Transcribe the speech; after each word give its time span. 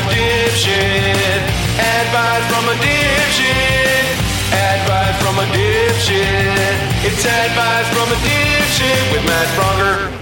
a 0.00 0.14
dipshit. 0.14 1.40
Advice 1.78 2.44
from 2.48 2.64
a 2.68 2.76
dipshit. 2.80 4.06
Advice 4.52 5.16
from 5.22 5.38
a 5.38 5.46
dipshit. 5.52 6.76
It's 7.04 7.24
advice 7.24 7.88
from 7.88 8.08
a 8.08 8.18
dipshit 8.26 9.12
with 9.12 9.24
Matt 9.26 9.48
Braunger. 9.58 10.20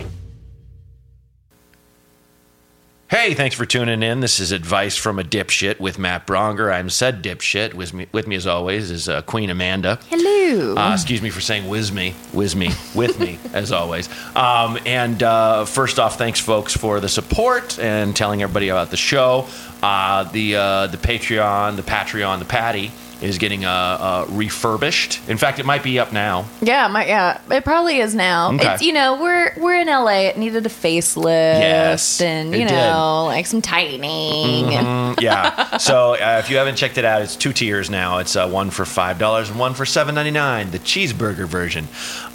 Hey, 3.11 3.33
thanks 3.33 3.57
for 3.57 3.65
tuning 3.65 4.03
in. 4.03 4.21
This 4.21 4.39
is 4.39 4.53
Advice 4.53 4.95
from 4.99 5.19
a 5.19 5.23
Dipshit 5.23 5.81
with 5.81 5.99
Matt 5.99 6.27
Braunger. 6.27 6.71
I'm 6.71 6.91
said 6.91 7.23
dipshit. 7.23 7.73
With 7.73 7.95
me, 7.95 8.07
with 8.13 8.27
me 8.27 8.37
as 8.37 8.47
always, 8.47 8.91
is 8.91 9.09
uh, 9.09 9.23
Queen 9.23 9.49
Amanda. 9.49 9.99
Hello. 10.11 10.75
Uh, 10.77 10.93
excuse 10.93 11.23
me 11.23 11.31
for 11.31 11.41
saying 11.41 11.67
whiz 11.71 11.91
me, 11.91 12.11
whiz 12.35 12.55
me, 12.55 12.69
with 12.95 13.19
me, 13.19 13.39
as 13.55 13.73
always. 13.73 14.11
Um, 14.37 14.79
and 14.85 15.23
uh, 15.23 15.65
first 15.65 15.99
off, 15.99 16.19
thanks, 16.19 16.39
folks, 16.39 16.77
for 16.77 17.01
the 17.01 17.09
support 17.09 17.79
and 17.79 18.15
telling 18.15 18.43
everybody 18.43 18.69
about 18.69 18.91
the 18.91 18.99
show. 18.99 19.47
Uh, 19.83 20.25
the, 20.25 20.57
uh, 20.57 20.87
the 20.89 20.97
Patreon, 20.97 21.77
the 21.77 21.83
Patreon, 21.83 22.39
the 22.41 22.45
Patty 22.45 22.91
is 23.21 23.39
getting 23.39 23.65
uh, 23.65 23.69
uh, 23.71 24.27
refurbished. 24.29 25.21
In 25.29 25.39
fact, 25.39 25.59
it 25.59 25.67
might 25.67 25.83
be 25.83 25.99
up 25.99 26.13
now. 26.13 26.47
yeah, 26.61 26.87
my 26.87 27.05
yeah, 27.05 27.41
it 27.51 27.65
probably 27.65 27.99
is 27.99 28.15
now. 28.15 28.53
Okay. 28.53 28.75
It's 28.75 28.83
you 28.83 28.93
know 28.93 29.21
we're 29.21 29.53
we're 29.57 29.81
in 29.81 29.89
LA. 29.89 30.29
It 30.29 30.37
needed 30.39 30.65
a 30.67 30.69
facelift. 30.69 31.25
Yes, 31.61 32.21
and 32.21 32.55
it 32.55 32.61
you 32.61 32.69
did. 32.69 32.75
know 32.75 33.25
like 33.27 33.47
some 33.47 33.61
tightening. 33.61 34.73
and 34.75 34.87
Mm, 35.17 35.21
yeah. 35.21 35.79
So 35.79 36.15
uh, 36.15 36.41
if 36.45 36.49
you 36.51 36.59
haven't 36.59 36.77
checked 36.77 36.97
it 36.97 37.05
out, 37.05 37.23
it's 37.23 37.35
two 37.35 37.53
tiers 37.53 37.91
now. 37.91 38.19
It's 38.19 38.37
uh, 38.37 38.49
one 38.49 38.71
for 38.71 38.85
five 38.85 39.19
dollars 39.19 39.51
and 39.51 39.59
one 39.59 39.75
for 39.75 39.85
seven 39.85 40.15
ninety 40.15 40.31
nine, 40.31 40.71
the 40.71 40.79
cheeseburger 40.79 41.47
version, 41.47 41.89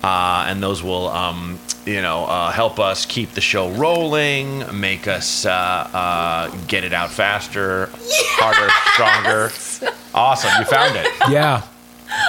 uh, 0.04 0.46
and 0.50 0.62
those 0.62 0.84
will, 0.84 1.08
um, 1.10 1.60
you 1.86 2.02
know, 2.02 2.26
uh, 2.26 2.52
help 2.52 2.78
us 2.80 3.06
keep 3.06 3.32
the 3.32 3.42
show 3.42 3.70
rolling, 3.72 4.64
make 4.78 5.08
us 5.08 5.46
uh, 5.46 5.50
uh, 5.50 6.50
get 6.68 6.84
it 6.84 6.92
out 6.92 7.10
faster, 7.34 7.90
harder, 8.38 8.70
stronger. 8.94 9.96
Awesome, 10.14 10.52
you 10.60 10.66
found 10.66 10.96
it. 10.96 11.08
Yeah. 11.32 11.64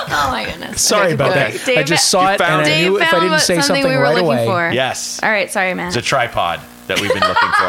Oh 0.09 0.29
my 0.31 0.47
goodness. 0.47 0.81
Sorry 0.81 1.07
Okay, 1.07 1.15
about 1.15 1.35
that. 1.35 1.61
Dave, 1.67 1.77
I 1.79 1.83
just 1.83 2.09
saw 2.09 2.29
it 2.29 2.31
and 2.31 2.39
found 2.39 2.63
I 2.63 2.65
it. 2.65 2.65
Dave 2.69 2.91
knew 2.93 3.01
if 3.03 3.13
I 3.13 3.21
didn't 3.21 3.39
say 3.41 3.57
something 3.61 3.83
something 3.83 3.91
we 3.91 3.97
were 3.99 4.03
right 4.03 4.19
away. 4.19 4.47
for. 4.47 4.71
Yes, 4.73 5.21
All 5.23 5.29
right, 5.31 5.51
sorry, 5.51 5.75
man. 5.75 5.89
it's 5.89 5.97
a 5.97 6.03
tripod 6.03 6.61
that 6.87 7.01
we've 7.01 7.13
been 7.13 7.21
looking 7.21 7.49
for. 7.51 7.69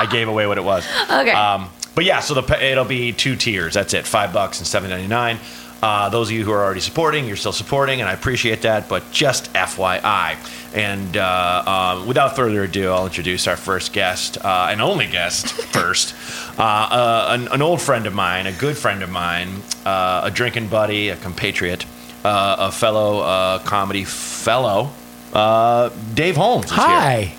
I 0.00 0.06
gave 0.10 0.28
away 0.28 0.46
what 0.46 0.56
it 0.58 0.64
was. 0.64 0.86
Okay. 1.10 1.32
Um, 1.32 1.70
but 1.96 2.04
yeah, 2.04 2.20
so 2.20 2.40
the 2.40 2.64
it'll 2.64 2.84
be 2.84 3.12
two 3.12 3.34
tiers. 3.34 3.74
That's 3.74 3.92
it, 3.92 4.06
five 4.06 4.32
bucks 4.32 4.58
and 4.58 4.66
seven 4.68 4.90
ninety 4.90 5.08
nine. 5.08 5.38
Uh, 5.82 6.08
those 6.08 6.28
of 6.28 6.32
you 6.32 6.44
who 6.44 6.50
are 6.50 6.64
already 6.64 6.80
supporting, 6.80 7.26
you're 7.26 7.36
still 7.36 7.52
supporting, 7.52 8.00
and 8.00 8.08
I 8.08 8.12
appreciate 8.12 8.62
that. 8.62 8.88
But 8.88 9.10
just 9.12 9.52
FYI, 9.52 10.36
and 10.74 11.16
uh, 11.16 11.96
um, 12.00 12.06
without 12.08 12.34
further 12.34 12.64
ado, 12.64 12.90
I'll 12.90 13.06
introduce 13.06 13.46
our 13.46 13.56
first 13.56 13.92
guest 13.92 14.38
uh, 14.44 14.68
and 14.70 14.80
only 14.82 15.06
guest 15.06 15.48
first. 15.72 16.14
Uh, 16.58 16.62
uh, 16.62 17.26
an, 17.30 17.48
an 17.48 17.62
old 17.62 17.80
friend 17.80 18.06
of 18.06 18.14
mine, 18.14 18.46
a 18.46 18.52
good 18.52 18.76
friend 18.76 19.02
of 19.02 19.10
mine, 19.10 19.62
uh, 19.86 20.22
a 20.24 20.30
drinking 20.32 20.66
buddy, 20.68 21.10
a 21.10 21.16
compatriot, 21.16 21.84
uh, 22.24 22.56
a 22.58 22.72
fellow 22.72 23.20
uh, 23.20 23.58
comedy 23.60 24.04
fellow, 24.04 24.90
uh, 25.32 25.90
Dave 26.14 26.36
Holmes. 26.36 26.64
Is 26.66 26.70
Here. 26.72 26.80
Hi. 26.80 27.34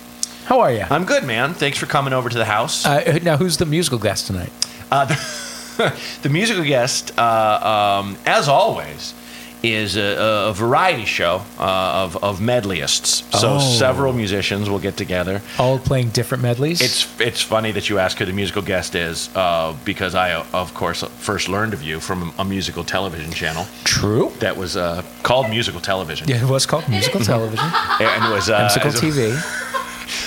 How 0.46 0.60
are 0.60 0.72
you? 0.72 0.84
I'm 0.90 1.04
good, 1.04 1.24
man. 1.24 1.54
Thanks 1.54 1.78
for 1.78 1.86
coming 1.86 2.12
over 2.12 2.28
to 2.28 2.38
the 2.38 2.44
house. 2.44 2.84
Uh, 2.84 3.18
now, 3.22 3.36
who's 3.36 3.58
the 3.58 3.66
musical 3.66 3.98
guest 3.98 4.26
tonight? 4.26 4.50
The, 6.22 6.28
musical 6.28 6.64
guest, 6.64 7.12
uh, 7.18 8.00
um, 8.02 8.16
as 8.26 8.48
always, 8.48 9.14
is 9.62 9.96
a, 9.96 10.48
a 10.48 10.52
variety 10.54 11.04
show 11.04 11.42
uh, 11.58 12.04
of, 12.04 12.16
of 12.24 12.40
medleyists. 12.40 13.22
So 13.38 13.56
Oh. 13.56 13.58
several 13.58 14.12
musicians 14.14 14.68
will 14.70 14.78
get 14.78 14.96
together. 14.96 15.42
All 15.58 15.78
playing 15.78 16.10
different 16.10 16.42
medleys. 16.42 16.80
It's 16.80 17.06
it's 17.20 17.42
funny 17.42 17.72
that 17.72 17.88
you 17.90 17.98
ask 17.98 18.16
who 18.18 18.24
the 18.24 18.32
musical 18.32 18.62
guest 18.62 18.94
is 18.94 19.28
uh, 19.36 19.74
because 19.84 20.14
I, 20.14 20.32
of 20.52 20.72
course, 20.74 21.04
first 21.18 21.48
learned 21.48 21.74
of 21.74 21.82
you 21.82 22.00
from 22.00 22.32
a 22.38 22.44
musical 22.44 22.84
television 22.84 23.32
channel 23.32 23.66
true. 23.84 24.32
that 24.38 24.56
was 24.56 24.76
uh, 24.76 25.02
called 25.22 25.50
Musical 25.50 25.80
Television. 25.80 26.26
Yeah, 26.28 26.42
it 26.42 26.48
was 26.48 26.64
called 26.66 26.88
musical 26.88 27.20
television. 27.20 27.68
And 28.00 28.24
it 28.24 28.34
was 28.34 28.48
uh, 28.48 28.60
musical 28.60 28.90
TV. 28.92 29.36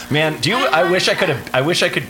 Man, 0.12 0.40
do 0.42 0.50
you? 0.50 0.58
I 0.58 0.84
wish 0.92 1.10
I 1.10 1.16
could 1.16 1.30
have. 1.30 1.42
I 1.56 1.62
wish 1.62 1.82
I 1.84 1.90
could 1.90 2.04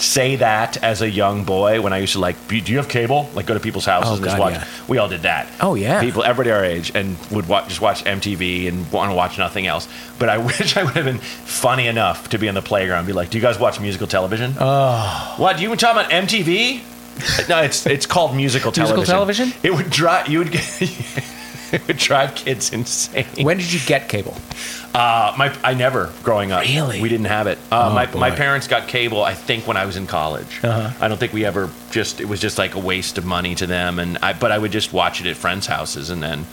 say 0.00 0.36
that 0.36 0.82
as 0.82 1.02
a 1.02 1.10
young 1.10 1.44
boy 1.44 1.80
when 1.80 1.92
I 1.92 1.98
used 1.98 2.14
to 2.14 2.18
like. 2.20 2.36
"Be- 2.48 2.60
Do 2.60 2.72
you 2.72 2.78
have 2.78 2.88
cable? 2.88 3.28
Like 3.34 3.46
go 3.46 3.54
to 3.54 3.60
people's 3.60 3.84
houses 3.84 4.12
Oh, 4.12 4.14
and 4.16 4.24
just 4.24 4.38
watch. 4.38 4.54
yeah. 4.54 4.64
We 4.88 4.98
all 4.98 5.08
did 5.08 5.22
that. 5.22 5.48
Oh, 5.60 5.74
yeah. 5.74 6.00
People, 6.00 6.22
everybody 6.24 6.50
our 6.50 6.64
age, 6.64 6.90
and 6.94 7.16
would 7.30 7.46
watch, 7.48 7.68
just 7.68 7.80
watch 7.80 8.02
MTV 8.04 8.66
and 8.68 8.90
want 8.90 9.10
to 9.10 9.14
watch 9.14 9.36
nothing 9.38 9.66
else. 9.66 9.88
But 10.18 10.28
I 10.28 10.38
wish 10.50 10.76
I 10.76 10.84
would 10.84 10.94
have 10.94 11.04
been 11.04 11.18
funny 11.18 11.86
enough 11.86 12.28
to 12.30 12.38
be 12.38 12.48
on 12.48 12.54
the 12.54 12.62
playground 12.62 13.00
and 13.00 13.06
be 13.06 13.12
like, 13.12 13.30
"Do 13.30 13.38
you 13.38 13.42
guys 13.42 13.58
watch 13.58 13.78
musical 13.80 14.06
television? 14.06 14.54
Oh, 14.58 15.34
what? 15.36 15.58
You 15.60 15.66
even 15.68 15.78
talking 15.78 16.00
about 16.00 16.10
MTV? 16.10 16.82
no, 17.48 17.60
it's 17.62 17.86
it's 17.86 18.06
called 18.06 18.34
musical 18.34 18.72
television. 18.72 18.96
Musical 18.96 19.12
television? 19.12 19.52
It 19.62 19.74
would 19.74 19.90
drive 19.90 20.28
you 20.28 20.38
would. 20.38 20.54
It 21.72 21.84
would 21.88 21.96
drive 21.98 22.34
kids 22.34 22.72
insane. 22.72 23.26
When 23.42 23.58
did 23.58 23.72
you 23.72 23.80
get 23.86 24.08
cable? 24.08 24.36
Uh, 24.94 25.34
my 25.38 25.56
I 25.62 25.74
never 25.74 26.12
growing 26.22 26.50
up. 26.52 26.62
Really? 26.62 27.00
we 27.00 27.08
didn't 27.08 27.26
have 27.26 27.46
it. 27.46 27.58
Uh, 27.70 27.88
Oh, 27.90 27.94
my 27.94 28.06
boy. 28.06 28.18
my 28.18 28.30
parents 28.30 28.66
got 28.66 28.88
cable. 28.88 29.22
I 29.22 29.34
think 29.34 29.66
when 29.66 29.76
I 29.76 29.86
was 29.86 29.96
in 29.96 30.06
college. 30.06 30.58
Uh-huh. 30.64 30.90
I 31.00 31.08
don't 31.08 31.18
think 31.18 31.32
we 31.32 31.44
ever 31.44 31.70
just. 31.90 32.20
It 32.20 32.26
was 32.26 32.40
just 32.40 32.58
like 32.58 32.74
a 32.74 32.80
waste 32.80 33.16
of 33.18 33.24
money 33.24 33.54
to 33.54 33.66
them. 33.66 33.98
And 33.98 34.18
I 34.18 34.32
but 34.32 34.50
I 34.50 34.58
would 34.58 34.72
just 34.72 34.92
watch 34.92 35.20
it 35.20 35.26
at 35.28 35.36
friends' 35.36 35.66
houses 35.66 36.10
and 36.10 36.20
then, 36.22 36.44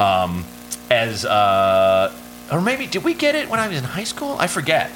um, 0.00 0.44
as 0.90 1.24
uh, 1.24 2.12
or 2.50 2.60
maybe 2.60 2.86
did 2.86 3.04
we 3.04 3.14
get 3.14 3.34
it 3.34 3.48
when 3.48 3.60
I 3.60 3.68
was 3.68 3.78
in 3.78 3.84
high 3.84 4.04
school? 4.04 4.36
I 4.38 4.46
forget. 4.48 4.90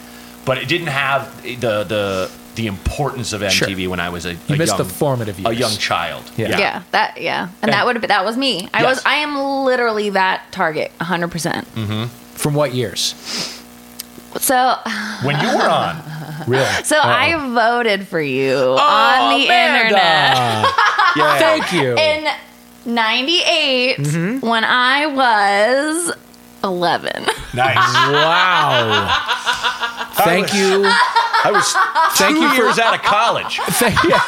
But 0.44 0.58
it 0.58 0.66
didn't 0.68 0.88
have 0.88 1.42
the 1.42 1.84
the 1.84 2.30
the 2.56 2.66
importance 2.66 3.32
of 3.32 3.40
Sure. 3.50 3.68
MTV 3.68 3.88
when 3.88 4.00
I 4.00 4.08
was 4.10 4.26
a, 4.26 4.34
You 4.34 4.54
a 4.54 4.56
missed 4.56 4.76
young, 4.76 4.78
the 4.78 4.84
formative 4.92 5.44
a 5.46 5.54
young 5.54 5.72
child. 5.72 6.24
Yeah. 6.36 6.58
yeah. 6.58 6.82
that 6.90 7.20
yeah, 7.20 7.48
and 7.62 7.72
that 7.72 7.86
would 7.86 7.96
have 7.96 8.00
been 8.02 8.08
that 8.08 8.24
was 8.24 8.36
me. 8.36 8.68
I 8.74 8.82
Yes. 8.82 8.96
was 8.96 9.02
I 9.06 9.14
am 9.16 9.38
literally 9.64 10.10
that 10.10 10.42
target, 10.50 10.90
hundred 11.00 11.30
percent. 11.30 11.66
From 12.34 12.54
what 12.54 12.74
years? 12.74 13.14
So 14.38 14.76
When 15.24 15.40
you 15.40 15.48
were 15.56 15.68
on, 15.68 16.02
Really? 16.46 16.64
so 16.84 16.96
I 17.02 17.34
voted 17.52 18.06
for 18.06 18.20
you 18.20 18.54
on 18.56 19.38
the 19.38 19.46
Amanda! 19.46 19.86
internet 19.88 20.36
yeah. 21.16 21.38
Thank 21.38 21.72
you. 21.72 21.96
in 21.98 22.26
'98 22.86 23.98
Mm-hmm. 23.98 24.46
when 24.46 24.64
I 24.64 25.06
was 25.06 26.12
eleven. 26.64 27.26
nice. 27.54 27.76
wow. 27.76 29.26
Thank 30.24 30.52
you. 30.54 30.84
I 31.42 31.50
was 31.52 31.72
Thank 32.18 32.36
two 32.36 32.42
you 32.42 32.48
for- 32.50 32.54
years 32.56 32.78
out 32.78 32.94
of 32.94 33.02
college. 33.02 33.58
Thank, 33.80 33.94
yeah. 34.04 34.20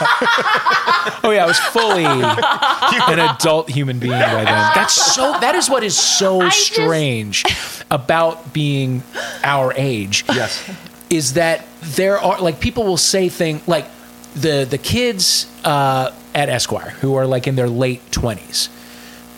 Oh 1.25 1.31
yeah, 1.33 1.45
I 1.45 1.47
was 1.47 1.59
fully 1.59 2.05
an 2.05 3.19
adult 3.37 3.69
human 3.71 3.99
being 3.99 4.12
by 4.12 4.45
then. 4.45 4.47
That's 4.75 4.95
so. 5.15 5.33
That 5.41 5.55
is 5.55 5.69
what 5.69 5.83
is 5.84 5.97
so 5.99 6.43
just- 6.43 6.67
strange 6.72 7.45
about 7.91 8.53
being 8.53 9.03
our 9.45 9.72
age. 9.77 10.25
Yes. 10.28 10.69
is 11.11 11.34
that 11.34 11.67
there 11.83 12.19
are 12.19 12.41
like 12.41 12.59
people 12.61 12.84
will 12.84 12.97
say 12.97 13.28
things 13.28 13.67
like 13.69 13.87
the 14.34 14.67
the 14.69 14.78
kids 14.78 15.47
uh, 15.65 16.11
at 16.34 16.49
Esquire 16.49 16.91
who 17.03 17.15
are 17.17 17.27
like 17.27 17.47
in 17.47 17.55
their 17.56 17.69
late 17.69 18.01
twenties. 18.11 18.69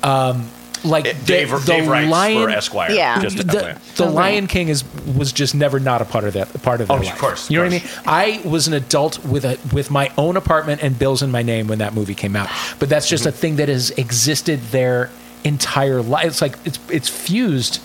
Um, 0.03 0.49
like 0.85 1.05
the- 1.05 1.15
Dave, 1.25 1.51
the, 1.51 1.59
Dave 1.61 1.89
writes 1.89 2.11
Lion, 2.11 2.43
for 2.43 2.51
Esquire. 2.51 2.91
Yeah. 2.91 3.21
Just 3.21 3.37
the, 3.39 3.45
FYI. 3.45 3.95
the 3.97 4.05
Okay. 4.05 4.13
Lion 4.13 4.47
King 4.47 4.69
is 4.69 4.85
was 5.17 5.33
just 5.33 5.55
never 5.55 5.81
not 5.81 6.03
a 6.03 6.05
part 6.05 6.25
of 6.25 6.35
that 6.35 6.63
part 6.63 6.81
of 6.81 6.89
their 6.89 6.97
Oh, 6.97 7.01
of 7.01 7.07
life. 7.07 7.19
course, 7.19 7.51
you 7.51 7.59
know 7.63 7.69
course. 7.69 7.83
what 7.83 8.09
I 8.13 8.27
mean? 8.31 8.43
I 8.45 8.49
was 8.49 8.69
an 8.69 8.75
adult 8.75 9.25
with 9.25 9.45
a 9.45 9.59
with 9.73 9.91
my 9.91 10.13
own 10.19 10.37
apartment 10.37 10.83
and 10.83 10.99
bills 10.99 11.23
in 11.23 11.31
my 11.31 11.43
name 11.43 11.67
when 11.69 11.79
that 11.79 11.95
movie 11.95 12.15
came 12.15 12.37
out. 12.37 12.49
But 12.79 12.89
that's 12.89 13.09
just 13.09 13.25
a 13.27 13.31
Mm-hmm. 13.31 13.39
thing 13.39 13.57
that 13.57 13.69
has 13.69 13.91
existed 13.91 14.61
their 14.71 15.11
entire 15.45 16.01
life. 16.03 16.27
It's 16.27 16.43
like 16.43 16.57
it's 16.65 16.79
it's 16.91 17.09
fused 17.09 17.81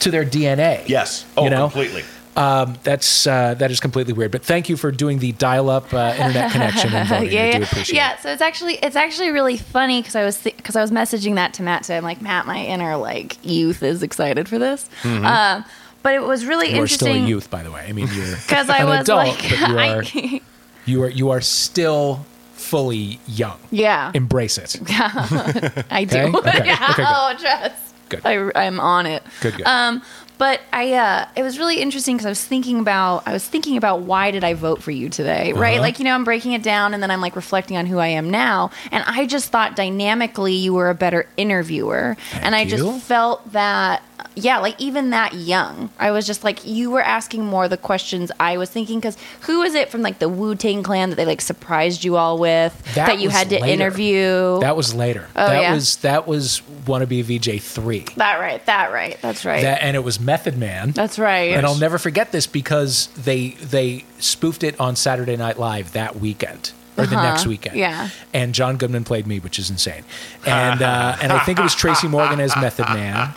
to 0.00 0.10
their 0.10 0.24
DNA. 0.24 0.82
yes. 0.88 1.24
Oh, 1.36 1.44
you 1.44 1.50
know? 1.50 1.62
completely. 1.68 2.02
Um, 2.36 2.76
that's 2.82 3.26
uh, 3.26 3.54
that 3.54 3.70
is 3.70 3.78
completely 3.78 4.12
weird. 4.12 4.32
But 4.32 4.42
thank 4.42 4.68
you 4.68 4.76
for 4.76 4.90
doing 4.90 5.20
the 5.20 5.32
dial-up 5.32 5.92
uh, 5.94 6.14
internet 6.18 6.50
connection 6.52 6.92
yeah, 6.92 7.22
yeah, 7.22 7.84
yeah. 7.86 8.16
So 8.18 8.32
it's 8.32 8.42
actually 8.42 8.74
it's 8.76 8.96
actually 8.96 9.30
really 9.30 9.56
funny 9.56 10.00
because 10.00 10.16
I 10.16 10.24
was 10.24 10.42
because 10.42 10.74
I 10.74 10.80
was 10.80 10.90
messaging 10.90 11.36
that 11.36 11.54
to 11.54 11.62
Matt 11.62 11.82
today. 11.84 11.96
I'm 11.96 12.02
like, 12.04 12.20
Matt, 12.20 12.46
my 12.46 12.58
inner 12.64 12.96
like 12.96 13.36
youth 13.44 13.82
is 13.82 14.02
excited 14.02 14.48
for 14.48 14.58
this. 14.58 14.88
Um, 15.04 15.64
but 16.02 16.14
it 16.14 16.22
was 16.22 16.44
really 16.44 16.64
Mm-hmm. 16.68 16.76
You 16.76 16.82
are 16.82 16.86
still 16.88 17.08
a 17.08 17.10
interesting 17.10 17.28
youth, 17.28 17.50
by 17.50 17.62
the 17.62 17.70
way. 17.70 17.86
I 17.88 17.92
mean, 17.92 18.08
you're 18.12 18.36
because 18.46 18.68
I 18.80 18.84
was 18.84 19.00
adult, 19.00 19.28
like, 19.28 19.38
but 19.38 19.58
you 19.58 19.78
are 19.78 20.02
I, 20.04 20.40
you 20.86 21.02
are 21.02 21.08
you 21.10 21.30
are 21.30 21.40
still 21.40 22.26
fully 22.54 23.20
young. 23.26 23.58
yeah, 23.70 24.10
Embrace 24.14 24.58
it. 24.58 24.80
I 24.90 26.04
do. 26.08 26.18
Okay, 26.18 26.38
okay, 26.38 26.66
yeah, 26.66 26.86
okay, 26.90 26.94
good. 26.96 27.06
oh, 27.08 27.34
trust. 27.38 27.94
Good. 28.08 28.20
I, 28.24 28.50
I'm 28.54 28.80
on 28.80 29.06
it. 29.06 29.22
Good, 29.40 29.56
good. 29.56 29.66
Um, 29.66 30.02
But 30.36 30.60
I, 30.72 30.92
uh, 30.94 31.28
it 31.36 31.42
was 31.42 31.58
really 31.58 31.80
interesting 31.80 32.16
because 32.16 32.26
I 32.26 32.30
was 32.30 32.44
thinking 32.44 32.80
about, 32.80 33.26
I 33.26 33.32
was 33.32 33.46
thinking 33.46 33.76
about 33.76 34.00
why 34.00 34.30
did 34.30 34.42
I 34.44 34.54
vote 34.54 34.82
for 34.82 34.90
you 34.90 35.08
today, 35.08 35.52
right? 35.52 35.74
Uh-huh. 35.74 35.82
Like, 35.82 35.98
you 35.98 36.04
know, 36.04 36.14
I'm 36.14 36.24
breaking 36.24 36.52
it 36.52 36.62
down 36.62 36.92
and 36.92 37.02
then 37.02 37.10
I'm 37.10 37.20
like 37.20 37.36
reflecting 37.36 37.76
on 37.76 37.86
who 37.86 37.98
I 37.98 38.08
am 38.08 38.30
now. 38.30 38.70
And 38.90 39.04
I 39.06 39.26
just 39.26 39.50
thought 39.50 39.76
dynamically 39.76 40.54
you 40.54 40.74
were 40.74 40.90
a 40.90 40.94
better 40.94 41.28
interviewer. 41.36 42.16
and 42.32 42.54
I 42.54 42.62
you. 42.62 42.70
just 42.70 43.04
felt 43.04 43.52
that, 43.52 44.02
yeah, 44.36 44.58
like 44.58 44.80
even 44.80 45.10
that 45.10 45.34
young, 45.34 45.90
I 45.98 46.10
was 46.10 46.26
just 46.26 46.42
like, 46.42 46.66
you 46.66 46.90
were 46.90 47.02
asking 47.02 47.44
more 47.44 47.68
the 47.68 47.76
questions 47.76 48.32
I 48.40 48.56
was 48.56 48.70
thinking. 48.70 48.98
Because 48.98 49.16
who 49.42 49.60
was 49.60 49.74
it 49.74 49.90
from 49.90 50.02
like 50.02 50.18
the 50.18 50.28
Wu 50.28 50.56
Tang 50.56 50.82
clan 50.82 51.10
that 51.10 51.16
they 51.16 51.26
like 51.26 51.40
surprised 51.40 52.02
you 52.04 52.16
all 52.16 52.38
with 52.38 52.94
that, 52.94 53.20
you 53.20 53.28
had 53.28 53.50
to 53.50 53.60
later. 53.60 53.72
interview? 53.72 54.60
That 54.60 54.76
was 54.76 54.94
later. 54.94 55.28
Oh, 55.36 55.46
that 55.46 55.60
yeah? 55.60 55.74
was 55.74 55.96
that 55.98 56.26
was 56.26 56.62
wannabe 56.84 57.22
VJ 57.22 57.62
three. 57.62 58.06
that 58.16 58.40
right, 58.40 58.64
that 58.66 58.92
right. 58.92 59.18
That's 59.22 59.44
right. 59.44 59.62
That 59.62 59.82
and 59.82 59.94
it 59.96 60.02
was 60.02 60.18
Method 60.24 60.56
Man. 60.56 60.90
That's 60.92 61.18
right. 61.18 61.52
And 61.52 61.66
I'll 61.66 61.76
never 61.78 61.98
forget 61.98 62.32
this 62.32 62.46
because 62.46 63.08
they 63.16 63.50
they 63.60 64.04
spoofed 64.18 64.64
it 64.64 64.78
on 64.80 64.96
Saturday 64.96 65.36
Night 65.36 65.58
Live 65.58 65.92
that 65.92 66.16
weekend 66.16 66.72
or 66.96 67.06
the 67.06 67.16
Uh-huh. 67.16 67.22
next 67.30 67.46
weekend. 67.46 67.76
Yeah. 67.76 68.08
And 68.32 68.54
John 68.54 68.76
Goodman 68.76 69.04
played 69.04 69.26
me, 69.26 69.38
which 69.40 69.58
is 69.58 69.70
insane. 69.70 70.04
And 70.46 70.80
uh, 70.82 71.16
and 71.22 71.32
I 71.32 71.40
think 71.40 71.58
it 71.58 71.62
was 71.62 71.74
Tracy 71.74 72.08
Morgan 72.08 72.40
as 72.40 72.54
Method 72.56 72.86
Man. 72.88 73.32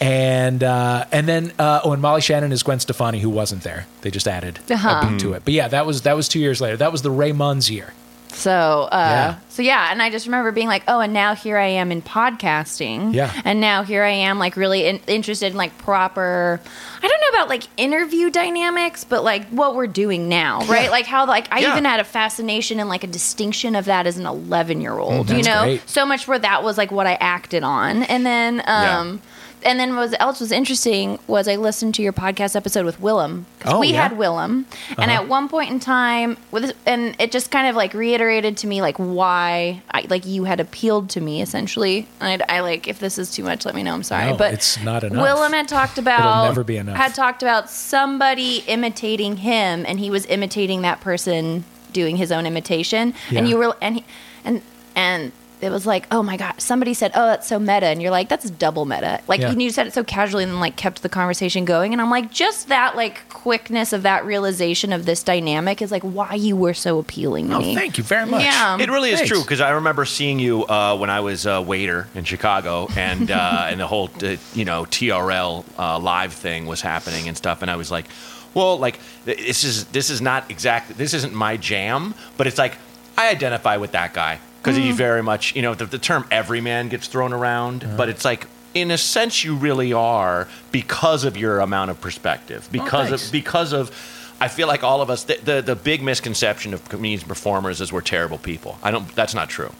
And 0.00 0.62
uh, 0.62 1.06
and 1.10 1.26
then 1.26 1.52
uh, 1.58 1.80
oh, 1.82 1.92
and 1.92 2.02
Molly 2.02 2.20
Shannon 2.20 2.52
is 2.52 2.62
Gwen 2.62 2.80
Stefani, 2.80 3.20
who 3.20 3.30
wasn't 3.30 3.62
there. 3.62 3.86
They 4.02 4.10
just 4.10 4.28
added 4.28 4.58
Uh-huh. 4.70 5.00
a 5.02 5.08
beat 5.10 5.20
to 5.20 5.32
it. 5.32 5.42
But 5.44 5.54
yeah, 5.54 5.68
that 5.68 5.86
was 5.86 6.02
that 6.02 6.16
was 6.16 6.28
two 6.28 6.38
years 6.40 6.60
later. 6.60 6.76
That 6.76 6.92
was 6.92 7.00
the 7.02 7.10
Ray 7.10 7.32
Munns 7.32 7.70
year. 7.70 7.94
So, 8.36 8.88
uh, 8.92 8.96
Yeah. 8.96 9.34
so 9.48 9.62
yeah, 9.62 9.88
and 9.90 10.02
I 10.02 10.10
just 10.10 10.26
remember 10.26 10.52
being 10.52 10.68
like, 10.68 10.82
oh, 10.88 11.00
and 11.00 11.12
now 11.14 11.34
here 11.34 11.56
I 11.56 11.68
am 11.68 11.90
in 11.90 12.02
podcasting. 12.02 13.14
Yeah. 13.14 13.32
And 13.46 13.60
now 13.60 13.82
here 13.82 14.04
I 14.04 14.10
am, 14.10 14.38
like, 14.38 14.56
really 14.56 14.84
in- 14.86 15.00
interested 15.06 15.52
in 15.52 15.56
like 15.56 15.76
proper. 15.78 16.60
I 17.02 17.08
don't 17.08 17.20
know 17.20 17.38
about 17.38 17.48
like 17.48 17.62
interview 17.78 18.30
dynamics, 18.30 19.04
but 19.04 19.24
like 19.24 19.46
what 19.48 19.74
we're 19.74 19.86
doing 19.86 20.28
now, 20.28 20.60
right? 20.66 20.90
Like 20.90 21.06
how 21.06 21.26
like 21.26 21.48
I 21.50 21.60
Yeah. 21.60 21.72
even 21.72 21.84
had 21.86 21.98
a 22.00 22.04
fascination 22.04 22.78
and 22.78 22.88
like 22.88 23.04
a 23.04 23.08
distinction 23.08 23.74
of 23.74 23.86
that 23.86 24.06
as 24.06 24.18
an 24.18 24.26
11 24.26 24.80
year 24.80 24.98
old. 24.98 25.30
you 25.30 25.36
Mm, 25.36 25.44
that's 25.44 25.46
know, 25.46 25.62
great. 25.64 25.88
so 25.88 26.04
much 26.04 26.28
where 26.28 26.38
that 26.38 26.62
was 26.62 26.76
like 26.76 26.90
what 26.92 27.06
I 27.06 27.14
acted 27.14 27.62
on, 27.64 28.02
and 28.04 28.24
then. 28.26 28.62
um 28.66 29.22
And 29.66 29.80
then 29.80 29.96
what 29.96 30.14
else 30.20 30.38
was 30.38 30.52
interesting 30.52 31.18
was 31.26 31.48
I 31.48 31.56
listened 31.56 31.96
to 31.96 32.02
your 32.02 32.12
podcast 32.12 32.54
episode 32.54 32.86
with 32.86 33.00
Willem 33.00 33.46
Oh, 33.64 33.80
we 33.80 33.88
yeah? 33.88 34.02
had 34.04 34.16
Willem, 34.16 34.64
and 34.90 35.10
Uh-huh. 35.10 35.22
at 35.22 35.28
one 35.28 35.48
point 35.48 35.70
in 35.72 35.80
time, 35.80 36.36
with 36.52 36.72
and 36.86 37.16
it 37.18 37.32
just 37.32 37.50
kind 37.50 37.66
of 37.66 37.74
like 37.74 37.92
reiterated 37.92 38.56
to 38.58 38.68
me 38.68 38.80
like 38.80 38.96
why 38.96 39.82
I 39.90 40.06
like 40.08 40.24
you 40.24 40.44
had 40.44 40.60
appealed 40.60 41.10
to 41.10 41.20
me 41.20 41.42
essentially. 41.42 42.06
And 42.20 42.42
I, 42.48 42.58
I 42.58 42.60
like 42.60 42.86
if 42.86 43.00
this 43.00 43.18
is 43.18 43.32
too 43.32 43.42
much, 43.42 43.66
let 43.66 43.74
me 43.74 43.82
know. 43.82 43.92
I'm 43.92 44.04
sorry, 44.04 44.30
No, 44.30 44.36
but 44.36 44.54
it's 44.54 44.80
not 44.84 45.02
enough. 45.02 45.20
Willem 45.20 45.52
had 45.52 45.66
talked 45.66 45.98
about 45.98 46.44
never 46.44 46.62
be 46.62 46.76
enough. 46.76 46.96
Had 46.96 47.14
talked 47.14 47.42
about 47.42 47.68
somebody 47.68 48.58
imitating 48.68 49.38
him, 49.38 49.84
and 49.88 49.98
he 49.98 50.10
was 50.10 50.26
imitating 50.26 50.82
that 50.82 51.00
person 51.00 51.64
doing 51.92 52.16
his 52.18 52.30
own 52.30 52.46
imitation, 52.46 53.14
and 53.30 53.48
you 53.48 53.56
were 53.58 53.76
and 53.82 53.96
he, 53.96 54.04
and 54.44 54.62
and. 54.94 55.32
It 55.60 55.70
was 55.70 55.86
like, 55.86 56.06
oh 56.10 56.22
my 56.22 56.36
god! 56.36 56.60
Somebody 56.60 56.92
said, 56.92 57.12
"Oh, 57.14 57.26
that's 57.28 57.46
so 57.46 57.58
meta," 57.58 57.86
and 57.86 58.02
you're 58.02 58.10
like, 58.10 58.28
"That's 58.28 58.50
double 58.50 58.84
meta." 58.84 59.20
Like 59.26 59.40
Yeah. 59.40 59.52
you 59.52 59.70
said 59.70 59.86
it 59.86 59.94
so 59.94 60.04
casually, 60.04 60.42
and 60.44 60.52
then 60.52 60.60
like 60.60 60.76
kept 60.76 61.00
the 61.02 61.08
conversation 61.08 61.64
going. 61.64 61.92
And 61.94 62.02
I'm 62.02 62.10
like, 62.10 62.30
just 62.30 62.68
that 62.68 62.94
like 62.94 63.26
quickness 63.30 63.94
of 63.94 64.02
that 64.02 64.26
realization 64.26 64.92
of 64.92 65.06
this 65.06 65.22
dynamic 65.22 65.80
is 65.80 65.90
like 65.90 66.02
why 66.02 66.34
you 66.34 66.56
were 66.56 66.74
so 66.74 66.98
appealing 66.98 67.48
to 67.48 67.54
Oh, 67.56 67.58
me. 67.60 67.74
thank 67.74 67.96
you 67.96 68.04
very 68.04 68.26
much. 68.26 68.42
Yeah. 68.42 68.76
It 68.78 68.90
really 68.90 69.10
is 69.10 69.22
true 69.22 69.40
because 69.40 69.62
I 69.62 69.70
remember 69.70 70.04
seeing 70.04 70.38
you 70.38 70.66
uh, 70.66 70.94
when 70.98 71.08
I 71.08 71.20
was 71.20 71.46
a 71.46 71.62
waiter 71.62 72.06
in 72.14 72.24
Chicago, 72.24 72.88
and 72.94 73.30
uh, 73.30 73.66
and 73.70 73.80
the 73.80 73.86
whole 73.86 74.10
uh, 74.22 74.36
you 74.52 74.66
know 74.66 74.84
TRL 74.84 75.64
uh, 75.78 75.98
live 75.98 76.34
thing 76.34 76.66
was 76.66 76.82
happening 76.82 77.28
and 77.28 77.36
stuff, 77.36 77.62
and 77.62 77.70
I 77.70 77.76
was 77.76 77.90
like, 77.90 78.04
well, 78.52 78.76
like 78.78 78.98
this 79.24 79.64
is 79.64 79.86
this 79.86 80.10
is 80.10 80.20
not 80.20 80.50
exactly 80.50 80.94
this 80.96 81.14
isn't 81.14 81.32
my 81.32 81.56
jam, 81.56 82.14
but 82.36 82.46
it's 82.46 82.58
like 82.58 82.76
I 83.16 83.30
identify 83.30 83.78
with 83.78 83.92
that 83.92 84.12
guy 84.12 84.38
because 84.66 84.76
he 84.76 84.92
very 84.92 85.22
much 85.22 85.54
you 85.56 85.62
know 85.62 85.74
the, 85.74 85.86
the 85.86 85.98
term 85.98 86.24
everyman 86.30 86.88
gets 86.88 87.06
thrown 87.08 87.32
around, 87.32 87.84
Uh-huh. 87.84 87.96
but 87.96 88.08
it's 88.08 88.24
like. 88.24 88.46
In 88.74 88.90
a 88.90 88.98
sense, 88.98 89.42
you 89.42 89.54
really 89.56 89.94
are 89.94 90.48
because 90.70 91.24
of 91.24 91.34
your 91.34 91.60
amount 91.60 91.90
of 91.90 91.98
perspective. 91.98 92.68
Because 92.70 93.08
thanks. 93.08 93.26
of 93.26 93.32
because 93.32 93.72
of 93.72 93.90
I 94.38 94.48
feel 94.48 94.68
like 94.68 94.84
all 94.84 95.00
of 95.00 95.08
us 95.08 95.24
the, 95.24 95.38
the 95.42 95.62
the 95.62 95.74
big 95.74 96.02
misconception 96.02 96.74
of 96.74 96.86
comedians 96.90 97.22
and 97.22 97.28
performers 97.28 97.80
is 97.80 97.90
we're 97.90 98.02
terrible 98.02 98.36
people. 98.36 98.72
I 98.82 98.90
don't 98.90 99.08
that's 99.14 99.32
not 99.34 99.48
true. 99.48 99.72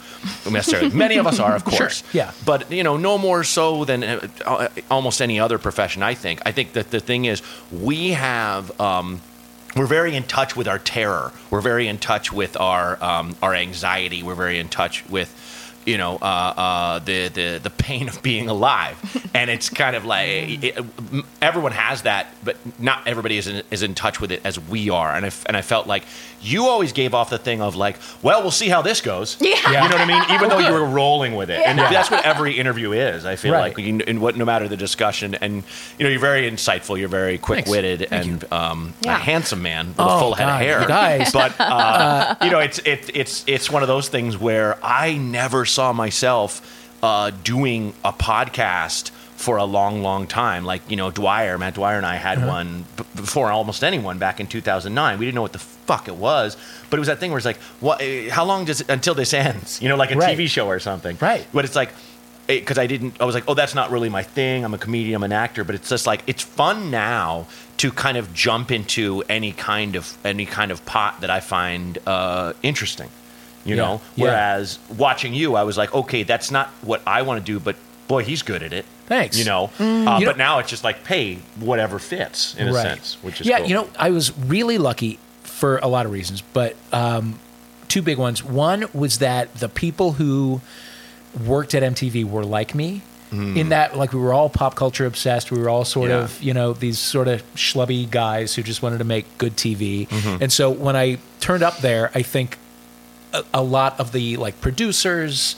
Necessarily. 0.51 0.89
Many 1.07 1.19
of 1.19 1.27
us 1.27 1.39
are, 1.41 1.55
of 1.55 1.65
course. 1.65 2.03
yeah. 2.15 2.31
But 2.47 2.73
you 2.73 2.83
know, 2.85 2.97
no 2.97 3.19
more 3.19 3.45
so 3.45 3.85
than 3.85 4.03
uh, 4.03 4.69
almost 4.91 5.21
any 5.21 5.39
other 5.41 5.59
profession, 5.59 6.03
I 6.03 6.15
think. 6.15 6.41
I 6.47 6.53
think 6.53 6.73
that 6.73 6.91
the 6.91 7.01
thing 7.01 7.27
is 7.27 7.43
we 7.71 8.13
have 8.13 8.81
um 8.81 9.21
we're 9.77 9.87
very 9.87 10.17
in 10.17 10.23
touch 10.23 10.57
with 10.57 10.67
our 10.67 10.79
terror. 10.79 11.33
We're 11.51 11.61
very 11.61 11.87
in 11.87 11.99
touch 11.99 12.33
with 12.33 12.57
our 12.59 13.03
um, 13.05 13.37
our 13.43 13.55
anxiety. 13.55 14.23
We're 14.23 14.35
very 14.35 14.59
in 14.59 14.69
touch 14.69 15.07
with 15.09 15.35
you 15.87 15.97
know 15.99 16.17
uh, 16.17 16.25
uh, 16.25 16.99
the 17.01 17.29
the 17.29 17.61
the 17.63 17.71
pain 17.71 18.09
of 18.09 18.23
being 18.23 18.49
alive, 18.49 18.97
and 19.35 19.49
it's 19.51 19.71
kind 19.71 19.97
of 19.97 20.05
like 20.05 20.63
it, 20.65 20.77
m- 20.79 21.25
everyone 21.41 21.73
has 21.73 22.03
that, 22.03 22.27
but 22.45 22.57
not 22.81 23.07
everybody 23.07 23.39
is 23.39 23.47
in, 23.47 23.63
is 23.71 23.83
in 23.83 23.95
touch 23.95 24.21
with 24.21 24.31
it 24.33 24.41
as 24.45 24.59
we 24.61 24.91
are. 24.91 25.15
And 25.15 25.25
I, 25.25 25.29
f- 25.29 25.45
and 25.47 25.57
I 25.57 25.63
felt 25.63 25.87
like 25.87 26.05
you 26.43 26.67
always 26.67 26.93
gave 26.93 27.15
off 27.15 27.31
the 27.31 27.39
thing 27.39 27.61
of 27.63 27.75
like, 27.77 27.97
well, 28.23 28.43
we'll 28.43 28.51
see 28.51 28.69
how 28.69 28.83
this 28.83 29.01
goes. 29.01 29.37
Yeah. 29.41 29.57
you 29.67 29.73
know 29.89 29.97
what 29.97 30.01
I 30.01 30.05
mean. 30.07 30.23
Even 30.35 30.49
though 30.49 30.59
you 30.59 30.73
were 30.73 30.85
rolling 30.85 31.35
with 31.35 31.51
it, 31.51 31.61
and 31.67 31.79
that's 31.79 32.11
what 32.11 32.25
every 32.27 32.59
interview 32.59 32.93
is. 32.93 33.25
I 33.25 33.37
feel 33.37 33.53
Right. 33.55 33.75
like 33.77 33.79
in, 33.85 34.01
in 34.03 34.21
what 34.21 34.37
no 34.37 34.45
matter 34.45 34.69
the 34.69 34.77
discussion, 34.77 35.35
and 35.37 35.63
you 35.99 36.05
know, 36.05 36.11
you're 36.11 36.21
very 36.21 36.51
insightful. 36.51 36.99
You're 36.99 37.09
very 37.09 37.39
quick 37.39 37.67
witted 37.67 38.09
and 38.13 38.45
um, 38.53 38.93
a 39.07 39.11
handsome 39.15 39.63
man 39.63 39.89
with 39.89 40.01
Oh, 40.01 40.17
a 40.17 40.21
full 40.21 40.35
head 40.35 40.47
God, 40.47 40.61
of 40.61 40.67
hair. 40.67 40.85
guys. 40.89 41.33
But 41.33 41.55
uh, 41.61 42.35
you 42.43 42.51
know, 42.51 42.59
it's 42.61 42.79
it, 42.81 43.11
it's 43.15 43.45
it's 43.47 43.71
one 43.71 43.83
of 43.83 43.89
those 43.89 44.09
things 44.09 44.37
where 44.37 44.79
I 44.83 45.17
never 45.17 45.65
saw 45.77 45.93
myself 45.93 46.51
uh, 47.03 47.31
doing 47.45 47.93
a 48.05 48.13
podcast 48.13 49.11
for 49.37 49.59
a 49.59 49.65
long, 49.65 50.03
long 50.03 50.27
time. 50.27 50.65
Like 50.65 50.83
you 50.91 50.97
know, 50.97 51.11
Dwyer, 51.11 51.59
Matt 51.59 51.75
Dwyer, 51.75 51.99
and 51.99 52.07
I 52.07 52.17
had 52.17 52.39
Uh-huh. 52.39 52.47
one 52.59 52.69
b- 52.97 53.05
before 53.15 53.51
almost 53.53 53.85
anyone 53.85 54.17
back 54.19 54.41
in 54.41 54.47
2009. 54.47 55.19
We 55.19 55.25
didn't 55.27 55.35
know 55.35 55.43
what 55.49 55.53
the 55.53 55.65
fuck 55.89 56.09
it 56.09 56.17
was, 56.17 56.57
but 56.89 56.97
it 56.99 57.01
was 57.05 57.09
that 57.09 57.19
thing 57.21 57.31
where 57.31 57.39
it's 57.39 57.45
like, 57.53 57.61
what? 57.87 58.01
eh, 58.01 58.31
How 58.31 58.45
long 58.47 58.65
does 58.65 58.81
it 58.81 58.89
until 58.89 59.15
this 59.15 59.33
ends? 59.35 59.81
You 59.83 59.89
know, 59.91 59.97
like 59.97 60.11
a 60.15 60.17
Right. 60.17 60.39
TV 60.39 60.49
show 60.49 60.67
or 60.69 60.81
something. 60.81 61.19
Right. 61.21 61.47
But 61.53 61.65
it's 61.67 61.77
like 61.77 61.91
because 62.47 62.79
I 62.79 62.87
didn't, 62.87 63.21
I 63.21 63.25
was 63.25 63.35
like, 63.35 63.45
oh, 63.49 63.55
that's 63.55 63.75
not 63.75 63.91
really 63.91 64.09
my 64.09 64.23
thing. 64.23 64.65
I'm 64.65 64.73
a 64.73 64.79
comedian, 64.79 65.17
I'm 65.17 65.25
an 65.25 65.33
actor, 65.45 65.65
but 65.65 65.75
it's 65.75 65.89
just 65.95 66.07
like 66.07 66.21
it's 66.27 66.43
fun 66.61 66.91
now 66.93 67.47
to 67.83 67.91
kind 68.05 68.17
of 68.17 68.25
jump 68.33 68.71
into 68.71 69.05
any 69.29 69.53
kind 69.53 69.97
of 69.97 70.05
any 70.25 70.47
kind 70.47 70.71
of 70.75 70.79
pot 70.87 71.13
that 71.23 71.31
I 71.39 71.41
find 71.41 71.99
uh, 72.07 72.53
interesting. 72.63 73.11
You 73.67 73.77
Yeah. 73.77 73.83
know, 73.83 74.01
Yeah. 74.15 74.25
whereas 74.25 74.79
watching 74.97 75.35
you, 75.35 75.55
I 75.57 75.65
was 75.65 75.77
like, 75.77 75.93
okay, 75.95 76.23
that's 76.23 76.51
not 76.51 76.69
what 76.83 77.03
I 77.07 77.23
want 77.23 77.45
to 77.45 77.53
do, 77.53 77.59
but 77.61 77.77
boy, 78.09 78.23
he's 78.25 78.43
good 78.43 78.63
at 78.63 78.73
it. 78.73 78.85
Thanks. 79.07 79.37
You 79.39 79.45
know, 79.45 79.71
uh, 79.79 80.19
You 80.21 80.27
but 80.27 80.37
know- 80.39 80.45
now 80.45 80.59
it's 80.61 80.71
just 80.71 80.85
like, 80.85 81.05
pay 81.05 81.39
whatever 81.59 81.99
fits 81.99 82.55
in 82.59 82.69
a 82.69 82.73
sense, 82.75 83.19
which 83.23 83.41
is 83.41 83.47
yeah. 83.47 83.59
cool. 83.59 83.67
You 83.69 83.75
know, 83.75 83.89
I 83.99 84.11
was 84.11 84.33
really 84.39 84.79
lucky 84.79 85.19
for 85.43 85.79
a 85.79 85.87
lot 85.89 86.07
of 86.07 86.13
reasons, 86.13 86.43
but 86.53 86.75
um, 86.93 87.39
two 87.89 88.03
big 88.03 88.19
ones. 88.19 88.43
One 88.45 88.87
was 88.95 89.19
that 89.19 89.55
the 89.57 89.69
people 89.69 90.13
who 90.13 90.61
worked 91.45 91.75
at 91.75 91.83
MTV 91.83 92.25
were 92.25 92.45
like 92.45 92.75
me. 92.75 93.03
In 93.33 93.69
that, 93.71 93.97
like, 93.99 94.13
we 94.15 94.21
were 94.21 94.33
all 94.33 94.49
pop 94.49 94.77
culture 94.77 95.05
obsessed. 95.05 95.51
We 95.51 95.59
were 95.59 95.69
all 95.69 95.85
sort 95.85 96.09
Yeah. 96.11 96.19
of, 96.21 96.41
you 96.43 96.55
know, 96.55 96.73
these 96.73 96.99
sort 96.99 97.29
of 97.29 97.43
schlubby 97.55 98.09
guys 98.09 98.55
who 98.55 98.63
just 98.63 98.83
wanted 98.83 98.99
to 98.99 99.05
make 99.05 99.27
good 99.37 99.57
TV. 99.59 100.07
Mm-hmm. 100.09 100.43
And 100.45 100.51
so 100.53 100.71
when 100.71 100.97
I 100.97 101.19
turned 101.41 101.63
up 101.65 101.79
there, 101.81 102.11
I 102.15 102.23
think 102.23 102.57
a, 103.37 103.45
a 103.55 103.63
lot 103.63 103.99
of 104.01 104.13
the 104.13 104.37
like 104.37 104.61
producers 104.61 105.57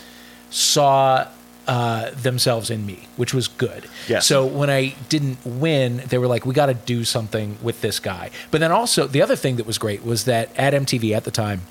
saw 0.50 1.26
uh, 1.66 2.10
themselves 2.12 2.70
in 2.70 2.86
me, 2.86 3.06
which 3.16 3.34
was 3.34 3.46
good. 3.46 3.86
Yes. 4.08 4.26
So 4.26 4.46
when 4.46 4.70
I 4.70 4.94
didn't 5.10 5.44
win, 5.44 6.02
they 6.08 6.16
were 6.18 6.26
like, 6.26 6.46
"We 6.46 6.54
got 6.54 6.66
to 6.66 6.74
do 6.74 7.04
something 7.04 7.58
with 7.62 7.82
this 7.82 8.00
guy." 8.00 8.30
But 8.50 8.60
then 8.60 8.72
also 8.72 9.06
the 9.06 9.22
other 9.22 9.36
thing 9.36 9.56
that 9.56 9.66
was 9.66 9.78
great 9.78 10.04
was 10.04 10.24
that 10.24 10.50
at 10.58 10.72
MTV 10.72 11.14
at 11.14 11.24
the 11.24 11.30
time, 11.30 11.62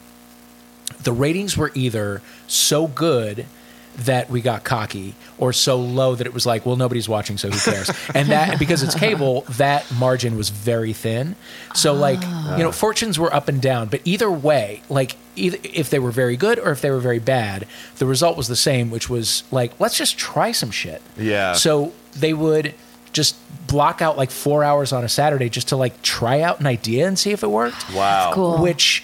the 1.01 1.11
ratings 1.11 1.57
were 1.57 1.71
either 1.73 2.21
so 2.47 2.87
good 2.87 3.47
that 3.97 4.29
we 4.29 4.41
got 4.41 4.63
cocky 4.63 5.15
or 5.39 5.51
so 5.51 5.77
low 5.79 6.13
that 6.13 6.27
it 6.27 6.33
was 6.33 6.45
like 6.45 6.67
well 6.67 6.75
nobody's 6.75 7.09
watching 7.09 7.35
so 7.35 7.49
who 7.49 7.71
cares 7.71 7.89
and 8.13 8.29
that 8.29 8.59
because 8.59 8.83
it's 8.83 8.93
cable 8.93 9.41
that 9.49 9.91
margin 9.93 10.37
was 10.37 10.49
very 10.49 10.93
thin 10.93 11.35
so 11.73 11.93
like 11.93 12.21
you 12.21 12.63
know 12.63 12.71
fortunes 12.71 13.17
were 13.17 13.33
up 13.33 13.47
and 13.47 13.59
down 13.59 13.87
but 13.87 13.99
either 14.05 14.29
way 14.29 14.83
like 14.87 15.15
either 15.37 15.57
if 15.63 15.89
they 15.89 15.99
were 15.99 16.11
very 16.11 16.35
good 16.37 16.59
or 16.59 16.71
if 16.71 16.81
they 16.81 16.91
were 16.91 16.99
very 16.99 17.19
bad 17.19 17.65
the 17.97 18.05
result 18.05 18.35
was 18.37 18.47
the 18.47 18.55
same 18.55 18.89
which 18.89 19.09
was 19.09 19.43
like 19.51 19.71
let's 19.79 19.97
just 19.97 20.17
try 20.17 20.51
some 20.51 20.71
shit 20.71 21.01
Yeah. 21.17 21.53
so 21.53 21.93
they 22.15 22.33
would 22.33 22.73
just 23.13 23.35
block 23.67 24.01
out 24.01 24.17
like 24.17 24.31
four 24.31 24.63
hours 24.63 24.91
on 24.91 25.03
a 25.03 25.09
saturday 25.09 25.49
just 25.49 25.69
to 25.69 25.75
like 25.75 26.01
try 26.01 26.41
out 26.41 26.59
an 26.59 26.67
idea 26.67 27.07
and 27.07 27.17
see 27.17 27.31
if 27.31 27.43
it 27.43 27.47
worked 27.49 27.93
wow. 27.93 28.31
Cool. 28.33 28.57
which 28.59 29.03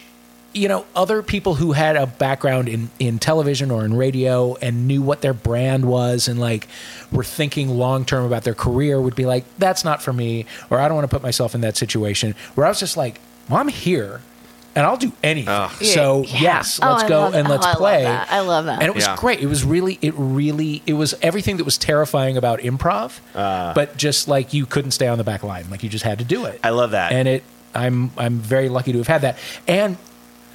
you 0.56 0.68
know, 0.68 0.86
other 0.96 1.24
people 1.24 1.56
who 1.56 1.72
had 1.72 1.96
a 1.96 2.06
background 2.06 2.70
in, 2.70 2.92
in 3.00 3.18
television 3.18 3.72
or 3.72 3.84
in 3.86 3.96
radio 3.98 4.54
and 4.58 4.88
knew 4.88 5.02
what 5.02 5.22
their 5.22 5.34
brand 5.34 5.84
was 5.84 6.28
and 6.28 6.40
like 6.40 6.68
were 7.12 7.24
thinking 7.24 7.70
long 7.70 8.06
term 8.06 8.24
about 8.24 8.44
their 8.44 8.54
career 8.54 9.02
would 9.02 9.16
be 9.16 9.26
like, 9.26 9.46
that's 9.58 9.84
not 9.84 10.04
for 10.04 10.14
me, 10.14 10.46
or 10.70 10.80
I 10.80 10.88
don't 10.88 10.94
want 10.96 11.10
to 11.10 11.16
put 11.16 11.24
myself 11.24 11.56
in 11.56 11.62
that 11.62 11.76
situation. 11.76 12.36
Where 12.54 12.68
I 12.68 12.70
was 12.70 12.80
just 12.80 12.96
like, 12.96 13.20
well, 13.50 13.60
I'm 13.60 13.68
here 13.68 14.22
and 14.76 14.86
I'll 14.86 14.98
do 14.98 15.12
anything. 15.24 15.70
So 15.86 16.24
Yeah. 16.28 16.40
yes, 16.42 16.80
Oh, 16.82 16.92
let's 16.92 17.04
I 17.04 17.08
go 17.10 17.26
and 17.28 17.48
oh, 17.48 17.52
let's 17.52 17.66
I 17.66 17.70
love 17.70 17.78
play. 17.78 18.06
I 18.06 18.40
love 18.42 18.66
that. 18.66 18.82
And 18.82 18.88
it 18.90 18.96
was 18.96 19.06
Yeah. 19.06 19.16
great. 19.18 19.40
It 19.42 19.48
was 19.48 19.64
really, 19.64 20.00
it 20.02 20.14
really, 20.18 20.82
it 20.86 20.94
was 20.94 21.14
everything 21.22 21.58
that 21.58 21.64
was 21.64 21.78
terrifying 21.78 22.38
about 22.38 22.60
improv, 22.60 23.20
uh. 23.36 23.74
but 23.74 23.98
just 23.98 24.28
like 24.28 24.54
you 24.54 24.66
couldn't 24.66 24.92
stay 24.92 25.08
on 25.08 25.18
the 25.18 25.24
back 25.24 25.44
line, 25.44 25.66
like 25.70 25.84
you 25.84 25.90
just 25.90 26.04
had 26.06 26.20
to 26.20 26.26
do 26.26 26.46
it. 26.46 26.60
I 26.64 26.70
love 26.72 26.92
that. 26.92 27.12
and 27.12 27.28
it. 27.28 27.44
I'm 27.76 28.12
I'm 28.18 28.38
very 28.38 28.70
lucky 28.70 28.92
to 28.92 29.00
have 29.00 29.08
had 29.08 29.22
that. 29.22 29.38
And 29.68 29.98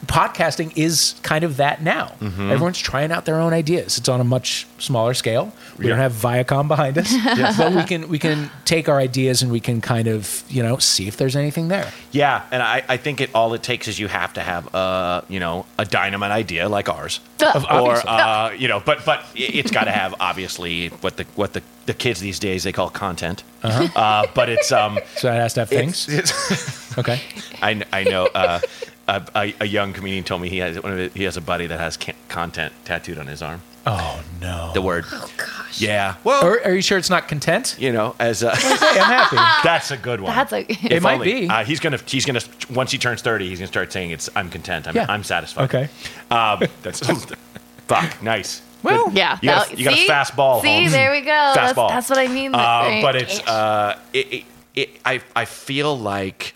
podcasting 0.07 0.73
is 0.77 1.15
kind 1.23 1.45
of 1.45 1.57
that 1.59 1.83
now. 1.83 2.13
Mm-hmm. 2.21 2.51
Everyone's 2.51 2.79
trying 2.79 3.13
out 3.13 3.25
their 3.25 3.37
own 3.41 3.53
ideas. 3.53 3.99
It's 3.99 4.09
on 4.09 4.21
a 4.21 4.25
much 4.25 4.67
smaller 4.79 5.15
scale. 5.15 5.53
We 5.79 5.87
don't 5.89 5.99
have 5.99 6.13
Viacom 6.13 6.69
behind 6.69 6.99
us, 6.99 7.13
but 7.59 7.73
we 7.75 7.85
can 7.85 8.09
we 8.09 8.19
can 8.19 8.51
take 8.65 8.89
our 8.89 8.99
ideas 8.99 9.43
and 9.43 9.51
we 9.53 9.61
can 9.61 9.81
kind 9.81 10.09
of 10.09 10.43
you 10.49 10.63
know 10.63 10.79
see 10.79 11.09
if 11.09 11.17
there's 11.17 11.37
anything 11.37 11.69
there. 11.69 11.93
Yeah, 12.13 12.45
and 12.51 12.63
I, 12.63 12.83
I 12.89 12.97
think 12.97 13.21
it 13.21 13.31
all 13.35 13.55
it 13.55 13.63
takes 13.63 13.89
is 13.89 13.99
you 13.99 14.09
have 14.09 14.33
to 14.35 14.41
have 14.41 14.73
a 14.75 15.25
you 15.29 15.41
know 15.41 15.67
a 15.79 15.85
dynamite 15.85 16.31
idea 16.31 16.69
like 16.69 16.89
ours, 16.89 17.21
Of- 17.55 17.65
or 17.65 17.73
obviously. 17.73 18.09
uh, 18.11 18.51
you 18.51 18.69
know, 18.69 18.81
but 18.81 19.05
but 19.05 19.25
it- 19.35 19.55
it's 19.55 19.71
got 19.71 19.85
to 19.85 19.91
have 19.93 20.15
obviously 20.21 20.89
what 21.01 21.17
the 21.17 21.25
what 21.35 21.53
the, 21.53 21.63
the 21.87 21.95
kids 21.95 22.21
these 22.21 22.39
days 22.39 22.65
they 22.65 22.73
call 22.73 22.91
content. 22.91 23.43
Uh-huh. 23.63 24.27
but 24.35 24.49
it's 24.49 24.71
um 24.71 24.99
So 25.17 25.29
it 25.33 25.35
has 25.37 25.55
to 25.55 25.61
have 25.61 25.69
things. 25.69 26.09
it's- 26.09 26.99
okay. 26.99 27.21
I, 27.61 27.83
I 27.93 28.05
know 28.05 28.27
uh, 28.35 28.61
a, 29.09 29.27
a, 29.35 29.55
a 29.61 29.65
young 29.67 29.93
comedian 29.93 30.23
told 30.25 30.41
me 30.43 30.49
he 30.49 30.59
has 30.59 30.81
one 30.83 30.93
of 30.93 30.99
his, 30.99 31.13
he 31.15 31.25
has 31.25 31.37
a 31.37 31.41
buddy 31.41 31.67
that 31.67 31.81
has 31.81 31.97
ca- 31.97 32.13
content 32.29 32.73
tattooed 32.85 33.19
on 33.19 33.27
his 33.27 33.43
arm. 33.43 33.63
Oh 33.87 34.23
no. 34.41 34.71
The 34.75 34.83
word. 34.83 35.07
oh 35.11 35.31
gosh. 35.39 35.81
Yeah. 35.81 36.17
Well, 36.25 36.45
Are, 36.45 36.61
are 36.65 36.75
you 36.75 36.83
sure 36.83 36.99
it's 36.99 37.09
not 37.09 37.27
content? 37.27 37.77
you 37.79 37.91
know, 37.93 38.15
as 38.19 38.43
a, 38.43 38.55
Hey, 38.55 39.01
I'm 39.01 39.11
happy. 39.11 39.37
that's 39.67 39.91
a 39.91 39.97
good 39.97 40.21
one. 40.21 40.35
That's 40.35 40.53
a. 40.53 40.61
It 40.71 40.93
If 40.93 41.03
might 41.03 41.15
only. 41.15 41.33
be. 41.43 41.49
Uh, 41.49 41.65
he's 41.65 41.81
gonna. 41.81 41.99
He's 42.07 42.27
gonna. 42.27 42.41
Once 42.71 42.91
he 42.93 42.99
turns 42.99 43.23
thirty, 43.23 43.49
he's 43.49 43.59
gonna 43.61 43.67
start 43.69 43.91
saying, 43.93 44.11
"It's. 44.11 44.29
I'm 44.37 44.51
content. 44.51 44.87
I'm. 44.89 44.95
Yeah. 44.95 45.07
I'm 45.09 45.25
satisfied." 45.25 45.65
Okay. 45.65 45.89
Um, 46.31 46.63
that's. 46.83 47.01
fuck. 47.89 48.23
Nice. 48.23 48.61
Well, 48.83 49.11
Yeah, 49.13 49.39
You 49.43 49.49
got, 49.49 49.73
a, 49.73 49.77
you 49.77 49.85
got 49.85 49.95
a 49.95 49.97
see? 49.97 50.07
fast 50.07 50.37
ball. 50.37 50.61
See, 50.63 50.69
Holmes. 50.69 50.93
there 50.93 51.11
we 51.11 51.21
go. 51.23 51.27
Fast 51.27 51.55
That's, 51.57 51.73
ball. 51.75 51.89
that's 51.89 52.09
what 52.11 52.19
I 52.19 52.29
mean. 52.29 52.55
Uh, 52.55 53.01
but 53.03 53.17
it's. 53.17 53.41
Uh, 53.47 53.99
it, 54.13 54.33
it, 54.33 54.45
it, 54.75 54.91
I. 55.05 55.21
I 55.35 55.47
feel 55.47 55.99
like 55.99 56.55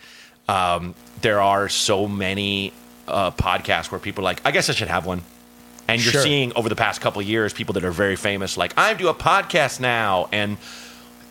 um, 0.49 0.95
there 1.23 1.41
are 1.41 1.69
so 1.69 2.07
many 2.07 2.73
uh, 3.09 3.31
podcasts 3.33 3.91
where 3.91 3.99
people 4.01 4.23
are 4.23 4.31
like, 4.31 4.41
I 4.45 4.51
guess 4.51 4.69
I 4.71 4.75
should 4.75 4.89
have 4.89 5.07
one. 5.07 5.23
And 5.89 6.03
you're 6.03 6.13
Sure. 6.13 6.23
seeing 6.23 6.53
over 6.55 6.69
the 6.69 6.77
past 6.77 7.01
couple 7.01 7.21
of 7.21 7.27
years 7.29 7.53
people 7.53 7.73
that 7.75 7.85
are 7.85 7.91
very 7.91 8.17
famous, 8.17 8.57
like 8.57 8.73
I 8.79 8.95
do 8.95 9.09
a 9.09 9.15
podcast 9.15 9.81
now, 9.81 10.29
and 10.33 10.57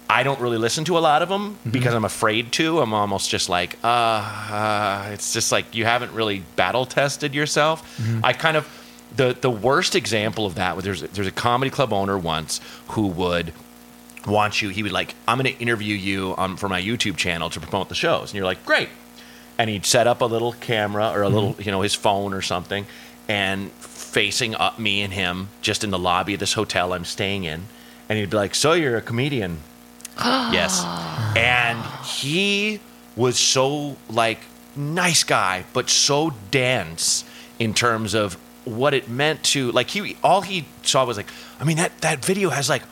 I 0.09 0.23
don't 0.23 0.39
really 0.41 0.57
listen 0.57 0.83
to 0.85 0.97
a 0.97 0.99
lot 0.99 1.21
of 1.21 1.29
them 1.29 1.53
Mm-hmm. 1.55 1.69
because 1.71 1.93
I'm 1.93 2.03
afraid 2.05 2.51
to. 2.53 2.79
I'm 2.81 2.93
almost 2.93 3.29
just 3.29 3.47
like, 3.47 3.77
uh, 3.83 3.87
uh, 3.87 5.09
it's 5.13 5.31
just 5.33 5.51
like 5.51 5.73
you 5.73 5.85
haven't 5.85 6.11
really 6.13 6.43
battle 6.57 6.85
tested 6.85 7.33
yourself. 7.33 7.97
Mm-hmm. 7.97 8.25
I 8.25 8.33
kind 8.33 8.57
of 8.57 8.67
the 9.15 9.35
the 9.39 9.49
worst 9.49 9.95
example 9.95 10.45
of 10.45 10.55
that 10.55 10.75
was 10.75 10.83
there's 10.85 11.01
there's 11.01 11.27
a 11.27 11.31
comedy 11.31 11.71
club 11.71 11.91
owner 11.93 12.17
once 12.17 12.59
who 12.89 13.07
would 13.07 13.53
want 14.27 14.61
you. 14.61 14.69
He 14.69 14.83
would 14.83 14.91
like, 14.91 15.15
I'm 15.27 15.37
going 15.39 15.53
to 15.55 15.59
interview 15.61 15.95
you 15.95 16.35
on 16.37 16.57
for 16.57 16.69
my 16.69 16.81
YouTube 16.81 17.15
channel 17.17 17.49
to 17.49 17.59
promote 17.59 17.89
the 17.89 17.95
shows, 17.95 18.31
and 18.31 18.35
you're 18.35 18.45
like, 18.45 18.65
great. 18.65 18.89
And 19.61 19.69
he'd 19.69 19.85
set 19.85 20.07
up 20.07 20.21
a 20.21 20.25
little 20.25 20.53
camera 20.53 21.11
or 21.11 21.21
a 21.21 21.29
little, 21.29 21.53
mm-hmm. 21.53 21.61
you 21.61 21.71
know, 21.71 21.81
his 21.81 21.93
phone 21.93 22.33
or 22.33 22.41
something, 22.41 22.87
and 23.27 23.71
facing 23.71 24.55
up 24.55 24.79
me 24.79 25.01
and 25.01 25.13
him 25.13 25.49
just 25.61 25.83
in 25.83 25.91
the 25.91 25.99
lobby 25.99 26.33
of 26.33 26.39
this 26.39 26.53
hotel 26.53 26.93
I'm 26.93 27.05
staying 27.05 27.43
in, 27.43 27.65
and 28.09 28.17
he'd 28.17 28.31
be 28.31 28.37
like, 28.37 28.55
"So 28.55 28.73
you're 28.73 28.97
a 28.97 29.01
comedian?" 29.01 29.59
yes. 30.17 30.83
And 31.37 31.79
he 32.03 32.79
was 33.15 33.37
so 33.37 33.97
like 34.09 34.39
nice 34.75 35.23
guy, 35.23 35.65
but 35.73 35.89
so 35.89 36.33
dense 36.49 37.23
in 37.59 37.73
terms 37.73 38.15
of 38.15 38.33
what 38.65 38.93
it 38.93 39.09
meant 39.09 39.43
to 39.43 39.71
like 39.71 39.89
he 39.89 40.15
all 40.23 40.41
he 40.41 40.65
saw 40.81 41.05
was 41.05 41.17
like, 41.17 41.29
I 41.59 41.65
mean 41.65 41.77
that 41.77 42.01
that 42.01 42.25
video 42.25 42.49
has 42.49 42.67
like 42.67 42.83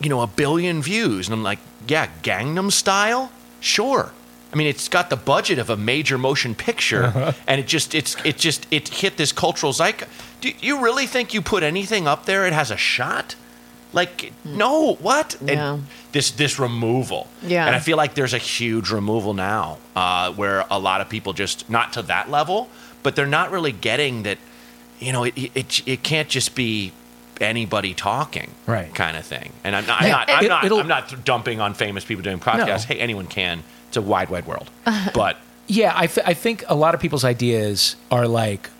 you 0.00 0.08
know, 0.08 0.20
a 0.20 0.26
billion 0.26 0.82
views. 0.82 1.28
And 1.28 1.34
I'm 1.34 1.42
like, 1.42 1.58
yeah, 1.86 2.08
Gangnam 2.22 2.70
Style? 2.70 3.32
Sure. 3.60 4.12
I 4.52 4.56
mean, 4.56 4.66
it's 4.66 4.88
got 4.88 5.10
the 5.10 5.16
budget 5.16 5.58
of 5.58 5.68
a 5.68 5.76
major 5.76 6.16
motion 6.16 6.54
picture, 6.54 7.34
and 7.46 7.60
it 7.60 7.66
just, 7.66 7.94
it's, 7.94 8.16
it 8.24 8.38
just, 8.38 8.66
it 8.70 8.88
hit 8.88 9.16
this 9.18 9.30
cultural 9.32 9.72
zeitgeist. 9.72 10.08
Do 10.40 10.50
you 10.60 10.80
really 10.82 11.06
think 11.06 11.34
you 11.34 11.42
put 11.42 11.62
anything 11.62 12.06
up 12.08 12.24
there, 12.24 12.46
it 12.46 12.52
has 12.54 12.70
a 12.70 12.76
shot? 12.76 13.34
Like, 13.92 14.32
no, 14.44 14.94
what? 14.96 15.40
And 15.42 15.86
this, 16.12 16.30
this 16.30 16.58
removal. 16.58 17.26
Yeah. 17.42 17.66
And 17.66 17.74
I 17.74 17.78
feel 17.78 17.96
like 17.96 18.14
there's 18.14 18.34
a 18.34 18.38
huge 18.38 18.90
removal 18.90 19.34
now, 19.34 19.78
uh, 19.96 20.32
where 20.32 20.64
a 20.70 20.78
lot 20.78 21.00
of 21.00 21.08
people 21.08 21.32
just, 21.32 21.68
not 21.68 21.92
to 21.94 22.02
that 22.02 22.30
level, 22.30 22.68
but 23.02 23.16
they're 23.16 23.26
not 23.26 23.50
really 23.50 23.72
getting 23.72 24.22
that, 24.24 24.38
you 24.98 25.12
know, 25.12 25.24
it, 25.24 25.34
it, 25.54 25.82
it 25.88 26.02
can't 26.02 26.28
just 26.28 26.54
be 26.54 26.92
anybody 27.40 27.94
talking 27.94 28.50
Right. 28.66 28.92
kind 28.94 29.16
of 29.16 29.24
thing. 29.24 29.52
And 29.64 29.76
I'm 29.76 29.86
not, 29.86 30.00
I'm 30.02 30.06
Yeah, 30.06 30.12
not, 30.12 30.30
I'm 30.30 30.44
it- 30.44 30.48
not, 30.48 30.64
it'll- 30.64 30.80
I'm 30.80 30.88
not 30.88 31.24
dumping 31.24 31.60
on 31.60 31.74
famous 31.74 32.04
people 32.04 32.22
doing 32.22 32.40
podcasts. 32.40 32.84
Hey, 32.84 32.98
anyone 32.98 33.26
can. 33.26 33.62
It's 33.88 33.96
a 33.96 34.02
wide, 34.02 34.28
wide 34.30 34.46
world. 34.46 34.70
But 35.14 35.36
Yeah, 35.66 35.92
I, 35.94 36.06
th- 36.06 36.26
I 36.26 36.34
think 36.34 36.64
a 36.68 36.74
lot 36.74 36.94
of 36.94 37.00
people's 37.00 37.24
ideas 37.24 37.96
are 38.10 38.26
like, 38.26 38.70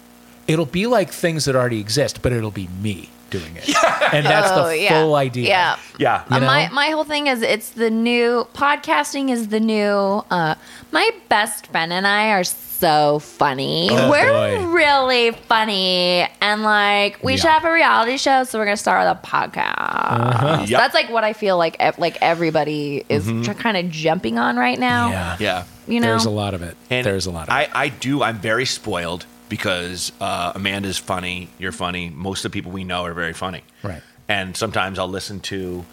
it'll 0.47 0.67
be 0.67 0.87
like 0.87 1.11
things 1.11 1.45
that 1.45 1.55
already 1.57 1.81
exist, 1.81 2.23
but 2.23 2.33
it'll 2.33 2.51
be 2.51 2.69
me 2.83 3.11
doing 3.31 3.57
it. 3.57 3.69
And 4.13 4.25
that's 4.25 4.51
Oh, 4.51 4.69
the 4.69 4.79
yeah. 4.79 5.03
full 5.03 5.15
idea. 5.17 5.49
Yeah. 5.49 5.77
yeah, 5.99 6.25
Uh, 6.31 6.37
You 6.37 6.47
my 6.47 6.69
my 6.73 6.89
whole 6.95 7.05
thing 7.05 7.27
is 7.27 7.43
it's 7.43 7.69
the 7.71 7.91
new 7.91 8.47
podcasting 8.55 9.29
is 9.31 9.49
the 9.49 9.61
new. 9.61 10.25
Uh, 10.31 10.55
my 10.93 11.11
best 11.29 11.67
friend 11.67 11.93
and 11.93 12.07
I 12.07 12.31
are 12.33 12.45
so 12.79 13.19
funny. 13.19 13.89
Oh, 13.91 14.11
we're 14.11 14.33
boy. 14.59 14.67
really 14.73 15.31
funny, 15.33 16.27
and 16.41 16.63
like 16.63 17.23
we 17.23 17.37
should 17.37 17.51
have 17.51 17.65
a 17.65 17.73
reality 17.73 18.17
show. 18.17 18.45
So 18.45 18.59
we're 18.59 18.65
gonna 18.65 18.77
start 18.77 19.07
with 19.07 19.19
a 19.25 19.27
podcast. 19.27 19.75
Uh-huh. 19.79 20.65
Yep. 20.69 20.81
That's 20.81 20.95
like 20.95 21.11
what 21.11 21.25
I 21.25 21.33
feel 21.33 21.59
like. 21.59 21.77
ev- 21.81 21.99
Like 21.99 22.17
everybody 22.21 23.05
is 23.09 23.27
kind 23.59 23.77
of 23.77 23.91
jumping 23.91 24.39
on 24.39 24.57
right 24.57 24.79
now. 24.79 25.11
Yeah. 25.11 25.37
yeah. 25.41 25.65
You 25.87 26.01
know. 26.01 26.09
There's 26.09 26.25
a 26.27 26.31
lot 26.31 26.55
of 26.55 26.63
it. 26.63 26.77
And 26.91 27.05
There's 27.07 27.27
a 27.27 27.31
lot 27.31 27.49
of 27.49 27.55
I, 27.55 27.63
it. 27.65 27.71
I 27.75 27.89
do. 27.89 28.23
I'm 28.23 28.39
very 28.39 28.65
spoiled 28.67 29.27
because 29.49 30.13
uh, 30.21 30.53
Amanda's 30.55 30.99
funny. 30.99 31.49
You're 31.59 31.73
funny. 31.73 32.11
Most 32.11 32.45
of 32.45 32.53
the 32.53 32.57
people 32.57 32.71
we 32.73 32.85
know 32.85 33.05
are 33.05 33.15
very 33.15 33.33
funny. 33.33 33.63
Right. 33.83 34.03
And 34.29 34.57
sometimes 34.57 34.99
I'll 34.99 35.09
listen 35.09 35.41
to 35.41 35.85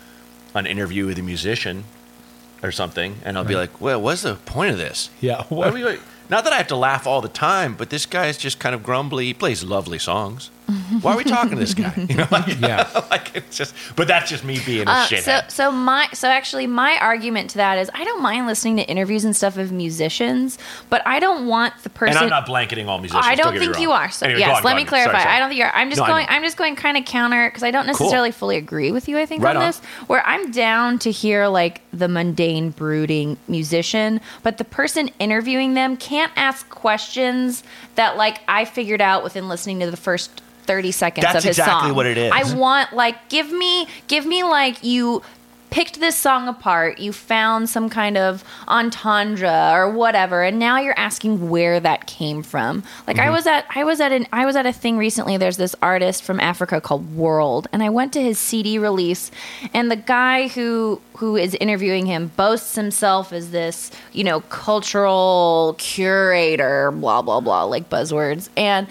an 0.54 0.65
interview 0.65 1.06
with 1.06 1.18
a 1.18 1.22
musician 1.24 1.86
or 2.63 2.72
something, 2.72 3.15
and 3.24 3.38
I'll 3.38 3.44
be 3.46 3.56
like, 3.56 3.80
"Well, 3.82 4.01
what's 4.01 4.24
the 4.24 4.36
point 4.36 4.72
of 4.72 4.77
this? 4.77 5.10
Yeah, 5.22 5.44
What 5.44 5.51
what- 5.51 5.68
are 5.70 5.74
we, 5.74 6.00
not 6.29 6.44
that 6.44 6.53
I 6.53 6.58
have 6.58 6.67
to 6.67 6.75
laugh 6.75 7.05
all 7.05 7.22
the 7.22 7.29
time, 7.29 7.75
but 7.75 7.89
this 7.89 8.05
guy 8.05 8.27
is 8.27 8.38
just 8.38 8.60
kind 8.60 8.74
of 8.74 8.84
grumbly. 8.84 9.25
He 9.25 9.34
plays 9.34 9.63
lovely 9.63 10.00
songs. 10.00 10.50
Why 11.01 11.13
are 11.13 11.17
we 11.17 11.24
talking 11.24 11.51
to 11.51 11.55
this 11.57 11.74
guy? 11.74 11.93
You 12.10 12.15
know, 12.17 12.27
like, 12.31 12.60
Yeah. 12.60 12.89
like 13.12 13.36
it's 13.36 13.55
just. 13.57 13.75
But 13.95 14.07
that's 14.07 14.29
just 14.29 14.43
me 14.43 14.60
being 14.65 14.88
a 14.88 14.91
Uh, 14.91 15.05
so 15.05 15.15
shithead. 15.15 15.51
so 15.51 15.72
my 15.72 16.07
so 16.13 16.27
actually 16.27 16.65
my 16.67 16.98
argument 17.00 17.51
to 17.51 17.57
that 17.57 17.77
is 17.77 17.89
I 17.93 18.03
don't 18.03 18.22
mind 18.22 18.48
listening 18.48 18.77
to 18.77 18.84
interviews 18.84 19.25
and 19.25 19.36
stuff 19.36 19.57
of 19.57 19.72
musicians, 19.72 20.57
but 20.89 21.01
I 21.05 21.19
don't 21.19 21.48
want 21.48 21.74
the 21.84 21.89
person. 21.89 22.15
and 22.17 22.24
I'm 22.24 22.29
not 22.29 22.45
blanketing 22.45 22.89
all 22.89 22.98
musicians. 23.00 23.25
I 23.25 23.36
don't 23.36 23.53
get 23.53 23.60
me 23.60 23.67
think 23.67 23.79
you 23.79 23.91
are. 23.91 24.10
So 24.10 24.25
Anyway, 24.25 24.39
yes, 24.39 24.57
on, 24.57 24.63
let 24.63 24.75
me 24.75 24.81
on. 24.81 24.88
clarify. 24.88 25.12
Sorry, 25.13 25.24
sorry. 25.24 25.36
I 25.36 25.39
don't 25.39 25.50
think 25.50 25.60
you're. 25.60 25.72
I'm 25.72 25.89
just 25.89 26.01
No, 26.01 26.07
going. 26.07 26.25
I'm 26.29 26.41
just 26.43 26.57
going 26.57 26.75
kind 26.75 26.98
of 26.98 27.05
counter 27.05 27.48
because 27.50 27.63
I 27.63 27.72
don't 27.72 27.84
Cool. 27.86 27.93
necessarily 27.93 28.31
fully 28.31 28.57
agree 28.57 28.91
with 28.91 29.07
you. 29.07 29.17
I 29.19 29.25
think 29.25 29.43
Right 29.43 29.55
on 29.55 29.62
on. 29.62 29.67
this, 29.69 29.79
where 30.07 30.25
I'm 30.25 30.51
down 30.51 31.00
to 31.00 31.12
hear 31.12 31.48
like 31.48 31.81
the 31.93 32.07
mundane, 32.07 32.72
brooding 32.72 33.38
musician, 33.48 34.19
but 34.43 34.57
the 34.57 34.63
person 34.65 35.10
interviewing 35.19 35.74
them 35.75 35.95
can't 35.98 36.31
ask 36.36 36.67
questions 36.69 37.63
that 37.95 38.17
like 38.17 38.39
I 38.48 38.65
figured 38.65 39.01
out 39.01 39.24
within 39.24 39.48
listening 39.48 39.79
to 39.81 39.91
the 39.91 39.98
first. 39.98 40.41
30 40.65 40.91
seconds 40.91 41.24
That's 41.24 41.38
of 41.38 41.43
his 41.43 41.57
exactly 41.60 41.89
song. 41.89 41.95
what 41.95 42.05
it 42.05 42.17
is. 42.17 42.31
I 42.34 42.55
want 42.55 42.93
like 42.93 43.29
give 43.29 43.51
me 43.51 43.88
give 44.07 44.25
me 44.25 44.43
like 44.43 44.84
you 44.84 45.22
picked 45.72 46.00
this 46.00 46.15
song 46.15 46.48
apart, 46.48 47.00
you 47.00 47.12
found 47.12 47.67
some 47.67 47.89
kind 47.89 48.15
of 48.17 48.45
entendre 48.69 49.74
or 49.74 49.89
whatever, 49.91 50.41
and 50.41 50.57
now 50.57 50.79
you're 50.79 50.98
asking 50.98 51.50
where 51.50 51.81
that 51.81 52.07
came 52.07 52.41
from. 52.41 52.81
Like 53.07 53.17
Mm-hmm. 53.17 53.27
I 53.27 53.29
was 53.29 53.45
at 53.45 53.65
I 53.75 53.84
was 53.84 54.00
at 54.00 54.13
an 54.13 54.25
I 54.31 54.45
was 54.45 54.55
at 54.55 54.65
a 54.65 54.72
thing 54.72 54.98
recently. 54.98 55.36
There's 55.36 55.57
this 55.57 55.75
artist 55.81 56.24
from 56.24 56.39
Africa 56.39 56.79
called 56.79 57.13
World, 57.15 57.67
and 57.74 57.84
I 57.84 57.89
went 57.89 58.13
to 58.13 58.22
his 58.22 58.39
CD 58.39 58.77
release, 58.79 59.31
and 59.74 59.91
the 59.91 59.98
guy 59.98 60.48
who 60.48 61.01
who 61.17 61.36
is 61.36 61.55
interviewing 61.55 62.05
him 62.05 62.31
boasts 62.38 62.75
himself 62.75 63.34
as 63.34 63.51
this, 63.51 63.91
you 64.13 64.24
know, 64.24 64.39
cultural 64.41 65.75
curator, 65.77 66.91
blah 66.91 67.22
blah 67.22 67.41
blah, 67.41 67.63
like 67.65 67.89
buzzwords. 67.89 68.48
And 68.55 68.88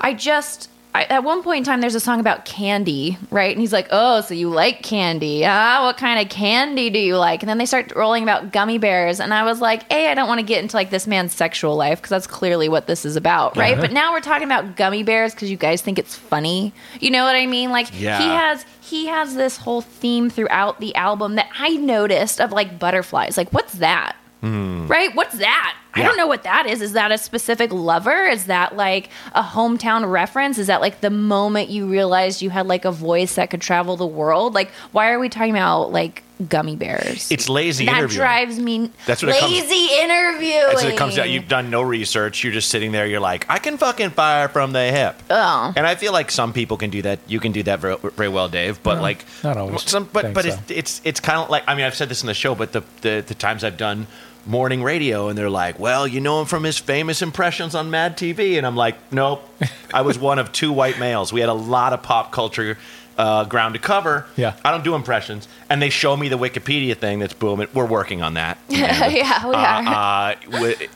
I 0.00 0.14
just 0.14 0.70
I, 0.98 1.02
at 1.04 1.24
one 1.24 1.42
point 1.42 1.58
in 1.58 1.64
time, 1.64 1.80
there's 1.80 1.94
a 1.94 2.00
song 2.00 2.20
about 2.20 2.44
candy, 2.44 3.16
right? 3.30 3.50
And 3.52 3.60
he's 3.60 3.72
like, 3.72 3.88
"Oh, 3.90 4.20
so 4.20 4.34
you 4.34 4.50
like 4.50 4.82
candy? 4.82 5.44
Ah, 5.46 5.84
what 5.84 5.96
kind 5.96 6.20
of 6.20 6.28
candy 6.28 6.90
do 6.90 6.98
you 6.98 7.16
like?" 7.16 7.42
And 7.42 7.48
then 7.48 7.58
they 7.58 7.66
start 7.66 7.92
rolling 7.94 8.22
about 8.22 8.52
gummy 8.52 8.78
bears, 8.78 9.20
and 9.20 9.32
I 9.32 9.44
was 9.44 9.60
like, 9.60 9.90
"Hey, 9.90 10.10
I 10.10 10.14
don't 10.14 10.28
want 10.28 10.40
to 10.40 10.46
get 10.46 10.62
into 10.62 10.76
like 10.76 10.90
this 10.90 11.06
man's 11.06 11.32
sexual 11.32 11.76
life 11.76 11.98
because 11.98 12.10
that's 12.10 12.26
clearly 12.26 12.68
what 12.68 12.86
this 12.86 13.04
is 13.04 13.16
about, 13.16 13.56
right?" 13.56 13.72
Uh-huh. 13.72 13.82
But 13.82 13.92
now 13.92 14.12
we're 14.12 14.20
talking 14.20 14.46
about 14.46 14.76
gummy 14.76 15.02
bears 15.02 15.34
because 15.34 15.50
you 15.50 15.56
guys 15.56 15.80
think 15.82 15.98
it's 15.98 16.14
funny. 16.16 16.72
You 17.00 17.10
know 17.10 17.24
what 17.24 17.36
I 17.36 17.46
mean? 17.46 17.70
Like 17.70 17.88
Yeah. 17.98 18.18
he 18.18 18.24
has 18.28 18.66
he 18.80 19.06
has 19.06 19.34
this 19.34 19.56
whole 19.58 19.82
theme 19.82 20.30
throughout 20.30 20.80
the 20.80 20.94
album 20.94 21.34
that 21.36 21.48
I 21.58 21.70
noticed 21.76 22.40
of 22.40 22.52
like 22.52 22.78
butterflies. 22.78 23.36
Like, 23.36 23.52
what's 23.52 23.74
that? 23.74 24.16
Hmm. 24.40 24.86
Right? 24.86 25.14
What's 25.14 25.38
that? 25.38 25.76
I 25.94 26.02
don't 26.02 26.16
know 26.16 26.28
what 26.28 26.44
that 26.44 26.66
is. 26.66 26.80
Is 26.80 26.92
that 26.92 27.10
a 27.10 27.18
specific 27.18 27.72
lover? 27.72 28.26
Is 28.26 28.46
that 28.46 28.76
like 28.76 29.10
a 29.34 29.42
hometown 29.42 30.08
reference? 30.10 30.58
Is 30.58 30.68
that 30.68 30.80
like 30.80 31.00
the 31.00 31.10
moment 31.10 31.70
you 31.70 31.88
realized 31.88 32.40
you 32.40 32.50
had 32.50 32.66
like 32.68 32.84
a 32.84 32.92
voice 32.92 33.34
that 33.34 33.50
could 33.50 33.60
travel 33.60 33.96
the 33.96 34.06
world? 34.06 34.54
Like, 34.54 34.70
why 34.92 35.10
are 35.10 35.18
we 35.18 35.28
talking 35.28 35.50
about 35.50 35.90
like 35.90 36.22
gummy 36.48 36.76
bears? 36.76 37.30
It's 37.32 37.48
lazy 37.48 37.86
that 37.86 37.98
interviewing. 37.98 38.16
drives 38.16 38.58
me. 38.60 38.92
That's 39.06 39.22
what 39.24 39.34
it 39.34 39.40
comes- 39.40 39.52
lazy 39.52 39.94
interviewing. 40.00 40.66
That's 40.68 40.84
what 40.84 40.92
it 40.92 40.98
comes 40.98 41.18
out. 41.18 41.30
You've 41.30 41.48
done 41.48 41.68
no 41.70 41.82
research. 41.82 42.44
You're 42.44 42.52
just 42.52 42.68
sitting 42.68 42.92
there. 42.92 43.06
You're 43.06 43.18
like, 43.18 43.46
I 43.48 43.58
can 43.58 43.76
fucking 43.76 44.10
fire 44.10 44.46
from 44.48 44.72
the 44.72 44.84
hip. 44.92 45.20
Oh. 45.30 45.72
And 45.74 45.84
I 45.84 45.96
feel 45.96 46.12
like 46.12 46.30
some 46.30 46.52
people 46.52 46.76
can 46.76 46.90
do 46.90 47.02
that. 47.02 47.18
You 47.26 47.40
can 47.40 47.50
do 47.50 47.64
that 47.64 47.80
very, 47.80 47.96
very 47.96 48.28
well, 48.28 48.48
Dave. 48.48 48.80
But 48.84 49.02
like, 49.02 49.24
not 49.42 49.56
always. 49.56 49.82
Some, 49.82 50.04
but 50.12 50.22
think 50.22 50.34
but 50.34 50.44
so. 50.44 50.50
it's 50.50 50.70
it's 50.70 51.00
it's 51.04 51.20
kind 51.20 51.40
of 51.40 51.50
like. 51.50 51.64
I 51.66 51.74
mean, 51.74 51.84
I've 51.86 51.96
said 51.96 52.08
this 52.08 52.22
in 52.22 52.28
the 52.28 52.34
show, 52.34 52.54
but 52.54 52.72
the, 52.72 52.84
the 53.00 53.24
the 53.26 53.34
times 53.34 53.64
I've 53.64 53.76
done 53.76 54.06
morning 54.48 54.82
radio, 54.82 55.28
and 55.28 55.38
they're 55.38 55.50
like, 55.50 55.78
well, 55.78 56.08
you 56.08 56.20
know 56.20 56.40
him 56.40 56.46
from 56.46 56.64
his 56.64 56.78
famous 56.78 57.22
impressions 57.22 57.74
on 57.74 57.90
Mad 57.90 58.16
TV, 58.16 58.56
and 58.58 58.66
I'm 58.66 58.74
like, 58.76 58.96
nope. 59.12 59.48
I 59.94 60.00
was 60.02 60.18
one 60.18 60.38
of 60.38 60.50
two 60.52 60.72
white 60.72 60.98
males. 60.98 61.32
We 61.32 61.40
had 61.40 61.48
a 61.50 61.54
lot 61.54 61.92
of 61.92 62.02
pop 62.02 62.32
culture. 62.32 62.76
Uh, 63.16 63.42
ground 63.44 63.74
to 63.74 63.80
cover. 63.80 64.26
Yeah. 64.36 64.54
I 64.64 64.70
don't 64.70 64.84
do 64.84 64.94
impressions, 64.94 65.48
and 65.68 65.82
they 65.82 65.90
show 65.90 66.16
me 66.16 66.28
the 66.28 66.38
Wikipedia 66.38 66.96
thing 66.96 67.18
that's 67.18 67.32
booming. 67.34 67.66
We're 67.74 67.84
working 67.84 68.22
on 68.22 68.34
that. 68.34 68.58
yeah, 68.68 69.44
we 69.44 69.56
are. 69.56 70.32
Uh, 70.32 70.34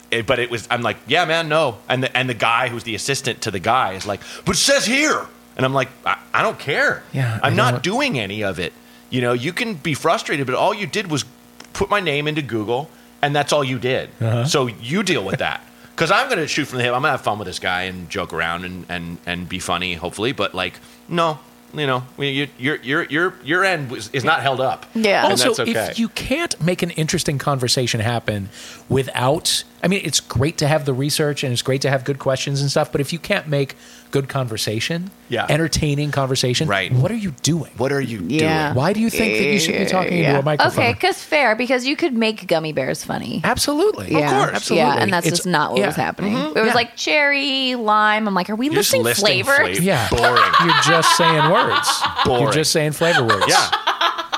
it- 0.09 0.25
but 0.25 0.39
it 0.39 0.49
was. 0.49 0.65
I'm 0.71 0.81
like, 0.83 0.95
yeah, 1.05 1.25
man, 1.25 1.49
no. 1.49 1.79
And 1.89 2.01
the 2.01 2.15
and 2.17 2.29
the 2.29 2.33
guy 2.33 2.69
who's 2.69 2.85
the 2.85 2.95
assistant 2.95 3.41
to 3.41 3.51
the 3.51 3.59
guy 3.59 3.95
is 3.95 4.05
like, 4.07 4.21
but 4.45 4.55
it 4.55 4.59
says 4.59 4.85
here, 4.85 5.25
and 5.57 5.65
I'm 5.65 5.73
like, 5.73 5.89
I, 6.05 6.17
I 6.33 6.43
don't 6.43 6.57
care. 6.57 7.03
Yeah, 7.11 7.41
I 7.43 7.47
I'm 7.47 7.57
don't- 7.57 7.83
doing 7.83 8.17
any 8.17 8.41
of 8.41 8.57
it. 8.57 8.71
You 9.09 9.19
know, 9.19 9.33
you 9.33 9.51
can 9.51 9.73
be 9.73 9.93
frustrated, 9.93 10.45
but 10.45 10.55
all 10.55 10.73
you 10.73 10.87
did 10.87 11.11
was 11.11 11.25
put 11.73 11.89
my 11.89 11.99
name 11.99 12.29
into 12.29 12.41
Google, 12.41 12.89
and 13.23 13.35
that's 13.35 13.51
all 13.53 13.63
you 13.63 13.79
did. 13.79 14.09
Uh-huh. 14.21 14.45
So 14.45 14.67
you 14.67 15.01
deal 15.03 15.23
with 15.25 15.39
that. 15.39 15.61
Because 15.93 16.09
I'm 16.09 16.25
going 16.27 16.39
to 16.39 16.47
shoot 16.47 16.65
from 16.65 16.79
the 16.79 16.83
hip. 16.85 16.91
I'm 16.95 17.03
going 17.03 17.09
to 17.13 17.17
have 17.17 17.21
fun 17.21 17.37
with 17.37 17.45
this 17.47 17.59
guy 17.59 17.83
and 17.83 18.09
joke 18.09 18.33
around 18.33 18.65
and, 18.65 18.83
and, 18.89 19.19
and 19.27 19.47
be 19.47 19.59
funny, 19.59 19.93
hopefully. 19.93 20.31
But 20.31 20.55
like, 20.55 20.73
no, 21.07 21.37
you 21.71 21.85
know, 21.85 22.01
you- 22.17 22.47
your 22.57 22.77
your 22.77 23.03
your 23.03 23.33
your 23.43 23.63
end 23.63 23.91
is 24.11 24.23
not 24.23 24.41
held 24.41 24.59
up. 24.59 24.87
Yeah. 24.95 25.21
and 25.23 25.33
also, 25.33 25.49
that's 25.53 25.59
okay. 25.59 25.91
if 25.91 25.99
you 25.99 26.09
can't 26.09 26.59
make 26.59 26.81
an 26.81 26.89
interesting 26.89 27.37
conversation 27.37 27.99
happen 27.99 28.49
without, 28.89 29.63
I 29.83 29.87
mean, 29.89 30.01
it's 30.05 30.21
great 30.21 30.57
to 30.59 30.67
have 30.67 30.85
the 30.85 30.93
research 30.93 31.43
and 31.43 31.51
it's 31.51 31.61
great 31.61 31.81
to 31.81 31.89
have 31.89 32.05
good 32.05 32.17
questions 32.17 32.61
and 32.61 32.71
stuff, 32.71 32.89
but 32.91 33.01
if 33.01 33.11
you 33.11 33.19
can't 33.19 33.47
make 33.49 33.75
good 34.11 34.29
conversation, 34.29 35.11
Yeah. 35.27 35.45
entertaining 35.49 36.11
conversation, 36.11 36.69
Right. 36.69 36.91
what 36.93 37.11
are 37.11 37.15
you 37.15 37.31
doing? 37.43 37.71
what 37.77 37.91
are 37.91 37.99
you 37.99 38.23
Yeah. 38.27 38.67
doing? 38.67 38.75
Why 38.75 38.93
do 38.93 38.99
you 39.01 39.09
think 39.09 39.33
that 39.37 39.43
you 39.43 39.59
should 39.59 39.77
be 39.77 39.85
talking 39.85 40.19
into 40.19 40.39
a 40.39 40.41
microphone? 40.41 40.83
Okay, 40.83 40.93
because 40.93 41.17
fair, 41.21 41.55
because 41.55 41.85
you 41.85 41.95
could 41.97 42.13
make 42.13 42.47
gummy 42.47 42.71
bears 42.71 43.03
funny. 43.03 43.41
Absolutely. 43.43 44.11
Yeah. 44.11 44.29
course. 44.29 44.55
Absolutely. 44.55 44.87
Yeah, 44.87 44.95
and 45.01 45.11
that's 45.11 45.25
It's- 45.27 45.39
just 45.39 45.47
not 45.47 45.71
what 45.71 45.79
yeah. 45.81 45.87
was 45.87 45.95
happening. 45.97 46.33
Mm-hmm. 46.35 46.57
It 46.57 46.61
was 46.61 46.67
Yeah. 46.69 46.73
like 46.75 46.95
cherry, 46.95 47.75
lime. 47.75 48.27
I'm 48.27 48.33
like, 48.33 48.49
are 48.49 48.55
we 48.55 48.69
listing, 48.69 49.03
listing 49.03 49.25
flavors? 49.43 49.57
flavor. 49.57 49.81
Yeah. 49.81 50.07
Boring. 50.09 50.51
You're 50.63 50.81
just 50.85 51.17
saying 51.17 51.49
words. 51.49 51.89
Boring. 52.23 52.43
You're 52.43 52.51
just 52.53 52.71
saying 52.71 52.91
flavor 52.93 53.23
words. 53.23 53.45
Yeah. 53.49 53.69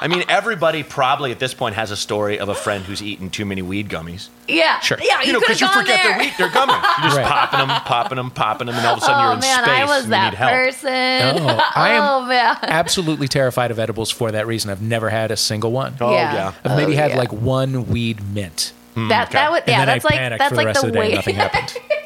I 0.01 0.07
mean, 0.07 0.23
everybody 0.29 0.83
probably 0.83 1.31
at 1.31 1.39
this 1.39 1.53
point 1.53 1.75
has 1.75 1.89
a 1.91 1.95
story 1.97 2.37
of 2.39 2.49
a 2.49 2.55
friend 2.55 2.83
who's 2.83 3.01
eaten 3.01 3.29
too 3.29 3.45
many 3.45 3.61
weed 3.61 3.89
gummies. 3.89 4.27
Yeah, 4.47 4.79
Sure. 4.81 4.97
yeah. 5.01 5.21
You, 5.21 5.27
You 5.27 5.33
know, 5.33 5.39
because 5.39 5.61
you 5.61 5.67
forget 5.69 6.03
there. 6.03 6.11
they're 6.11 6.19
weed, 6.19 6.33
they're 6.37 6.49
gummies. 6.49 6.81
You're 6.99 7.03
just 7.09 7.17
Right. 7.17 7.25
popping 7.25 7.59
them, 7.59 7.69
popping 7.81 8.15
them, 8.17 8.31
popping 8.31 8.67
them, 8.67 8.75
and 8.75 8.85
all 8.85 8.93
of 8.93 8.99
a 8.99 9.01
sudden 9.01 9.19
Oh 9.19 9.23
you're 9.23 9.33
in 9.33 9.39
man, 9.39 9.63
space 9.63 9.67
I 9.79 9.85
was 9.85 9.95
and 9.95 10.05
you 10.05 10.09
that 10.11 10.29
need 10.31 10.37
help. 10.37 10.51
person. 10.51 11.47
Oh, 11.49 11.71
I 11.75 11.89
am 11.93 12.03
oh 12.03 12.25
man. 12.27 12.57
absolutely 12.63 13.27
terrified 13.27 13.71
of 13.71 13.79
edibles 13.79 14.11
for 14.11 14.31
that 14.31 14.45
reason. 14.47 14.69
I've 14.69 14.81
never 14.81 15.09
had 15.09 15.31
a 15.31 15.37
single 15.37 15.71
one. 15.71 15.95
Oh, 16.01 16.11
Yeah. 16.11 16.33
yeah. 16.33 16.51
I've 16.63 16.77
maybe 16.77 16.93
Oh, 16.93 16.97
had 16.97 17.11
yeah. 17.11 17.17
like 17.17 17.31
one 17.33 17.87
weed 17.87 18.19
mint. 18.33 18.73
that 18.95 19.31
that 19.31 19.51
would 19.51 19.61
And 19.63 19.69
yeah. 19.69 19.77
then 19.79 19.87
That's 19.87 20.05
I 20.05 20.07
like 20.09 20.17
panicked 20.17 20.39
that's 20.39 20.49
for 20.49 20.55
like 20.55 20.63
the 20.63 20.67
rest 20.67 20.81
the 20.81 20.87
of 20.87 20.93
the 20.93 20.99
day. 20.99 21.07
way. 21.09 21.15
Nothing 21.15 21.35
happened. 21.35 21.77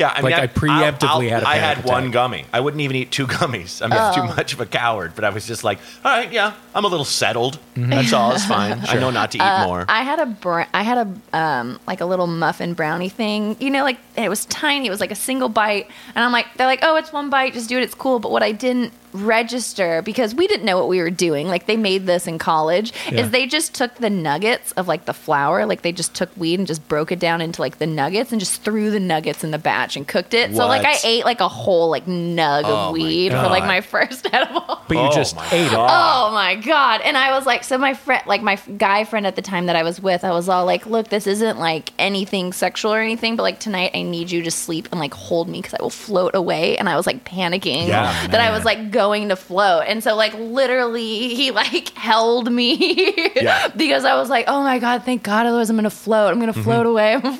Yeah, 0.00 0.12
I 0.16 0.22
mean, 0.22 0.32
Like, 0.32 0.42
I 0.42 0.46
preemptively 0.46 1.28
had 1.28 1.42
a 1.42 1.48
I 1.48 1.58
panic 1.58 1.84
had 1.84 1.84
one 1.84 2.10
gummy. 2.10 2.44
I 2.52 2.60
wouldn't 2.60 2.80
even 2.80 2.96
eat 2.96 3.10
two 3.10 3.26
gummies. 3.26 3.82
I 3.82 3.86
mean, 3.88 3.98
I'm 3.98 4.14
too 4.14 4.24
much 4.34 4.52
of 4.54 4.60
a 4.60 4.66
coward. 4.66 5.12
But 5.14 5.24
I 5.24 5.30
was 5.30 5.46
just 5.46 5.62
like, 5.62 5.78
all 6.04 6.10
right, 6.10 6.32
yeah, 6.32 6.54
I'm 6.74 6.84
a 6.84 6.88
little 6.88 7.04
settled. 7.04 7.58
Mm-hmm. 7.76 7.90
That's 7.90 8.12
all. 8.12 8.32
It's 8.32 8.46
fine. 8.46 8.80
I 8.88 8.94
know 8.98 9.10
not 9.10 9.30
to 9.32 9.38
eat 9.38 9.42
Uh, 9.42 9.66
more. 9.66 9.84
I 9.88 10.02
had 10.02 10.18
a 10.18 10.26
br- 10.26 10.62
I 10.72 10.82
had 10.82 10.98
a 11.06 11.36
um 11.38 11.78
like 11.86 12.00
a 12.00 12.06
little 12.06 12.26
muffin 12.26 12.74
brownie 12.74 13.08
thing. 13.10 13.56
You 13.60 13.70
know, 13.70 13.84
like 13.84 13.98
it 14.16 14.28
was 14.28 14.46
tiny. 14.46 14.86
It 14.86 14.90
was 14.90 15.00
like 15.00 15.10
a 15.12 15.20
single 15.28 15.48
bite, 15.48 15.86
and 16.14 16.24
I'm 16.24 16.32
like, 16.32 16.46
they're 16.56 16.66
like, 16.66 16.80
oh, 16.82 16.96
it's 16.96 17.12
one 17.12 17.28
bite. 17.30 17.52
Just 17.52 17.68
do 17.68 17.76
it. 17.78 17.82
It's 17.82 17.94
cool. 17.94 18.18
But 18.20 18.30
what 18.32 18.42
I 18.42 18.52
didn't 18.52 18.92
register 19.12 20.02
because 20.02 20.34
we 20.34 20.46
didn't 20.46 20.64
know 20.66 20.76
what 20.78 20.88
we 20.88 21.00
were 21.00 21.10
doing. 21.10 21.48
Like 21.48 21.66
they 21.66 21.76
made 21.76 22.06
this 22.06 22.26
in 22.26 22.38
college. 22.38 22.92
Yeah. 23.10 23.20
Is 23.20 23.30
they 23.30 23.46
just 23.46 23.74
took 23.74 23.94
the 23.96 24.10
nuggets 24.10 24.72
of 24.72 24.88
like 24.88 25.04
the 25.06 25.14
flour. 25.14 25.66
Like 25.66 25.82
they 25.82 25.92
just 25.92 26.14
took 26.14 26.34
weed 26.36 26.58
and 26.58 26.66
just 26.66 26.86
broke 26.88 27.10
it 27.12 27.18
down 27.18 27.40
into 27.40 27.60
like 27.60 27.78
the 27.78 27.86
nuggets 27.86 28.32
and 28.32 28.40
just 28.40 28.62
threw 28.62 28.90
the 28.90 29.00
nuggets 29.00 29.42
in 29.44 29.50
the 29.50 29.58
batch 29.58 29.96
and 29.96 30.06
cooked 30.06 30.34
it. 30.34 30.54
So 30.54 30.66
like 30.66 30.84
I 30.84 30.96
ate 31.04 31.24
like 31.24 31.40
a 31.40 31.48
whole 31.48 31.90
like 31.90 32.06
nug 32.06 32.62
Oh, 32.64 32.88
of 32.88 32.92
weed 32.92 33.30
for 33.30 33.36
like 33.48 33.64
my 33.64 33.80
first 33.94 34.26
edible. 34.32 34.78
But 34.88 34.94
you 34.96 35.00
Oh, 35.00 35.12
just 35.12 35.34
my 35.36 35.46
ate 35.50 35.66
it. 35.66 35.70
God. 35.72 35.90
Oh 36.30 36.34
my 36.34 36.54
god! 36.56 37.00
And 37.02 37.16
I 37.16 37.36
was 37.36 37.46
like, 37.46 37.64
so 37.64 37.78
my 37.78 37.94
friend, 37.94 38.22
like 38.26 38.42
my 38.42 38.54
f- 38.54 38.68
guy 38.76 39.04
friend 39.04 39.26
at 39.26 39.36
the 39.36 39.42
time 39.42 39.66
that 39.66 39.76
I 39.76 39.82
was 39.82 40.00
with, 40.00 40.24
I 40.24 40.30
was 40.32 40.48
all 40.48 40.64
like, 40.66 40.86
look, 40.86 41.08
this 41.08 41.26
isn't 41.26 41.58
like 41.58 41.92
anything 41.98 42.52
sexual 42.52 42.92
or 42.92 43.00
anything, 43.00 43.36
but 43.36 43.42
like 43.44 43.60
tonight 43.60 43.92
I 43.94 44.02
need 44.02 44.30
you 44.30 44.42
to 44.42 44.50
sleep 44.50 44.88
and 44.90 45.00
like 45.00 45.14
hold 45.14 45.48
me 45.48 45.58
because 45.60 45.74
I 45.74 45.82
will 45.82 45.90
float 45.90 46.34
away. 46.34 46.76
And 46.76 46.88
I 46.88 46.96
was 46.96 47.06
like 47.06 47.24
panicking 47.24 47.88
Yeah, 47.88 48.26
that 48.28 48.40
I 48.40 48.50
was 48.50 48.64
like 48.64 48.90
going 49.00 49.28
to 49.30 49.36
float, 49.36 49.84
and 49.86 50.02
so 50.04 50.14
like 50.14 50.34
literally 50.34 51.34
he 51.34 51.50
like 51.50 51.88
held 52.10 52.50
me 52.52 53.30
Yeah. 53.36 53.68
because 53.68 54.04
I 54.04 54.14
was 54.16 54.28
like, 54.28 54.44
oh 54.48 54.62
my 54.62 54.78
god, 54.78 55.04
thank 55.04 55.22
God, 55.22 55.46
otherwise 55.46 55.70
I'm 55.70 55.76
gonna 55.76 55.88
float. 55.90 56.32
I'm 56.32 56.40
gonna 56.40 56.52
float 56.52 56.86
away. 56.86 57.14
I'm 57.14 57.38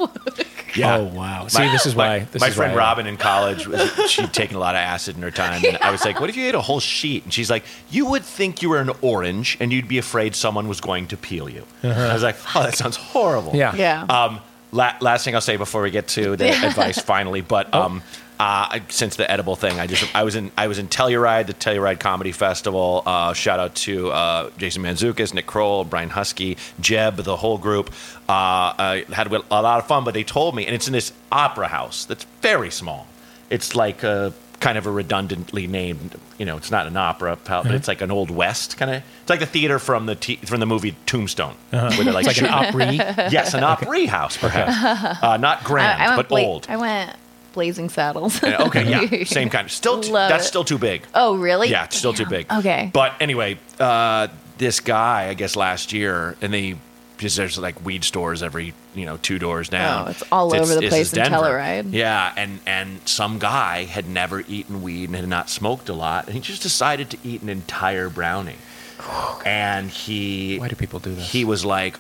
yeah. 0.76 0.96
Oh 0.98 1.04
wow! 1.04 1.48
See, 1.48 1.68
this 1.70 1.84
is 1.84 1.94
why. 1.96 2.20
My, 2.20 2.24
this 2.26 2.40
my 2.40 2.48
is 2.48 2.54
friend 2.54 2.72
why 2.72 2.78
Robin 2.78 3.06
in 3.08 3.16
college, 3.16 3.66
was- 3.66 3.90
she'd 4.10 4.32
taken 4.32 4.54
a 4.56 4.60
lot 4.60 4.74
of 4.76 4.78
acid 4.78 5.16
in 5.16 5.22
her 5.22 5.30
time, 5.32 5.62
and 5.66 5.76
I 5.78 5.90
was 5.90 6.04
like, 6.04 6.20
"What 6.20 6.30
if 6.30 6.36
you 6.36 6.46
ate 6.46 6.54
a 6.54 6.60
whole 6.60 6.78
sheet?" 6.80 7.24
And 7.24 7.32
she's 7.34 7.50
like, 7.50 7.64
"You 7.90 8.06
would 8.06 8.22
think 8.24 8.62
you 8.62 8.70
were 8.70 8.78
an 8.78 8.90
orange, 9.02 9.56
and 9.60 9.72
you'd 9.72 9.88
be 9.88 9.98
afraid 9.98 10.34
someone 10.36 10.68
was 10.68 10.80
going 10.80 11.08
to 11.08 11.16
peel 11.16 11.48
you." 11.48 11.64
I 11.82 12.12
was 12.14 12.22
like, 12.22 12.36
"Oh, 12.54 12.62
that 12.62 12.76
sounds 12.76 12.96
horrible." 12.96 13.54
Yeah. 13.56 13.74
Yeah. 13.74 14.02
Um, 14.04 14.38
la- 14.70 14.94
last 15.00 15.24
thing 15.24 15.34
I'll 15.34 15.40
say 15.40 15.56
before 15.56 15.82
we 15.82 15.90
get 15.90 16.06
to 16.08 16.36
the 16.36 16.50
advice, 16.68 17.00
finally, 17.00 17.40
but 17.40 17.74
um, 17.74 18.02
uh, 18.40 18.79
since 18.88 19.16
the 19.16 19.31
edible 19.31 19.55
thing, 19.55 19.79
I 19.79 19.87
just 19.87 20.05
I 20.16 20.22
was 20.24 20.35
in 20.35 20.50
I 20.57 20.66
was 20.66 20.79
in 20.79 20.88
Telluride, 20.88 21.46
the 21.46 21.53
Telluride 21.55 22.00
Comedy 22.00 22.33
Festival. 22.33 23.03
Uh, 23.05 23.35
shout 23.35 23.61
out 23.61 23.74
to 23.87 24.11
uh, 24.11 24.50
Jason 24.57 24.83
Mantzoukas, 24.83 25.35
Nick 25.35 25.46
Kroll, 25.46 25.85
Brian 25.85 26.09
Huskey, 26.11 26.57
Jeb, 26.81 27.16
the 27.16 27.37
whole 27.37 27.59
group. 27.59 27.90
Uh, 28.29 28.72
I 28.79 29.05
had 29.12 29.26
a 29.31 29.38
lot 29.50 29.79
of 29.79 29.87
fun, 29.87 30.05
but 30.05 30.14
they 30.14 30.24
told 30.24 30.55
me, 30.55 30.64
and 30.64 30.74
it's 30.74 30.87
in 30.87 30.92
this 30.94 31.12
opera 31.31 31.68
house 31.68 32.07
that's 32.07 32.24
very 32.40 32.70
small. 32.70 33.07
It's 33.50 33.74
like 33.76 34.03
a 34.03 34.33
kind 34.61 34.76
of 34.79 34.87
a 34.87 34.90
redundantly 34.90 35.66
named, 35.66 36.14
you 36.38 36.44
know, 36.44 36.57
it's 36.57 36.70
not 36.70 36.87
an 36.87 36.96
opera, 36.96 37.35
pal- 37.37 37.62
but 37.62 37.72
it's 37.74 37.88
like 37.88 38.00
an 38.03 38.11
old 38.11 38.31
west 38.31 38.76
kind 38.76 38.90
of. 38.90 39.03
It's 39.22 39.31
like 39.31 39.40
the 39.40 39.46
theater 39.46 39.79
from 39.79 40.07
the 40.07 40.14
t- 40.14 40.37
from 40.37 40.61
the 40.61 40.66
movie 40.66 40.94
Tombstone, 41.07 41.55
where 41.70 41.90
they're 41.90 42.12
like, 42.12 42.26
It's 42.26 42.40
like 42.40 42.50
an 42.50 42.70
shooting- 42.70 43.00
opry. 43.00 43.26
Yes, 43.33 43.53
an 43.55 43.64
opry 43.64 44.07
house, 44.07 44.37
perhaps. 44.37 45.22
Uh, 45.22 45.37
not 45.37 45.64
grand, 45.64 46.00
I, 46.00 46.05
I 46.05 46.09
went 46.09 46.16
but 46.18 46.29
bla- 46.29 46.40
old. 46.44 46.66
I 46.70 46.76
went 46.76 47.16
Blazing 47.52 47.88
Saddles. 47.88 48.42
Yeah, 48.42 48.62
okay, 48.64 48.88
yeah, 48.88 49.24
same 49.24 49.48
kind. 49.50 49.70
Still, 49.70 50.00
t- 50.00 50.10
Love 50.10 50.30
that's 50.30 50.44
it. 50.44 50.48
still 50.48 50.64
too 50.64 50.78
big. 50.78 51.06
oh 51.14 51.36
really? 51.36 51.68
Yeah, 51.68 51.84
it's 51.84 51.96
still 51.96 52.12
too 52.12 52.26
big. 52.26 52.50
Okay. 52.52 52.90
But 52.92 53.14
anyway, 53.20 53.58
uh, 53.78 54.28
this 54.58 54.80
guy, 54.80 55.28
I 55.28 55.34
guess 55.34 55.56
last 55.56 55.92
year, 55.92 56.36
and 56.40 56.52
they 56.52 56.76
because 57.16 57.36
there's 57.36 57.58
like 57.58 57.84
weed 57.84 58.02
stores 58.02 58.42
every 58.42 58.72
you 58.94 59.04
know 59.04 59.18
two 59.18 59.38
doors 59.38 59.68
down. 59.68 60.06
Oh, 60.08 60.10
it's 60.10 60.22
all 60.32 60.54
over 60.54 60.74
the 60.74 60.80
this 60.80 60.90
place 60.90 61.06
is 61.08 61.12
in 61.14 61.24
Denver. 61.24 61.38
Telluride. 61.38 61.92
Yeah, 61.92 62.32
and 62.36 62.60
and 62.66 63.00
some 63.06 63.38
guy 63.38 63.84
had 63.84 64.08
never 64.08 64.40
eaten 64.40 64.80
weed 64.82 65.10
and 65.10 65.16
had 65.16 65.28
not 65.28 65.50
smoked 65.50 65.88
a 65.88 65.92
lot, 65.94 66.26
and 66.26 66.34
he 66.34 66.40
just 66.40 66.62
decided 66.62 67.10
to 67.10 67.18
eat 67.24 67.42
an 67.42 67.48
entire 67.48 68.08
brownie. 68.08 68.56
And 69.46 69.90
he 69.90 70.58
Why 70.58 70.68
do 70.68 70.76
people 70.76 70.98
do 71.00 71.14
this? 71.14 71.30
he 71.30 71.44
was 71.44 71.64
like 71.64 71.98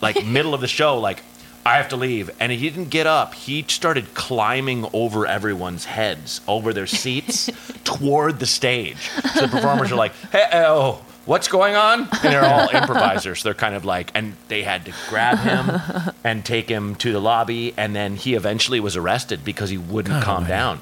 like 0.00 0.24
middle 0.24 0.54
of 0.54 0.60
the 0.60 0.68
show 0.68 0.98
like 0.98 1.22
I 1.64 1.76
have 1.76 1.88
to 1.88 1.96
leave. 1.96 2.30
And 2.40 2.50
he 2.50 2.70
didn't 2.70 2.88
get 2.88 3.06
up. 3.06 3.34
He 3.34 3.64
started 3.68 4.14
climbing 4.14 4.86
over 4.92 5.26
everyone's 5.26 5.84
heads 5.84 6.40
over 6.48 6.72
their 6.72 6.86
seats 6.86 7.50
toward 7.84 8.40
the 8.40 8.46
stage. 8.46 9.10
So 9.34 9.42
the 9.42 9.48
performers 9.48 9.92
are 9.92 9.96
like 9.96 10.12
hey 10.32 10.48
oh 10.52 11.04
what's 11.30 11.46
going 11.46 11.76
on? 11.76 12.00
And 12.00 12.08
they're 12.22 12.44
all 12.44 12.68
improvisers. 12.70 13.44
They're 13.44 13.54
kind 13.54 13.76
of 13.76 13.84
like, 13.84 14.10
and 14.16 14.34
they 14.48 14.62
had 14.64 14.84
to 14.86 14.92
grab 15.08 15.38
him 15.38 16.12
and 16.24 16.44
take 16.44 16.68
him 16.68 16.96
to 16.96 17.12
the 17.12 17.20
lobby, 17.20 17.72
and 17.76 17.94
then 17.94 18.16
he 18.16 18.34
eventually 18.34 18.80
was 18.80 18.96
arrested 18.96 19.44
because 19.44 19.70
he 19.70 19.78
wouldn't 19.78 20.14
God 20.16 20.24
calm 20.24 20.34
almighty. 20.44 20.50
down. 20.52 20.78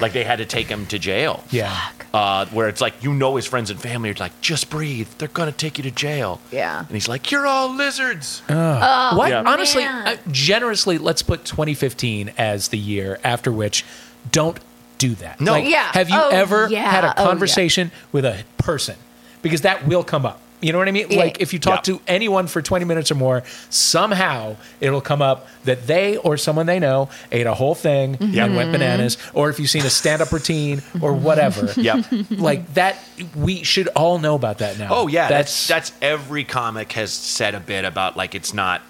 Like 0.00 0.14
they 0.14 0.24
had 0.24 0.36
to 0.38 0.46
take 0.46 0.68
him 0.68 0.86
to 0.86 0.98
jail. 0.98 1.44
Yeah. 1.50 1.76
Uh, 2.14 2.46
where 2.46 2.68
it's 2.68 2.80
like 2.80 3.02
you 3.04 3.12
know 3.12 3.36
his 3.36 3.46
friends 3.46 3.70
and 3.70 3.78
family 3.80 4.10
are 4.10 4.14
like, 4.14 4.38
just 4.40 4.70
breathe. 4.70 5.08
They're 5.18 5.28
gonna 5.28 5.52
take 5.52 5.76
you 5.76 5.84
to 5.84 5.90
jail. 5.90 6.40
Yeah. 6.50 6.78
And 6.78 6.90
he's 6.90 7.08
like, 7.08 7.30
you're 7.30 7.46
all 7.46 7.74
lizards. 7.74 8.42
Oh, 8.48 9.16
What? 9.16 9.28
Yeah. 9.30 9.42
Honestly, 9.46 9.84
man. 9.84 10.06
uh, 10.08 10.16
generously, 10.30 10.96
let's 10.98 11.22
put 11.22 11.44
2015 11.44 12.32
as 12.38 12.68
the 12.68 12.78
year 12.78 13.18
after 13.22 13.52
which 13.52 13.84
don't 14.30 14.58
do 14.98 15.14
that. 15.16 15.40
No. 15.40 15.52
Like, 15.52 15.68
Yeah. 15.68 15.90
Have 15.92 16.08
you 16.08 16.16
Oh, 16.18 16.30
ever 16.30 16.68
yeah. 16.70 16.90
had 16.90 17.04
a 17.04 17.08
Oh, 17.18 17.22
yeah. 17.22 17.28
conversation 17.28 17.90
with 18.10 18.24
a 18.24 18.44
person? 18.58 18.96
Because 19.42 19.62
that 19.62 19.86
will 19.86 20.04
come 20.04 20.24
up. 20.24 20.40
You 20.60 20.70
know 20.72 20.78
what 20.78 20.86
I 20.86 20.92
mean? 20.92 21.08
Yeah. 21.10 21.18
Like 21.18 21.40
if 21.40 21.52
you 21.52 21.58
talk 21.58 21.78
Yeah. 21.88 21.94
to 21.96 22.00
anyone 22.06 22.46
for 22.46 22.62
20 22.62 22.84
minutes 22.84 23.10
or 23.10 23.16
more, 23.16 23.42
somehow 23.68 24.54
it'll 24.80 25.00
come 25.00 25.20
up 25.20 25.48
that 25.64 25.88
they 25.88 26.16
or 26.18 26.36
someone 26.36 26.66
they 26.66 26.78
know 26.78 27.08
ate 27.32 27.46
a 27.48 27.54
whole 27.54 27.74
thing 27.74 28.16
Mm-hmm. 28.16 28.38
and 28.38 28.54
went 28.56 28.70
bananas, 28.70 29.18
or 29.34 29.50
if 29.50 29.58
you've 29.58 29.70
seen 29.70 29.84
a 29.84 29.90
stand 29.90 30.22
up 30.22 30.30
routine 30.30 30.80
or 31.00 31.12
whatever. 31.14 31.72
Yep. 31.76 32.04
Like 32.30 32.74
that, 32.74 32.96
we 33.34 33.64
should 33.64 33.88
all 33.96 34.18
know 34.20 34.36
about 34.36 34.58
that 34.58 34.78
now. 34.78 34.88
Oh 34.92 35.08
yeah, 35.08 35.26
that's 35.28 35.66
that's 35.66 35.90
every 36.00 36.44
comic 36.44 36.92
has 36.92 37.12
said 37.12 37.56
a 37.56 37.60
bit 37.60 37.84
about 37.84 38.16
like 38.16 38.36
it's 38.36 38.54
not 38.54 38.82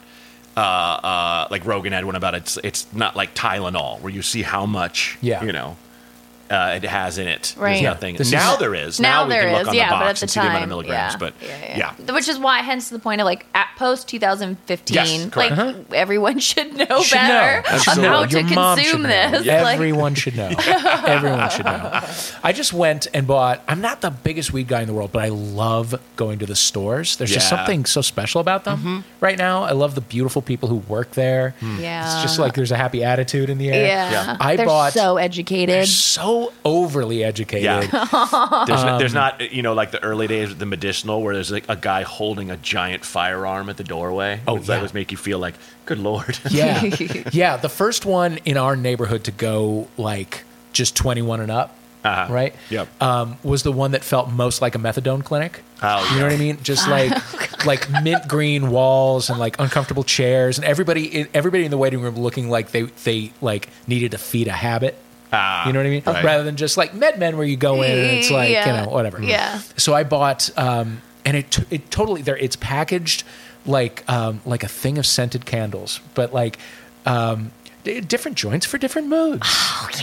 uh, 0.57 0.61
uh, 0.61 1.49
like 1.51 1.65
Rogan 1.65 1.95
had 1.95 2.05
one 2.05 2.17
about 2.17 2.35
it's 2.35 2.59
it's 2.63 2.87
not 2.93 3.17
like 3.17 3.35
Tylenol 3.35 3.99
where 4.03 4.13
you 4.13 4.21
see 4.21 4.43
how 4.43 4.67
much 4.67 5.17
Yeah. 5.23 5.43
you 5.43 5.53
know 5.53 5.79
uh, 6.53 6.75
it 6.77 6.85
has 6.85 7.19
in 7.19 7.27
it. 7.27 7.55
Right. 7.57 7.73
There's 7.73 7.83
nothing. 7.83 8.17
This 8.17 8.31
now 8.31 8.53
is- 8.55 8.59
there 8.59 8.75
is. 8.75 9.01
Now, 9.01 9.25
we 9.25 9.31
there 9.31 9.43
can 9.43 9.53
is, 9.55 9.59
look 9.61 9.69
on 9.69 9.75
yeah, 9.75 9.89
the 9.89 9.93
box 9.93 10.05
but 10.05 10.09
at 10.11 10.17
the 10.19 10.23
and 10.23 10.31
see 10.31 10.41
the 10.41 10.47
amount 10.47 10.55
time, 10.55 10.63
of 10.65 10.69
milligrams. 10.69 11.13
yeah, 11.15 11.19
but 11.19 11.35
yeah, 11.43 11.95
yeah. 12.07 12.13
which 12.15 12.29
is 12.29 12.39
why, 12.39 12.59
hence 12.59 12.91
the 12.91 12.99
point 12.99 13.21
of 13.21 13.25
like 13.25 13.47
at 13.55 13.69
post 13.79 14.09
2015, 14.09 14.95
Yes, 14.95 15.31
correct. 15.31 15.57
like 15.57 15.93
everyone 15.95 16.39
should 16.39 16.75
know 16.77 17.03
Should 17.03 17.15
better 17.15 17.71
know. 17.71 17.79
Should 17.79 17.93
how 18.05 18.21
know. 18.23 18.27
to 18.27 18.43
mom 18.55 18.79
should 18.79 18.87
consume 18.87 19.03
know. 19.03 19.09
this. 19.09 19.47
Like, 19.47 19.75
Everyone 19.75 20.15
should 20.15 20.37
know. 20.37 20.51
Everyone 20.67 21.51
should 21.51 21.65
know. 21.65 22.01
I 22.43 22.53
just 22.53 22.73
went 22.73 23.07
and 23.15 23.27
bought. 23.27 23.63
I'm 23.69 23.81
not 23.81 24.01
the 24.01 24.11
biggest 24.11 24.53
weed 24.53 24.69
guy 24.69 24.81
in 24.83 24.87
the 24.87 24.95
world, 24.95 25.13
but 25.13 25.23
I 25.23 25.29
love 25.29 25.95
going 26.17 26.39
to 26.41 26.47
the 26.47 26.57
stores. 26.57 27.17
There's 27.17 27.33
just 27.33 27.49
something 27.49 27.85
so 27.87 28.01
special 28.03 28.41
about 28.41 28.65
them 28.65 28.79
mm-hmm. 28.79 29.01
right 29.21 29.39
now. 29.39 29.63
I 29.65 29.73
love 29.73 29.95
the 29.95 30.01
beautiful 30.01 30.43
people 30.43 30.69
who 30.69 30.77
work 30.77 31.13
there. 31.13 31.55
Mm. 31.61 31.81
Yeah. 31.81 32.05
It's 32.05 32.23
just 32.23 32.39
like 32.39 32.55
there's 32.55 32.73
a 32.73 32.77
happy 32.77 33.03
attitude 33.05 33.49
in 33.51 33.59
the 33.59 33.71
air. 33.71 33.87
yeah, 33.87 34.11
Yeah. 34.11 34.37
I 34.41 34.57
they're 34.57 34.67
bought- 34.67 34.93
so 34.93 35.15
They're 35.15 35.25
educated. 35.25 35.87
so 35.89 36.42
overly 36.65 37.23
educated. 37.25 37.65
yeah, 37.65 37.81
there's, 38.67 38.81
Um, 38.83 38.99
there's 38.99 39.15
not 39.15 39.53
you 39.53 39.63
know 39.63 39.75
like 39.75 39.91
the 39.91 40.03
early 40.03 40.27
days 40.27 40.51
of 40.51 40.59
the 40.59 40.67
medicinal 40.67 41.23
where 41.23 41.35
there's 41.35 41.51
like 41.51 41.69
a 41.69 41.77
guy 41.77 42.03
holding 42.03 42.51
a 42.51 42.57
giant 42.57 43.05
firearm 43.05 43.69
at 43.69 43.77
the 43.77 43.85
doorway. 43.85 44.41
Oh, 44.47 44.55
It's- 44.55 44.67
that 44.69 44.77
yeah. 44.77 44.83
was 44.83 44.95
make 44.95 45.11
you 45.13 45.19
feel 45.19 45.39
like 45.39 45.55
good 45.87 45.99
lord. 45.99 46.39
Yeah. 46.51 46.83
yeah. 47.33 47.57
The 47.57 47.69
first 47.69 48.05
one 48.07 48.39
in 48.45 48.57
our 48.57 48.77
neighborhood 48.77 49.25
to 49.25 49.31
go 49.33 49.89
like 49.97 50.45
just 50.73 50.97
21 50.97 51.41
and 51.41 51.51
up, 51.51 51.77
Uh-huh. 52.05 52.33
right? 52.33 52.55
Yep. 52.71 53.03
Um, 53.03 53.37
was 53.43 53.63
the 53.63 53.73
one 53.73 53.91
that 53.93 54.03
felt 54.05 54.31
most 54.31 54.63
like 54.63 54.75
a 54.75 54.79
methadone 54.79 55.23
clinic. 55.25 55.63
Oh, 55.83 56.09
you 56.13 56.21
know 56.21 56.27
what 56.27 56.33
I 56.33 56.37
mean? 56.37 56.59
Just 56.63 56.89
like 56.89 57.13
like 57.67 57.89
mint 58.03 58.29
green 58.29 58.71
walls 58.71 59.31
and 59.31 59.39
like 59.39 59.59
uncomfortable 59.61 60.05
chairs 60.05 60.57
and 60.59 60.65
everybody 60.65 61.27
everybody 61.35 61.65
in 61.65 61.71
the 61.73 61.77
waiting 61.79 62.01
room 62.01 62.15
looking 62.17 62.49
like 62.49 62.71
they 62.71 62.83
they 63.05 63.33
like 63.41 63.69
needed 63.89 64.13
to 64.13 64.19
feed 64.19 64.47
a 64.49 64.53
habit. 64.53 64.97
Ah, 65.33 65.67
You 65.67 65.73
know 65.73 65.79
what 65.79 65.87
I 65.87 65.91
mean? 65.91 66.03
right. 66.07 66.25
Rather 66.25 66.45
than 66.45 66.57
just 66.57 66.77
like 66.77 66.93
MedMen 66.93 67.37
where 67.37 67.47
you 67.47 67.57
go 67.57 67.81
in 67.83 67.91
and 67.91 68.11
it's 68.19 68.31
like, 68.31 68.51
you 68.51 68.55
know, 68.73 68.89
whatever. 68.91 69.23
Yeah. 69.23 69.61
So 69.79 69.95
I 69.95 70.05
bought, 70.05 70.51
um, 70.59 71.01
and 71.25 71.37
it 71.37 71.59
it 71.71 71.91
totally 71.91 72.21
there. 72.23 72.37
It's 72.37 72.57
packaged 72.57 73.25
like 73.65 74.05
um, 74.11 74.41
like 74.45 74.63
a 74.65 74.69
thing 74.69 74.99
of 74.99 75.07
scented 75.07 75.47
candles, 75.47 76.01
but 76.15 76.35
like 76.35 76.59
um, 77.07 77.53
d- 77.62 77.62
different 77.85 78.37
joints 78.37 78.65
for 78.67 78.79
different 78.79 79.09
moods. 79.09 79.47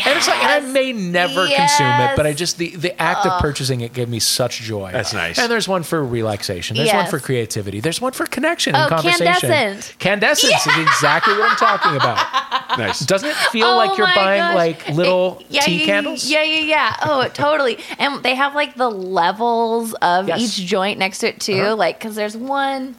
And 0.05 0.17
it's 0.17 0.27
like, 0.27 0.43
and 0.43 0.65
I 0.65 0.71
may 0.71 0.91
never 0.93 1.47
consume 1.47 1.87
it, 2.01 2.15
but 2.15 2.25
I 2.27 2.33
just 2.33 2.57
the 2.57 2.75
the 2.75 2.99
act 3.01 3.25
of 3.25 3.39
purchasing 3.41 3.81
it 3.81 3.93
gave 3.93 4.09
me 4.09 4.19
such 4.19 4.59
joy. 4.59 4.91
That's 4.91 5.13
nice. 5.13 5.39
And 5.39 5.51
there's 5.51 5.67
one 5.67 5.83
for 5.83 6.03
relaxation. 6.03 6.75
There's 6.77 6.93
one 6.93 7.07
for 7.07 7.19
creativity. 7.19 7.79
There's 7.79 8.01
one 8.01 8.11
for 8.11 8.25
connection 8.25 8.75
Oh, 8.75 8.79
and 8.81 8.89
conversation. 8.89 9.49
Canndescent. 9.49 9.97
Candescence 9.99 10.67
is 10.67 10.77
exactly 10.77 11.33
what 11.33 11.49
I'm 11.51 11.57
talking 11.57 11.95
about. 11.95 12.77
nice. 12.77 12.99
Doesn't 12.99 13.29
it 13.29 13.35
feel 13.51 13.67
Oh 13.67 13.77
like 13.77 13.97
you're 13.97 14.07
buying 14.07 14.41
gosh. 14.41 14.55
like 14.55 14.89
little 14.89 15.37
It- 15.41 15.45
yeah, 15.49 15.61
tea 15.61 15.79
yeah, 15.79 15.85
candles? 15.85 16.25
Yeah, 16.29 16.43
yeah, 16.43 16.59
yeah. 16.59 16.95
Oh, 17.03 17.27
totally. 17.33 17.77
And 17.97 18.21
they 18.23 18.35
have 18.35 18.55
like 18.55 18.75
the 18.75 18.89
levels 18.89 19.93
of 20.01 20.27
Yes. 20.27 20.41
each 20.59 20.67
joint 20.67 20.99
next 20.99 21.19
to 21.19 21.29
it 21.29 21.39
too. 21.39 21.53
Uh-huh. 21.61 21.75
Like, 21.75 21.99
because 21.99 22.15
there's 22.15 22.35
one, 22.37 22.95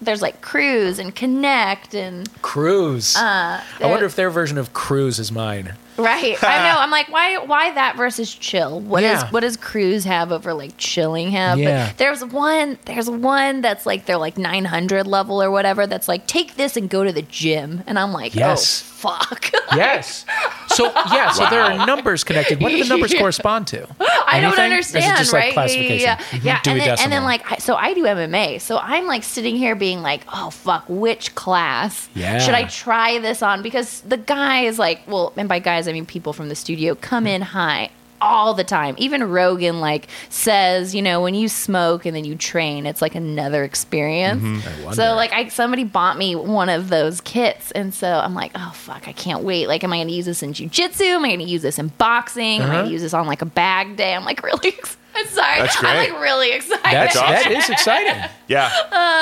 there's 0.00 0.22
like 0.22 0.40
cruise 0.40 0.98
and 0.98 1.14
connect 1.14 1.94
and 1.94 2.28
Cruise. 2.42 3.16
uh, 3.16 3.62
I 3.80 3.86
wonder 3.86 4.06
if 4.06 4.16
their 4.16 4.30
version 4.30 4.58
of 4.58 4.72
cruise 4.72 5.18
is 5.18 5.30
mine. 5.32 5.74
Right. 5.96 6.42
I 6.42 6.68
know. 6.72 6.78
I'm 6.80 6.90
like, 6.90 7.08
why 7.08 7.38
why 7.38 7.72
that 7.72 7.96
versus 7.96 8.34
chill? 8.34 8.80
What 8.80 9.00
does 9.02 9.22
Yeah. 9.22 9.30
what 9.30 9.40
does 9.40 9.56
cruise 9.56 10.04
have 10.04 10.32
over 10.32 10.52
like 10.54 10.72
chilling 10.76 11.30
have? 11.32 11.58
Yeah. 11.58 11.88
But 11.88 11.98
there's 11.98 12.24
one 12.24 12.78
there's 12.84 13.08
one 13.10 13.60
that's 13.60 13.86
like 13.86 14.06
they're 14.06 14.16
like 14.18 14.36
900 14.38 15.06
level 15.06 15.42
or 15.42 15.50
whatever 15.50 15.86
that's 15.86 16.08
like 16.08 16.26
take 16.26 16.56
this 16.56 16.76
and 16.76 16.88
go 16.90 17.04
to 17.04 17.12
the 17.12 17.22
gym. 17.22 17.82
And 17.86 17.98
I'm 17.98 18.12
like, 18.12 18.34
Yes. 18.34 18.82
oh 18.82 19.08
fuck. 19.18 19.50
Yes. 19.74 20.24
So 20.68 20.84
yeah, 21.12 21.32
so 21.32 21.46
there 21.50 21.60
are 21.62 21.84
numbers 21.84 22.22
connected. 22.22 22.60
What 22.60 22.68
do 22.70 22.80
the 22.82 22.88
numbers 22.88 23.12
Yeah. 23.14 23.18
correspond 23.20 23.66
to? 23.68 23.88
I 23.98 24.40
don't 24.40 24.44
Anything? 24.56 24.58
Or 24.60 24.62
understand, 24.64 25.04
is 25.04 25.10
it 25.10 25.16
just 25.16 25.32
like 25.32 25.42
right? 25.42 25.52
classification? 25.52 26.00
Yeah, 26.00 26.16
Mhm. 26.16 26.44
yeah. 26.44 26.60
Dewey 26.62 26.72
And, 26.74 26.80
then, 26.80 26.88
and 26.90 26.96
Decimal. 26.98 27.10
then 27.16 27.24
like 27.24 27.52
I, 27.52 27.56
so 27.56 27.74
I 27.74 27.92
do 27.94 28.04
MMA. 28.04 28.60
So 28.60 28.78
I'm 28.78 29.06
like 29.06 29.24
sitting 29.24 29.56
here 29.56 29.74
being 29.74 30.00
like, 30.02 30.20
oh 30.32 30.50
fuck, 30.50 30.84
which 30.88 31.34
class 31.34 32.08
Yeah. 32.14 32.38
should 32.38 32.54
I 32.54 32.64
try 32.64 33.18
this 33.18 33.42
on? 33.42 33.62
Because 33.62 34.00
the 34.02 34.16
guy 34.16 34.60
is 34.62 34.78
like, 34.78 35.00
well, 35.08 35.32
and 35.36 35.48
by 35.48 35.58
guys 35.58 35.83
I 35.88 35.92
mean 35.92 36.06
people 36.06 36.32
from 36.32 36.48
the 36.48 36.54
studio 36.56 36.94
come 36.94 37.26
in 37.26 37.42
high 37.42 37.90
all 38.20 38.54
the 38.54 38.64
time. 38.64 38.94
Even 38.96 39.22
Rogan 39.28 39.80
like 39.80 40.08
says, 40.30 40.94
you 40.94 41.02
know, 41.02 41.20
when 41.20 41.34
you 41.34 41.46
smoke 41.48 42.06
and 42.06 42.16
then 42.16 42.24
you 42.24 42.36
train, 42.36 42.86
it's 42.86 43.02
like 43.02 43.14
another 43.14 43.64
experience. 43.64 44.42
Mm-hmm. 44.42 44.82
wonder. 44.84 44.96
So 44.96 45.14
like 45.14 45.32
I 45.32 45.48
somebody 45.48 45.84
bought 45.84 46.16
me 46.16 46.34
one 46.34 46.68
of 46.70 46.88
those 46.88 47.20
kits 47.20 47.70
and 47.72 47.92
so 47.92 48.08
I'm 48.08 48.34
like, 48.34 48.52
oh 48.54 48.72
fuck, 48.74 49.06
I 49.08 49.12
can't 49.12 49.42
wait. 49.42 49.66
Like 49.66 49.84
am 49.84 49.92
I 49.92 49.98
gonna 49.98 50.12
use 50.12 50.24
this 50.26 50.42
in 50.42 50.52
jujitsu? 50.54 51.02
Am 51.16 51.24
I 51.24 51.30
gonna 51.32 51.42
use 51.44 51.62
this 51.62 51.78
in 51.78 51.88
boxing? 51.88 52.60
Am 52.60 52.62
I 52.62 52.64
Uh-huh. 52.74 52.82
gonna 52.82 52.90
use 52.92 53.02
this 53.02 53.12
on 53.14 53.26
like 53.26 53.42
a 53.42 53.46
bag 53.46 53.96
day? 53.96 54.14
I'm 54.14 54.24
like 54.24 54.42
really 54.42 54.68
ex- 54.68 54.96
I'm 55.16 55.26
sorry. 55.26 55.60
That's 55.60 55.76
I'm 55.76 55.82
great. 55.82 56.10
like 56.12 56.20
really 56.22 56.52
excited. 56.52 56.84
That's 56.84 57.16
awesome. 57.16 57.52
that 57.52 57.52
is 57.52 57.70
exciting. 57.70 58.22
Yeah. 58.48 58.70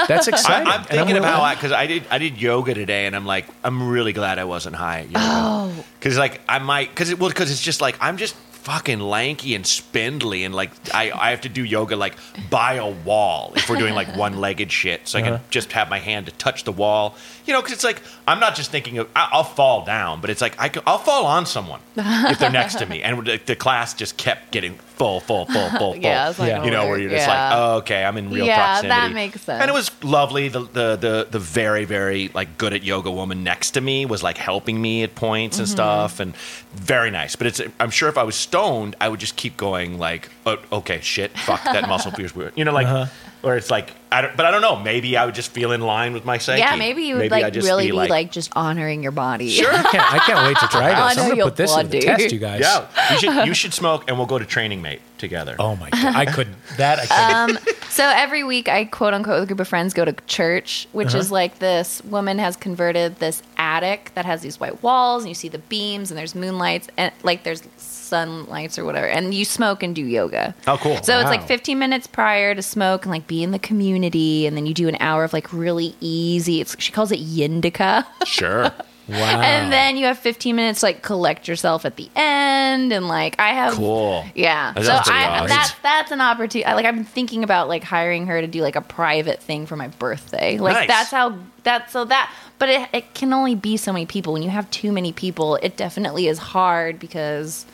That's 0.09 0.27
exciting. 0.29 0.67
I'm 0.69 0.85
thinking 0.85 1.17
of 1.17 1.23
willing- 1.23 1.37
how 1.37 1.43
I 1.43 1.55
because 1.55 1.73
I 1.73 1.87
did 1.87 2.05
I 2.11 2.19
did 2.19 2.41
yoga 2.41 2.75
today 2.75 3.07
and 3.07 3.15
I'm 3.15 3.27
like 3.27 3.47
I'm 3.63 3.89
really 3.89 4.13
glad 4.13 4.39
I 4.39 4.45
wasn't 4.45 4.77
high 4.77 5.01
at 5.01 5.07
yoga 5.07 5.19
Oh. 5.21 5.85
because 5.99 6.17
like 6.19 6.41
I 6.49 6.59
might 6.59 6.89
because 6.91 7.11
it 7.11 7.19
well 7.19 7.29
because 7.29 7.51
it's 7.51 7.63
just 7.63 7.81
like 7.81 7.97
I'm 8.01 8.17
just 8.17 8.35
fucking 8.63 9.01
lanky 9.01 9.57
and 9.57 9.67
spindly 9.67 10.45
and 10.45 10.55
like 10.55 10.71
I 10.95 11.11
I 11.11 11.31
have 11.31 11.41
to 11.43 11.49
do 11.49 11.65
yoga 11.65 11.97
like 11.97 12.15
by 12.49 12.75
a 12.75 12.89
wall 12.89 13.53
if 13.57 13.69
we're 13.69 13.77
doing 13.77 13.95
like 13.95 14.15
one 14.17 14.39
legged 14.41 14.71
shit 14.71 15.07
so 15.09 15.19
I 15.19 15.23
Uh-huh. 15.23 15.31
can 15.39 15.41
just 15.51 15.73
have 15.73 15.91
my 15.91 15.99
hand 15.99 16.27
to 16.27 16.33
touch 16.33 16.63
the 16.63 16.71
wall 16.73 17.17
you 17.45 17.53
know 17.53 17.61
because 17.61 17.73
it's 17.75 17.83
like 17.85 18.01
I'm 18.29 18.39
not 18.39 18.55
just 18.55 18.71
thinking 18.71 18.99
of 18.99 19.09
I, 19.17 19.29
I'll 19.33 19.43
fall 19.43 19.85
down 19.85 20.21
but 20.21 20.31
it's 20.31 20.41
like 20.41 20.55
I 20.61 20.69
can, 20.69 20.83
I'll 20.87 20.99
fall 20.99 21.27
on 21.27 21.45
someone 21.45 21.81
if 21.97 22.39
they're 22.39 22.51
next 22.51 22.79
to 22.79 22.87
me 22.87 23.03
and 23.03 23.27
the, 23.27 23.41
the 23.45 23.57
class 23.57 23.95
just 23.95 24.17
kept 24.17 24.53
getting 24.53 24.79
full 24.97 25.21
full 25.21 25.47
full 25.47 25.69
full 25.71 25.71
full 25.79 25.97
Yeah, 25.97 26.29
like, 26.39 26.49
Yeah. 26.49 26.65
you 26.65 26.71
know 26.71 26.87
where 26.89 26.99
you're 26.99 27.11
just 27.11 27.27
yeah. 27.27 27.49
like 27.51 27.59
oh 27.59 27.77
okay 27.79 28.05
I'm 28.05 28.17
in 28.17 28.31
real 28.31 28.47
Yeah, 28.47 28.83
that 28.83 29.13
makes 29.13 29.41
sense. 29.43 29.61
and 29.61 29.71
it 29.71 29.75
was 29.75 29.91
lovely. 30.03 30.49
The, 30.49 30.61
the 30.61 30.97
the 30.97 31.27
the 31.31 31.39
very 31.39 31.85
very 31.85 32.29
like 32.35 32.57
good 32.59 32.73
at 32.73 32.83
yoga 32.83 33.11
woman 33.11 33.43
next 33.45 33.73
to 33.73 33.81
me 33.81 34.07
was 34.07 34.23
like 34.23 34.39
helping 34.39 34.81
me 34.81 35.03
at 35.03 35.15
points 35.15 35.57
Mm-hmm. 35.57 35.63
and 35.63 35.69
stuff, 35.69 36.21
and 36.21 36.37
very 36.75 37.11
nice. 37.11 37.37
But 37.37 37.47
it's 37.49 37.61
I'm 37.81 37.91
sure 37.91 38.09
if 38.09 38.17
I 38.19 38.23
was 38.23 38.37
stoned, 38.37 38.97
I 39.01 39.09
would 39.09 39.21
just 39.21 39.37
keep 39.37 39.57
going 39.57 39.99
like, 39.99 40.29
oh, 40.47 40.59
okay, 40.73 41.01
shit, 41.01 41.37
fuck 41.39 41.63
that 41.65 41.89
muscle 41.89 42.11
feels 42.19 42.35
weird, 42.35 42.53
you 42.57 42.65
know, 42.65 42.73
like. 42.73 42.87
Uh-huh. 42.87 43.07
Or 43.45 43.57
it's 43.57 43.73
like, 43.73 43.91
I 44.13 44.23
don't, 44.23 44.37
but 44.37 44.47
I 44.47 44.53
don't 44.53 44.63
know. 44.63 44.77
Maybe 44.79 45.17
I 45.17 45.27
would 45.27 45.35
just 45.35 45.51
feel 45.51 45.73
in 45.73 45.81
line 45.81 46.13
with 46.13 46.25
my 46.25 46.39
psyche. 46.39 46.61
yeah, 46.61 46.77
maybe 46.77 47.03
you 47.03 47.17
would 47.17 47.25
I'd 47.25 47.43
like 47.43 47.53
just 47.53 47.67
really 47.67 47.87
be 47.87 47.93
like, 47.93 48.31
just 48.31 48.53
honoring 48.55 49.03
your 49.03 49.11
body. 49.11 49.49
sure, 49.49 49.69
I 49.69 49.83
can't, 49.83 50.15
I 50.15 50.19
can't 50.21 50.47
wait 50.47 50.57
to 50.59 50.69
try 50.69 50.93
I 50.93 51.09
this. 51.09 51.17
know 51.17 51.23
I'm 51.25 51.29
gonna 51.31 51.43
put 51.43 51.57
this 51.57 51.77
in 51.77 51.89
the 51.89 52.01
test, 52.03 52.21
dude. 52.23 52.33
you 52.33 52.39
guys. 52.39 52.61
yeah. 52.61 52.87
You 53.11 53.19
should 53.19 53.47
you 53.49 53.55
should 53.55 53.75
smoke, 53.75 54.05
and 54.07 54.17
we'll 54.17 54.29
go 54.29 54.39
to 54.39 54.47
Training 54.47 54.81
Mate 54.81 55.01
together. 55.23 55.57
Oh 55.59 55.77
my 55.77 55.89
god, 55.89 56.15
I 56.15 56.27
couldn't. 56.27 56.57
That 56.77 56.99
I 56.99 57.07
couldn't. 57.47 57.57
Um, 57.67 57.75
so 57.89 58.05
every 58.05 58.45
week 58.45 58.69
I 58.69 58.85
quote 58.85 59.15
unquote 59.15 59.37
with 59.41 59.45
a 59.45 59.47
group 59.47 59.61
of 59.61 59.69
friends 59.69 59.95
go 59.95 60.05
to 60.05 60.13
church, 60.27 60.87
which 60.93 61.09
Uh-huh. 61.09 61.19
is 61.19 61.31
like 61.31 61.59
this 61.61 62.03
woman 62.05 62.39
has 62.39 62.57
converted 62.57 63.17
this 63.21 63.43
attic 63.57 64.11
that 64.15 64.27
has 64.27 64.43
these 64.43 64.61
white 64.61 64.83
walls 64.83 65.23
and 65.23 65.29
you 65.31 65.35
see 65.35 65.49
the 65.49 65.59
beams 65.59 66.11
and 66.11 66.19
there's 66.19 66.35
moonlights 66.35 66.89
and 66.99 67.13
like 67.23 67.45
there's 67.45 67.63
sunlights 67.79 68.79
or 68.79 68.85
whatever 68.85 69.07
and 69.07 69.33
you 69.33 69.45
smoke 69.45 69.83
and 69.83 69.95
do 69.95 70.05
yoga. 70.05 70.55
Oh, 70.67 70.77
cool. 70.77 71.03
So 71.03 71.19
it's 71.19 71.31
like 71.31 71.47
15 71.47 71.79
minutes 71.79 72.07
prior 72.07 72.55
to 72.55 72.61
smoke 72.61 73.05
and 73.05 73.11
like 73.11 73.27
be 73.27 73.43
in 73.43 73.53
the 73.53 73.59
community 73.59 74.47
and 74.47 74.57
then 74.57 74.67
you 74.67 74.75
do 74.75 74.89
an 74.89 74.97
hour 75.01 75.25
of 75.25 75.33
like 75.33 75.51
really 75.53 75.95
easy. 76.01 76.61
It's 76.61 76.77
she 76.79 76.93
calls 76.93 77.11
it 77.13 77.21
yindica. 77.21 78.05
Sure. 78.27 78.71
Wow. 79.09 79.41
And 79.41 79.73
then 79.73 79.97
you 79.97 80.07
have 80.07 80.19
15 80.19 80.55
minutes 80.55 80.81
to 80.81 80.87
like 80.87 81.03
collect 81.03 81.49
yourself 81.49 81.85
at 81.85 81.97
the 81.97 82.09
end, 82.15 82.93
and 82.93 83.09
like 83.09 83.35
I 83.39 83.49
have 83.53 83.75
Cool. 83.75 84.25
Yeah, 84.35 84.73
That 84.75 84.85
so 84.85 84.91
sounds 84.93 85.09
I, 85.11 85.27
awesome. 85.29 85.49
that's 85.49 85.75
that's 85.83 86.11
an 86.13 86.21
opportunity. 86.21 86.65
I, 86.65 86.75
like 86.75 86.87
I'm 86.87 87.05
thinking 87.05 87.43
about 87.43 87.69
like 87.69 87.83
hiring 87.83 88.27
her 88.29 88.41
to 88.41 88.47
do 88.47 88.63
like 88.63 88.77
a 88.77 88.81
private 88.81 89.41
thing 89.43 89.67
for 89.67 89.77
my 89.77 89.89
birthday. 89.89 90.59
Like 90.59 90.75
Nice. 90.75 90.89
that's 90.89 91.11
how 91.11 91.37
that's 91.65 91.93
so 91.93 92.05
that. 92.05 92.33
But 92.59 92.69
it, 92.69 92.89
it 92.93 93.15
can 93.15 93.33
only 93.33 93.57
be 93.57 93.77
so 93.77 93.93
many 93.93 94.07
people. 94.07 94.33
When 94.35 94.43
you 94.43 94.51
have 94.51 94.71
too 94.71 94.93
many 94.93 95.13
people, 95.13 95.57
it 95.57 95.77
definitely 95.77 96.29
is 96.29 96.39
hard 96.39 97.01
because 97.01 97.67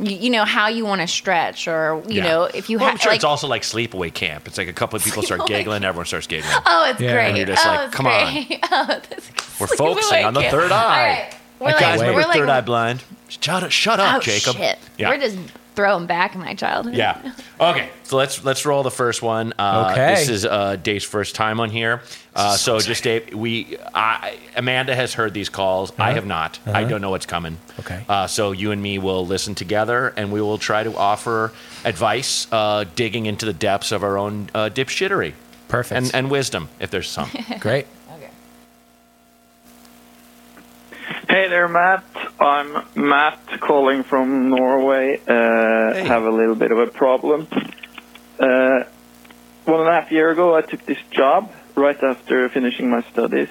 you, 0.00 0.16
you 0.16 0.30
know 0.30 0.44
how 0.44 0.66
you 0.66 0.84
want 0.84 1.00
to 1.00 1.06
stretch, 1.06 1.68
or 1.68 2.02
you 2.08 2.16
Yeah. 2.16 2.24
know 2.24 2.44
if 2.44 2.68
you 2.68 2.78
well, 2.78 2.86
have 2.86 2.94
I'm 2.94 2.98
sure 2.98 3.12
like, 3.12 3.16
it's 3.18 3.24
also 3.24 3.46
like 3.46 3.62
sleepaway 3.62 4.12
camp. 4.12 4.48
It's 4.48 4.58
like 4.58 4.66
a 4.66 4.72
couple 4.72 4.96
of 4.96 5.04
people 5.04 5.22
start 5.22 5.40
Sleepaway 5.42 5.46
giggling, 5.46 5.84
everyone 5.84 6.06
starts 6.06 6.26
giggling. 6.26 6.52
Oh, 6.66 6.90
it's 6.90 7.00
Yeah. 7.00 7.12
great. 7.12 7.28
And 7.28 7.36
you're 7.36 7.46
just 7.46 7.64
oh, 7.64 7.68
like, 7.70 7.86
it's 7.86 7.94
"Come 7.94 8.06
on." 8.08 8.32
great. 8.32 8.58
Oh, 8.72 9.00
this 9.10 9.30
We're 9.60 9.66
sleepaway 9.66 9.76
focusing 9.76 10.24
on 10.24 10.34
the 10.34 10.42
third 10.44 10.72
eye. 10.72 10.76
All 10.82 10.88
right. 10.88 11.34
We're 11.60 11.66
like, 11.66 11.76
can't. 11.76 11.80
Guys, 11.80 11.98
we're 12.00 12.06
remember 12.08 12.28
like, 12.28 12.38
third 12.38 12.48
eye 12.48 12.60
blind? 12.62 13.04
Shut 13.28 13.62
up, 13.62 13.70
shut 13.70 14.00
up, 14.00 14.16
oh 14.16 14.20
Jacob. 14.20 14.56
shit. 14.56 14.78
Yeah. 14.96 15.10
We're 15.10 15.18
just 15.20 15.38
throwing 15.76 16.06
back 16.06 16.34
in 16.34 16.40
my 16.40 16.54
childhood. 16.54 16.94
Yeah. 16.94 17.32
Okay. 17.60 17.88
So 18.04 18.16
let's 18.16 18.42
let's 18.44 18.64
roll 18.66 18.82
the 18.82 18.90
first 18.90 19.22
one. 19.22 19.52
Uh, 19.58 19.90
Okay. 19.92 20.14
This 20.14 20.28
is 20.30 20.44
uh, 20.46 20.76
Dave's 20.76 21.04
first 21.04 21.34
time 21.34 21.60
on 21.60 21.70
here. 21.70 22.02
Uh, 22.34 22.56
so 22.56 22.80
just 22.80 23.04
Dave, 23.04 23.34
we 23.34 23.76
I, 23.94 24.38
Amanda 24.56 24.94
has 24.96 25.14
heard 25.14 25.32
these 25.34 25.48
calls. 25.48 25.92
I 25.98 26.12
have 26.12 26.26
not. 26.26 26.58
I 26.66 26.84
don't 26.84 27.00
know 27.02 27.10
what's 27.10 27.26
coming. 27.26 27.54
Uh-huh. 27.70 27.80
Okay. 27.80 28.04
Uh, 28.08 28.26
so 28.26 28.52
you 28.52 28.72
and 28.72 28.82
me 28.82 28.98
will 28.98 29.26
listen 29.26 29.54
together, 29.54 30.12
and 30.16 30.32
we 30.32 30.40
will 30.40 30.58
try 30.58 30.82
to 30.82 30.96
offer 30.96 31.52
advice, 31.84 32.46
uh, 32.50 32.84
digging 32.96 33.26
into 33.26 33.44
the 33.46 33.52
depths 33.52 33.92
of 33.92 34.02
our 34.02 34.16
own 34.18 34.48
uh, 34.54 34.70
dipshittery. 34.72 35.34
Perfect. 35.68 35.96
And 35.98 36.10
and 36.14 36.30
wisdom, 36.30 36.68
if 36.80 36.90
there's 36.90 37.08
some. 37.08 37.28
Great. 37.60 37.86
Okay. 38.16 38.30
Hey 41.10 41.48
there, 41.48 41.68
Matt. 41.68 42.04
I'm 42.38 42.72
Matt 42.94 43.40
calling 43.66 44.04
from 44.08 44.48
Norway. 44.48 45.16
Uh, 45.26 45.94
Hey. 45.94 46.06
Have 46.06 46.22
a 46.22 46.30
little 46.30 46.54
bit 46.54 46.70
of 46.70 46.78
a 46.78 46.86
problem. 46.86 47.48
Uh, 48.38 48.84
one 49.64 49.80
and 49.80 49.88
a 49.88 49.92
half 49.92 50.12
year 50.12 50.30
ago, 50.30 50.54
I 50.56 50.60
took 50.62 50.86
this 50.86 50.98
job 51.12 51.50
right 51.76 51.96
after 52.00 52.48
finishing 52.54 52.88
my 52.90 53.02
studies, 53.10 53.48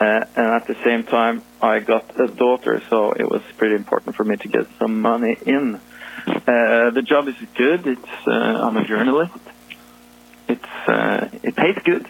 uh, 0.00 0.20
and 0.34 0.46
at 0.62 0.66
the 0.68 0.74
same 0.86 1.04
time, 1.04 1.42
I 1.60 1.80
got 1.80 2.18
a 2.18 2.28
daughter, 2.28 2.82
so 2.88 3.12
it 3.12 3.28
was 3.28 3.42
pretty 3.58 3.74
important 3.74 4.16
for 4.16 4.24
me 4.24 4.36
to 4.36 4.48
get 4.48 4.66
some 4.78 5.02
money 5.02 5.36
in. 5.44 5.80
Uh, 6.26 6.90
the 6.96 7.02
job 7.06 7.28
is 7.28 7.34
good. 7.56 7.86
It's 7.86 8.26
uh, 8.26 8.30
I'm 8.30 8.76
a 8.78 8.86
journalist. 8.86 9.32
It's 10.48 10.88
uh, 10.88 11.28
it 11.42 11.54
pays 11.56 11.76
good. 11.84 12.06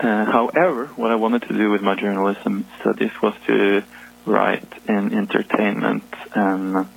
Uh, 0.00 0.24
however, 0.24 0.86
what 0.96 1.10
I 1.10 1.16
wanted 1.16 1.42
to 1.42 1.54
do 1.54 1.70
with 1.70 1.82
my 1.82 1.94
journalism 1.94 2.64
studies 2.80 3.10
was 3.22 3.34
to 3.46 3.82
write 4.24 4.72
in 4.88 5.12
entertainment 5.12 6.04
and 6.34 6.88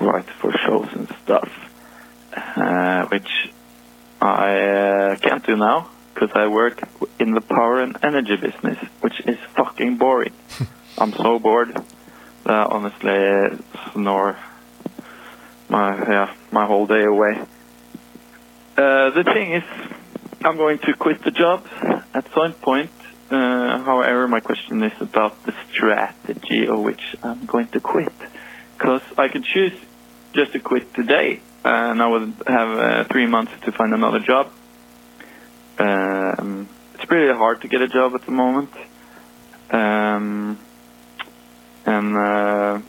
write 0.00 0.30
for 0.40 0.52
shows 0.52 0.88
and 0.92 1.06
stuff, 1.22 1.50
uh, 2.34 3.06
which 3.08 3.52
I 4.22 4.58
uh, 4.58 5.16
can't 5.16 5.44
do 5.44 5.54
now 5.56 5.90
because 6.14 6.30
I 6.34 6.46
work 6.46 6.82
in 7.18 7.34
the 7.34 7.42
power 7.42 7.82
and 7.82 7.94
energy 8.02 8.36
business, 8.36 8.78
which 9.02 9.20
is 9.26 9.36
fucking 9.54 9.98
boring. 9.98 10.32
I'm 10.98 11.12
so 11.12 11.38
bored 11.38 11.76
that 12.44 12.66
honestly 12.70 13.58
snore 13.92 14.38
my 15.68 15.96
yeah 15.96 16.34
my 16.52 16.64
whole 16.64 16.86
day 16.86 17.04
away. 17.04 17.38
Uh, 18.76 19.10
the 19.10 19.24
thing 19.24 19.52
is, 19.52 19.64
I'm 20.44 20.58
going 20.58 20.78
to 20.80 20.92
quit 20.92 21.24
the 21.24 21.30
job 21.30 21.66
at 22.12 22.26
some 22.34 22.52
point. 22.52 22.90
Uh, 23.30 23.82
however, 23.82 24.28
my 24.28 24.40
question 24.40 24.82
is 24.82 24.92
about 25.00 25.42
the 25.44 25.54
strategy 25.72 26.66
of 26.68 26.80
which 26.80 27.00
I'm 27.22 27.46
going 27.46 27.68
to 27.68 27.80
quit. 27.80 28.12
Because 28.76 29.00
I 29.16 29.28
could 29.28 29.44
choose 29.44 29.72
just 30.34 30.52
to 30.52 30.60
quit 30.60 30.92
today, 30.92 31.40
and 31.64 32.02
I 32.02 32.06
would 32.06 32.34
have 32.46 32.78
uh, 32.78 33.04
three 33.10 33.26
months 33.26 33.52
to 33.64 33.72
find 33.72 33.94
another 33.94 34.20
job. 34.20 34.52
Um, 35.78 36.68
it's 36.92 37.06
pretty 37.06 37.32
hard 37.32 37.62
to 37.62 37.68
get 37.68 37.80
a 37.80 37.88
job 37.88 38.12
at 38.14 38.26
the 38.26 38.32
moment. 38.32 38.70
Um, 39.70 40.58
and 41.86 42.16
uh, 42.18 42.80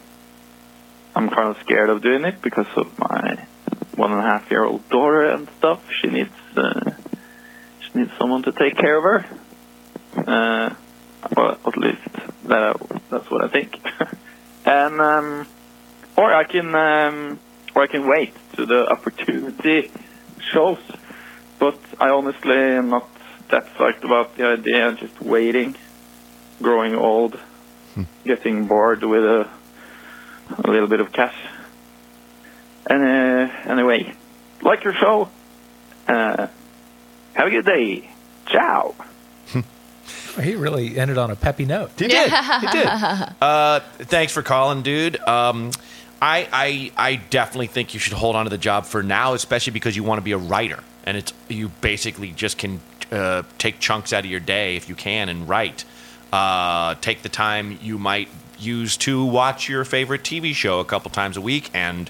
I'm 1.15 1.29
kind 1.29 1.55
of 1.55 1.57
scared 1.61 1.89
of 1.89 2.01
doing 2.01 2.25
it 2.25 2.41
because 2.41 2.67
of 2.75 2.99
my 2.99 3.47
one 3.95 4.11
and 4.11 4.19
a 4.19 4.23
half 4.23 4.51
year 4.51 4.65
old 4.65 4.89
daughter 4.89 5.31
and 5.31 5.47
stuff. 5.57 5.81
She 6.01 6.09
needs 6.09 6.33
uh, 6.57 6.91
needs 7.95 8.12
someone 8.17 8.43
to 8.43 8.51
take 8.51 8.77
care 8.77 8.97
of 8.97 9.03
her. 9.03 9.25
Uh, 10.17 10.75
well, 11.36 11.58
at 11.65 11.77
least 11.77 12.01
that 12.45 12.77
that's 13.10 13.29
what 13.31 13.43
I 13.43 13.47
think. 13.47 13.79
and 14.65 15.01
um, 15.01 15.47
or 16.17 16.34
I 16.34 16.43
can 16.43 16.75
um, 16.75 17.39
or 17.73 17.84
I 17.84 17.88
can 17.88 18.08
wait 18.08 18.34
to 18.53 18.65
the 18.65 18.88
opportunity 18.88 19.91
shows. 20.39 20.79
But 21.60 21.79
I 21.99 22.10
honestly 22.10 22.55
am 22.55 22.89
not 22.89 23.10
that 23.49 23.67
psyched 23.75 24.03
about 24.03 24.36
the 24.36 24.45
idea 24.47 24.89
of 24.89 24.99
just 24.99 25.21
waiting, 25.21 25.75
growing 26.62 26.95
old, 26.95 27.39
getting 28.23 28.67
bored 28.67 29.03
with 29.03 29.23
a 29.23 29.49
a 30.63 30.69
little 30.69 30.88
bit 30.88 30.99
of 30.99 31.12
cash. 31.12 31.36
And 32.88 33.03
uh, 33.03 33.71
anyway, 33.71 34.13
like 34.62 34.84
your 34.84 34.93
show. 34.93 35.29
Uh, 36.08 36.47
have 37.35 37.47
a 37.47 37.51
good 37.51 37.65
day. 37.65 38.09
Ciao. 38.47 38.95
He 40.41 40.55
really 40.55 40.97
ended 40.97 41.17
on 41.17 41.31
a 41.31 41.35
peppy 41.35 41.63
note. 41.63 41.91
He 41.97 42.07
did. 42.07 42.29
He 42.31 42.67
did. 42.67 42.87
Uh, 43.41 43.79
thanks 43.99 44.33
for 44.33 44.41
calling, 44.41 44.81
dude. 44.81 45.17
Um, 45.27 45.71
I, 46.21 46.47
I 46.51 46.91
I 46.97 47.15
definitely 47.15 47.67
think 47.67 47.93
you 47.93 47.99
should 47.99 48.13
hold 48.13 48.35
on 48.35 48.45
to 48.45 48.49
the 48.49 48.57
job 48.57 48.85
for 48.85 49.01
now, 49.03 49.33
especially 49.33 49.71
because 49.71 49.95
you 49.95 50.03
want 50.03 50.17
to 50.19 50.23
be 50.23 50.31
a 50.33 50.37
writer, 50.37 50.83
and 51.05 51.15
it's 51.15 51.33
you 51.47 51.69
basically 51.81 52.31
just 52.31 52.57
can 52.57 52.81
uh, 53.11 53.43
take 53.57 53.79
chunks 53.79 54.11
out 54.13 54.25
of 54.25 54.31
your 54.31 54.39
day 54.39 54.75
if 54.75 54.89
you 54.89 54.95
can 54.95 55.29
and 55.29 55.47
write. 55.47 55.85
Uh, 56.33 56.95
take 56.95 57.21
the 57.21 57.29
time 57.29 57.77
you 57.81 57.97
might 57.97 58.27
use 58.59 58.97
to 58.97 59.23
watch 59.23 59.69
your 59.69 59.85
favorite 59.85 60.23
TV 60.23 60.53
show 60.53 60.79
a 60.79 60.85
couple 60.85 61.11
times 61.11 61.37
a 61.37 61.41
week 61.41 61.69
and 61.73 62.09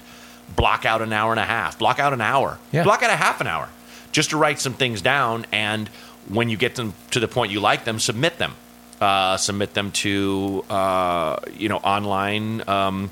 block 0.56 0.84
out 0.84 1.02
an 1.02 1.12
hour 1.12 1.32
and 1.32 1.40
a 1.40 1.44
half. 1.44 1.78
Block 1.78 1.98
out 1.98 2.12
an 2.12 2.20
hour. 2.20 2.58
Yeah. 2.72 2.82
Block 2.82 3.02
out 3.02 3.10
a 3.10 3.16
half 3.16 3.40
an 3.40 3.46
hour 3.46 3.68
just 4.16 4.30
to 4.30 4.38
write 4.38 4.58
some 4.58 4.72
things 4.72 5.02
down. 5.02 5.44
And 5.52 5.88
when 6.28 6.48
you 6.48 6.56
get 6.56 6.74
them 6.74 6.94
to 7.10 7.20
the 7.20 7.28
point 7.28 7.52
you 7.52 7.60
like 7.60 7.84
them, 7.84 8.00
submit 8.00 8.38
them. 8.38 8.54
Uh, 8.98 9.36
submit 9.36 9.74
them 9.74 9.92
to 9.92 10.64
uh, 10.70 11.36
you 11.52 11.68
know 11.68 11.76
online 11.76 12.66
um, 12.66 13.10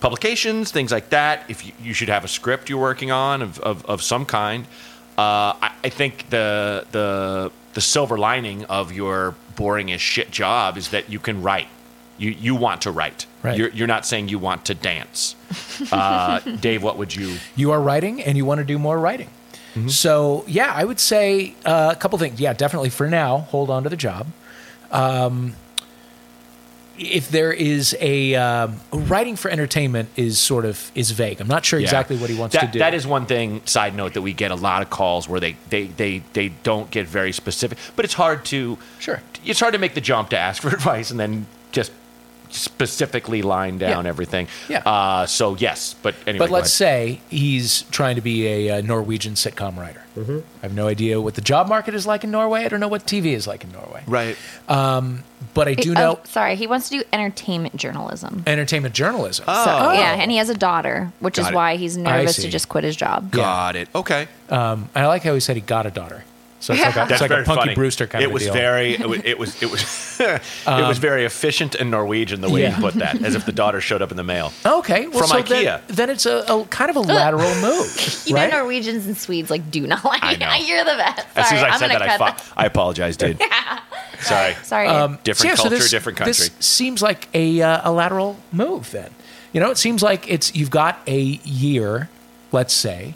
publications, 0.00 0.72
things 0.72 0.90
like 0.90 1.10
that. 1.10 1.44
If 1.50 1.66
you, 1.66 1.72
you 1.82 1.92
should 1.92 2.08
have 2.08 2.24
a 2.24 2.28
script 2.28 2.70
you're 2.70 2.80
working 2.80 3.10
on 3.10 3.42
of, 3.42 3.60
of, 3.60 3.84
of 3.84 4.02
some 4.02 4.24
kind. 4.24 4.64
Uh, 5.18 5.52
I, 5.60 5.72
I 5.84 5.90
think 5.90 6.30
the 6.30 6.86
the 6.90 7.52
the 7.74 7.82
silver 7.82 8.16
lining 8.16 8.64
of 8.64 8.92
your 8.92 9.34
boring 9.56 9.92
as 9.92 10.00
shit 10.00 10.30
job 10.30 10.78
is 10.78 10.88
that 10.88 11.10
you 11.10 11.18
can 11.18 11.42
write. 11.42 11.68
You 12.16 12.30
you 12.30 12.54
want 12.54 12.80
to 12.82 12.90
write. 12.90 13.26
Right. 13.42 13.58
You're, 13.58 13.68
you're 13.68 13.86
not 13.86 14.06
saying 14.06 14.30
you 14.30 14.38
want 14.38 14.64
to 14.64 14.74
dance. 14.74 15.36
Uh, 15.92 16.40
Dave, 16.60 16.82
what 16.82 16.96
would 16.96 17.14
you? 17.14 17.36
you 17.56 17.72
are 17.72 17.80
writing 17.80 18.22
and 18.22 18.38
you 18.38 18.46
want 18.46 18.60
to 18.60 18.64
do 18.64 18.78
more 18.78 18.98
writing. 18.98 19.28
So 19.88 20.44
yeah, 20.46 20.72
I 20.74 20.84
would 20.84 21.00
say 21.00 21.54
uh, 21.64 21.92
a 21.94 21.98
couple 21.98 22.18
things. 22.18 22.40
Yeah, 22.40 22.52
definitely 22.52 22.90
for 22.90 23.08
now, 23.08 23.38
hold 23.38 23.70
on 23.70 23.82
to 23.82 23.88
the 23.88 23.96
job. 23.96 24.26
Um, 24.90 25.54
if 26.98 27.28
there 27.30 27.52
is 27.52 27.96
a 28.00 28.34
um, 28.36 28.80
writing 28.90 29.36
for 29.36 29.50
entertainment 29.50 30.08
is 30.16 30.38
sort 30.38 30.64
of 30.64 30.90
is 30.94 31.10
vague. 31.10 31.40
I'm 31.40 31.48
not 31.48 31.64
sure 31.64 31.78
exactly 31.78 32.16
what 32.16 32.30
he 32.30 32.38
wants 32.38 32.54
that, 32.54 32.66
to 32.66 32.72
do. 32.72 32.78
That 32.78 32.94
is 32.94 33.06
one 33.06 33.26
thing. 33.26 33.60
Side 33.66 33.94
note 33.94 34.14
that 34.14 34.22
we 34.22 34.32
get 34.32 34.50
a 34.50 34.54
lot 34.54 34.82
of 34.82 34.90
calls 34.90 35.28
where 35.28 35.40
they 35.40 35.56
they 35.68 35.86
they 35.86 36.22
they 36.32 36.48
don't 36.62 36.90
get 36.90 37.06
very 37.06 37.32
specific, 37.32 37.78
but 37.94 38.04
it's 38.04 38.14
hard 38.14 38.44
to 38.46 38.78
Sure. 38.98 39.22
It's 39.44 39.60
hard 39.60 39.74
to 39.74 39.78
make 39.78 39.94
the 39.94 40.00
jump 40.00 40.30
to 40.30 40.38
ask 40.38 40.62
for 40.62 40.68
advice 40.74 41.10
and 41.10 41.20
then 41.20 41.46
just 41.72 41.92
specifically 42.56 43.42
line 43.42 43.78
down 43.78 44.04
Yeah. 44.04 44.08
everything. 44.08 44.48
Yeah. 44.68 44.78
Uh, 44.84 45.26
so 45.26 45.56
yes, 45.56 45.94
but 46.02 46.14
anyway. 46.26 46.38
But 46.46 46.50
let's 46.50 46.72
say 46.72 47.20
he's 47.28 47.82
trying 47.90 48.16
to 48.16 48.22
be 48.22 48.46
a, 48.46 48.78
uh 48.78 48.80
Norwegian 48.80 49.34
sitcom 49.34 49.76
writer. 49.76 50.02
Mm-hmm. 50.16 50.38
I 50.62 50.66
have 50.66 50.74
no 50.74 50.88
idea 50.88 51.20
what 51.20 51.34
the 51.34 51.40
job 51.42 51.68
market 51.68 51.94
is 51.94 52.06
like 52.06 52.24
in 52.24 52.30
Norway. 52.30 52.64
I 52.64 52.68
don't 52.68 52.80
know 52.80 52.88
what 52.88 53.06
TV 53.06 53.26
is 53.34 53.46
like 53.46 53.64
in 53.64 53.72
Norway. 53.72 54.02
right. 54.06 54.36
But 55.54 55.68
I 55.68 55.74
do 55.74 55.90
Oh, 55.90 55.94
know 55.94 56.20
sorry, 56.24 56.56
he 56.56 56.66
wants 56.66 56.88
to 56.88 56.98
do 56.98 57.04
entertainment 57.12 57.76
journalism. 57.76 58.42
entertainment 58.46 58.94
journalism. 58.94 59.44
So, 59.46 59.52
yeah, 59.92 60.14
and 60.20 60.30
he 60.30 60.38
has 60.38 60.48
a 60.48 60.54
daughter, 60.54 61.12
which 61.20 61.36
Got 61.36 61.42
is 61.42 61.48
it. 61.48 61.54
why 61.54 61.76
he's 61.76 61.96
nervous 61.96 62.36
to 62.36 62.48
just 62.48 62.68
quit 62.68 62.84
his 62.84 62.96
job. 62.96 63.30
Got 63.30 63.76
it. 63.76 63.88
Okay. 63.94 64.28
Um, 64.48 64.88
and 64.94 65.04
I 65.04 65.08
like 65.08 65.22
how 65.22 65.34
he 65.34 65.40
said 65.40 65.56
he 65.56 65.62
got 65.62 65.84
a 65.86 65.90
daughter. 65.90 66.24
So 66.66 66.74
it's 66.74 66.82
like 66.82 66.96
a, 66.96 67.00
it's 67.02 67.08
That's 67.10 67.20
like 67.20 67.28
very 67.30 67.42
a 67.42 67.44
Punky 67.44 67.60
funny. 67.62 67.74
Brewster 67.76 68.06
kind 68.08 68.22
it 68.22 68.26
of 68.26 68.30
a 68.32 68.34
was 68.34 68.42
deal. 68.42 68.52
very 68.52 68.94
it 68.94 69.06
was 69.08 69.20
it 69.24 69.38
was 69.38 69.62
it 69.62 69.70
was, 69.70 70.20
it 70.20 70.66
was 70.66 70.98
very 70.98 71.24
efficient 71.24 71.76
and 71.76 71.92
Norwegian 71.92 72.40
the 72.40 72.50
way 72.50 72.62
Yeah. 72.62 72.74
you 72.74 72.82
put 72.82 72.94
that, 72.94 73.22
as 73.22 73.36
if 73.36 73.46
the 73.46 73.52
daughter 73.52 73.80
showed 73.80 74.02
up 74.02 74.10
in 74.10 74.16
the 74.16 74.24
mail. 74.24 74.52
Okay, 74.66 75.06
well, 75.06 75.20
From 75.20 75.28
so 75.28 75.42
IKEA. 75.42 75.86
Then, 75.86 75.96
then 75.96 76.10
it's 76.10 76.26
a, 76.26 76.38
a 76.48 76.64
kind 76.66 76.90
of 76.90 76.96
a 76.96 77.00
lateral 77.00 77.54
move, 77.62 78.22
You 78.26 78.34
right? 78.34 78.50
know, 78.50 78.58
Norwegians 78.58 79.06
and 79.06 79.16
Swedes 79.16 79.48
like 79.48 79.70
do 79.70 79.86
not 79.86 80.04
like. 80.04 80.24
I 80.24 80.34
know. 80.34 80.52
You're 80.66 80.82
the 80.84 80.96
best. 80.96 81.26
As 81.36 81.48
soon 81.48 81.58
as 81.58 81.62
I 81.64 81.68
I'm 81.68 81.78
said 81.78 81.86
gonna 81.92 81.98
that, 82.00 82.20
I, 82.20 82.30
cut 82.30 82.40
fo- 82.40 82.52
I 82.56 82.66
apologize, 82.66 83.16
dude. 83.16 83.40
Sorry. 84.20 84.54
Sorry. 84.64 84.88
Um, 84.88 85.18
Different 85.22 85.56
so 85.56 85.62
culture, 85.64 85.76
this- 85.78 85.90
different 85.90 86.18
This 86.24 86.48
country. 86.48 86.56
seems 86.62 87.00
like 87.00 87.28
a, 87.32 87.62
uh, 87.62 87.88
a 87.88 87.92
lateral 87.92 88.38
move. 88.50 88.90
Then, 88.90 89.10
you 89.52 89.60
know, 89.60 89.70
it 89.70 89.78
seems 89.78 90.02
like 90.02 90.28
it's 90.28 90.54
you've 90.54 90.70
got 90.70 90.98
a 91.06 91.20
year, 91.20 92.08
let's 92.50 92.74
say, 92.74 93.14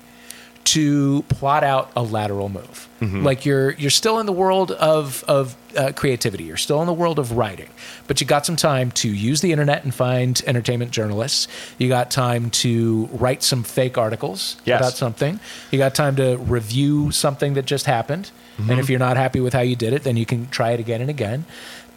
to 0.70 1.22
plot 1.28 1.64
out 1.64 1.90
a 1.96 2.02
lateral 2.02 2.48
move. 2.48 2.88
Mm-hmm. 3.00 3.24
Like 3.24 3.44
you're 3.46 3.70
you're 3.72 3.90
still 3.90 4.20
in 4.20 4.26
the 4.26 4.32
world 4.32 4.70
of 4.72 5.24
of 5.26 5.56
uh, 5.76 5.92
creativity. 5.96 6.44
You're 6.44 6.56
still 6.58 6.80
in 6.80 6.86
the 6.86 6.92
world 6.92 7.18
of 7.18 7.32
writing, 7.32 7.70
but 8.06 8.20
you 8.20 8.26
got 8.26 8.44
some 8.46 8.56
time 8.56 8.90
to 8.92 9.08
use 9.08 9.40
the 9.40 9.50
internet 9.52 9.82
and 9.84 9.94
find 9.94 10.40
entertainment 10.46 10.90
journalists. 10.92 11.48
You 11.78 11.88
got 11.88 12.10
time 12.10 12.50
to 12.62 13.08
write 13.12 13.42
some 13.42 13.62
fake 13.64 13.96
articles 13.98 14.56
Yes. 14.64 14.80
about 14.80 14.92
something. 14.92 15.40
You 15.70 15.78
got 15.78 15.94
time 15.94 16.14
to 16.16 16.36
review 16.36 17.10
something 17.10 17.54
that 17.54 17.64
just 17.64 17.86
happened. 17.86 18.30
Mm-hmm. 18.58 18.70
And 18.70 18.80
if 18.80 18.90
you're 18.90 18.98
not 18.98 19.16
happy 19.16 19.40
with 19.40 19.54
how 19.54 19.62
you 19.62 19.76
did 19.76 19.92
it, 19.94 20.02
then 20.04 20.16
you 20.16 20.26
can 20.26 20.48
try 20.50 20.72
it 20.72 20.80
again 20.80 21.00
and 21.00 21.08
again. 21.08 21.46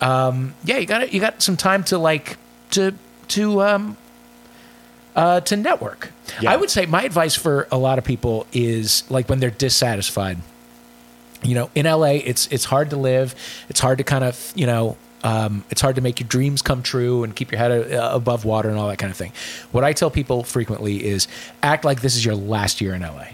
Um, 0.02 0.56
yeah, 0.64 0.78
you 0.78 0.86
got. 0.88 1.14
You 1.14 1.20
got 1.20 1.42
some 1.44 1.58
time 1.58 1.84
to 1.86 1.98
like 1.98 2.38
to 2.72 2.94
to 3.30 3.62
um, 3.62 3.98
uh, 5.16 5.42
to 5.42 5.56
network. 5.58 6.13
Yeah. 6.42 6.52
I 6.52 6.56
would 6.56 6.70
say 6.70 6.86
my 6.86 7.04
advice 7.04 7.36
for 7.36 7.68
a 7.72 7.78
lot 7.78 7.98
of 7.98 8.04
people 8.04 8.48
is 8.52 9.04
like 9.10 9.30
when 9.30 9.40
they're 9.40 9.52
dissatisfied. 9.52 10.38
You 11.44 11.56
know, 11.56 11.70
in 11.76 11.86
LA, 11.86 12.20
it's 12.24 12.48
it's 12.48 12.66
hard 12.66 12.90
to 12.92 12.96
live. 12.96 13.36
It's 13.70 13.80
hard 13.80 13.98
to 13.98 14.04
kind 14.04 14.24
of 14.24 14.52
you 14.56 14.66
know. 14.66 14.98
Um, 15.26 15.64
it's 15.70 15.80
hard 15.80 15.96
to 15.96 16.02
make 16.02 16.20
your 16.20 16.28
dreams 16.28 16.62
come 16.62 16.84
true 16.84 17.24
and 17.24 17.34
keep 17.34 17.50
your 17.50 17.58
head 17.58 17.94
uh, 17.94 18.10
above 18.12 18.44
water 18.44 18.68
and 18.68 18.78
all 18.78 18.90
that 18.90 18.98
kind 18.98 19.10
of 19.10 19.16
thing. 19.16 19.32
What 19.72 19.86
I 19.86 19.94
tell 19.94 20.12
people 20.12 20.44
frequently 20.44 21.02
is 21.02 21.30
act 21.62 21.86
like 21.86 22.02
this 22.02 22.18
is 22.18 22.26
your 22.26 22.36
last 22.36 22.82
year 22.82 22.94
in 22.94 23.04
LA. 23.04 23.28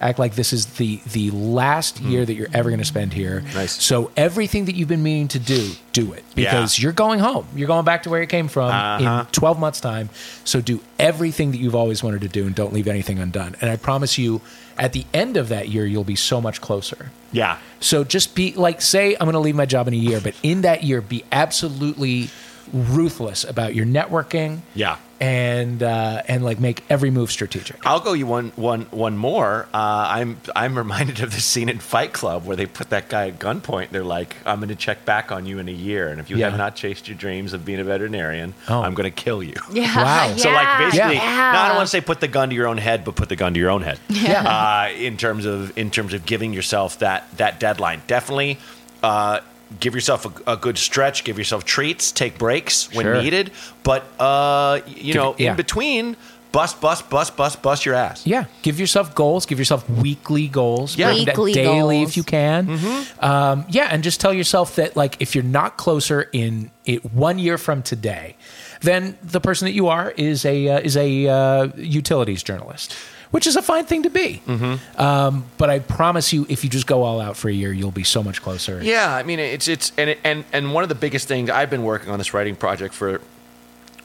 Act 0.00 0.18
like 0.18 0.34
this 0.34 0.52
is 0.52 0.66
the 0.76 1.00
the 1.12 1.30
last 1.30 2.00
year 2.00 2.24
that 2.26 2.34
you're 2.34 2.48
ever 2.52 2.68
going 2.68 2.78
to 2.80 2.84
spend 2.84 3.12
here. 3.12 3.40
Nice. 3.54 3.82
So 3.82 4.10
everything 4.16 4.66
that 4.66 4.74
you've 4.74 4.88
been 4.88 5.02
meaning 5.02 5.28
to 5.28 5.38
do, 5.38 5.70
do 5.92 6.12
it 6.12 6.24
because 6.34 6.78
you're 6.78 6.92
going 6.92 7.20
home. 7.20 7.46
You're 7.54 7.68
going 7.68 7.84
back 7.84 8.02
to 8.04 8.10
where 8.10 8.20
you 8.20 8.26
came 8.26 8.48
from 8.48 8.70
Uh-huh. 8.70 9.20
in 9.20 9.26
12 9.32 9.58
months 9.58 9.80
time. 9.80 10.10
So 10.44 10.60
do 10.60 10.80
everything 10.98 11.52
that 11.52 11.58
you've 11.58 11.74
always 11.76 12.02
wanted 12.02 12.20
to 12.22 12.28
do 12.28 12.44
and 12.46 12.54
don't 12.54 12.72
leave 12.72 12.88
anything 12.88 13.18
undone. 13.18 13.56
And 13.60 13.70
I 13.70 13.76
promise 13.76 14.18
you 14.18 14.40
at 14.76 14.92
the 14.92 15.06
end 15.14 15.36
of 15.36 15.48
that 15.50 15.68
year 15.68 15.86
you'll 15.86 16.02
be 16.04 16.16
so 16.16 16.40
much 16.40 16.60
closer. 16.60 17.10
Yeah. 17.32 17.58
So 17.80 18.04
just 18.04 18.34
be 18.34 18.52
like 18.52 18.82
say 18.82 19.14
I'm 19.14 19.26
going 19.26 19.32
to 19.34 19.38
leave 19.38 19.54
my 19.56 19.66
job 19.66 19.88
in 19.88 19.94
a 19.94 19.96
year, 19.96 20.20
but 20.20 20.34
in 20.42 20.62
that 20.62 20.82
year 20.84 21.00
be 21.00 21.24
absolutely 21.32 22.28
ruthless 22.74 23.44
about 23.44 23.74
your 23.74 23.86
networking. 23.86 24.60
Yeah. 24.74 24.98
And 25.20 25.82
uh, 25.82 26.22
and 26.28 26.44
like 26.44 26.58
make 26.60 26.82
every 26.90 27.08
move 27.10 27.30
strategic. 27.30 27.86
I'll 27.86 28.00
go 28.00 28.12
you 28.12 28.26
one 28.26 28.50
one 28.56 28.82
one 28.90 29.16
more. 29.16 29.66
Uh, 29.72 29.78
I'm 30.10 30.38
I'm 30.54 30.76
reminded 30.76 31.20
of 31.20 31.32
the 31.32 31.40
scene 31.40 31.68
in 31.70 31.78
Fight 31.78 32.12
Club 32.12 32.44
where 32.44 32.56
they 32.56 32.66
put 32.66 32.90
that 32.90 33.08
guy 33.08 33.28
at 33.28 33.38
gunpoint. 33.38 33.88
They're 33.90 34.04
like, 34.04 34.36
"I'm 34.44 34.58
going 34.58 34.68
to 34.68 34.74
check 34.74 35.04
back 35.06 35.30
on 35.32 35.46
you 35.46 35.60
in 35.60 35.68
a 35.68 35.72
year, 35.72 36.08
and 36.08 36.20
if 36.20 36.28
you 36.28 36.36
Yeah. 36.36 36.50
have 36.50 36.58
not 36.58 36.74
chased 36.76 37.08
your 37.08 37.16
dreams 37.16 37.52
of 37.54 37.64
being 37.64 37.78
a 37.78 37.84
veterinarian, 37.84 38.52
Oh. 38.68 38.82
I'm 38.82 38.92
going 38.92 39.10
to 39.10 39.22
kill 39.22 39.42
you." 39.42 39.54
yeah. 39.72 39.96
Wow. 39.96 40.36
So 40.36 40.50
like 40.50 40.78
basically, 40.78 41.14
yeah. 41.14 41.52
no, 41.52 41.58
I 41.60 41.68
don't 41.68 41.76
want 41.76 41.86
to 41.88 41.90
say 41.92 42.00
put 42.02 42.20
the 42.20 42.28
gun 42.28 42.50
to 42.50 42.54
your 42.54 42.66
own 42.66 42.78
head, 42.78 43.04
but 43.04 43.14
put 43.14 43.28
the 43.30 43.36
gun 43.36 43.54
to 43.54 43.60
your 43.60 43.70
own 43.70 43.82
head. 43.82 44.00
Yeah. 44.10 44.42
Uh, 44.42 44.92
in 44.98 45.16
terms 45.16 45.46
of 45.46 45.78
in 45.78 45.90
terms 45.90 46.12
of 46.12 46.26
giving 46.26 46.52
yourself 46.52 46.98
that 46.98 47.34
that 47.38 47.60
deadline, 47.60 48.02
definitely 48.08 48.58
uh, 49.02 49.40
give 49.80 49.94
yourself 49.94 50.24
a, 50.46 50.52
a 50.52 50.56
good 50.56 50.78
stretch. 50.78 51.24
Give 51.24 51.38
yourself 51.38 51.64
treats. 51.64 52.12
Take 52.12 52.38
breaks 52.38 52.92
when 52.94 53.04
Sure. 53.06 53.22
needed. 53.22 53.50
But 53.82 54.02
uh, 54.18 54.80
y- 54.80 54.82
you 54.86 55.14
know, 55.14 55.34
yeah. 55.38 55.50
in 55.50 55.56
between, 55.56 56.16
bust, 56.52 56.80
bust, 56.80 57.10
bust, 57.10 57.36
bust, 57.36 57.62
bust 57.62 57.84
your 57.84 57.94
ass. 57.96 58.26
Yeah, 58.26 58.44
give 58.62 58.78
yourself 58.78 59.14
goals. 59.14 59.44
Give 59.46 59.58
yourself 59.58 59.88
weekly 59.90 60.46
goals. 60.48 60.96
Yeah. 60.96 61.12
Weekly 61.12 61.52
daily 61.52 61.98
goals. 61.98 62.10
if 62.10 62.16
you 62.16 62.22
can. 62.22 62.66
Mm-hmm. 62.68 63.24
Um, 63.24 63.64
yeah, 63.68 63.88
and 63.90 64.02
just 64.04 64.20
tell 64.20 64.32
yourself 64.32 64.76
that 64.76 64.96
like 64.96 65.16
if 65.20 65.34
you're 65.34 65.44
not 65.44 65.76
closer 65.76 66.28
in 66.32 66.70
it 66.84 67.04
one 67.12 67.38
year 67.38 67.58
from 67.58 67.82
today, 67.82 68.36
then 68.82 69.16
the 69.22 69.40
person 69.40 69.66
that 69.66 69.72
you 69.72 69.88
are 69.88 70.10
is 70.12 70.44
a 70.44 70.68
uh, 70.68 70.78
is 70.80 70.96
a 70.96 71.26
uh, 71.28 71.68
utilities 71.76 72.42
journalist, 72.42 72.94
which 73.34 73.48
is 73.48 73.56
a 73.56 73.62
fine 73.62 73.84
thing 73.84 74.04
to 74.04 74.10
be. 74.10 74.40
Mm-hmm. 74.46 75.00
Um, 75.02 75.44
but 75.58 75.68
I 75.68 75.80
promise 75.80 76.32
you, 76.32 76.46
if 76.48 76.62
you 76.62 76.70
just 76.70 76.86
go 76.86 77.02
all 77.02 77.20
out 77.20 77.36
for 77.36 77.48
a 77.48 77.52
year, 77.52 77.72
you'll 77.72 77.90
be 77.90 78.04
so 78.04 78.22
much 78.22 78.40
closer. 78.40 78.80
Yeah, 78.80 79.12
I 79.12 79.24
mean 79.24 79.40
it's 79.40 79.66
it's 79.66 79.90
and 79.98 80.10
it, 80.10 80.20
and 80.22 80.44
and 80.52 80.72
one 80.72 80.84
of 80.84 80.88
the 80.88 80.94
biggest 80.94 81.26
things 81.26 81.50
I've 81.50 81.68
been 81.68 81.82
working 81.82 82.10
on 82.10 82.18
this 82.20 82.32
writing 82.32 82.54
project 82.54 82.94
for 82.94 83.20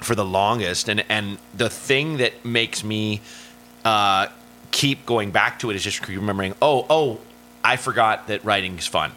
for 0.01 0.15
the 0.15 0.25
longest, 0.25 0.89
and 0.89 1.05
and 1.09 1.37
the 1.55 1.69
thing 1.69 2.17
that 2.17 2.43
makes 2.43 2.83
me 2.83 3.21
uh, 3.85 4.29
keep 4.71 5.05
going 5.05 5.29
back 5.29 5.59
to 5.59 5.69
it 5.69 5.75
is 5.75 5.83
just 5.83 6.07
remembering. 6.07 6.55
Oh, 6.59 6.87
oh, 6.89 7.19
I 7.63 7.75
forgot 7.75 8.29
that 8.29 8.43
writing 8.43 8.79
is 8.79 8.87
fun. 8.87 9.11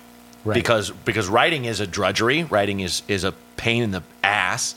Right. 0.45 0.53
Because 0.53 0.91
because 0.91 1.27
writing 1.31 1.65
is 1.65 1.81
a 1.81 1.87
drudgery. 1.87 2.45
Writing 2.45 2.81
is 2.81 3.01
is 3.09 3.25
a 3.25 3.33
pain 3.57 3.83
in 3.83 3.93
the 3.93 4.03
ass. 4.23 4.75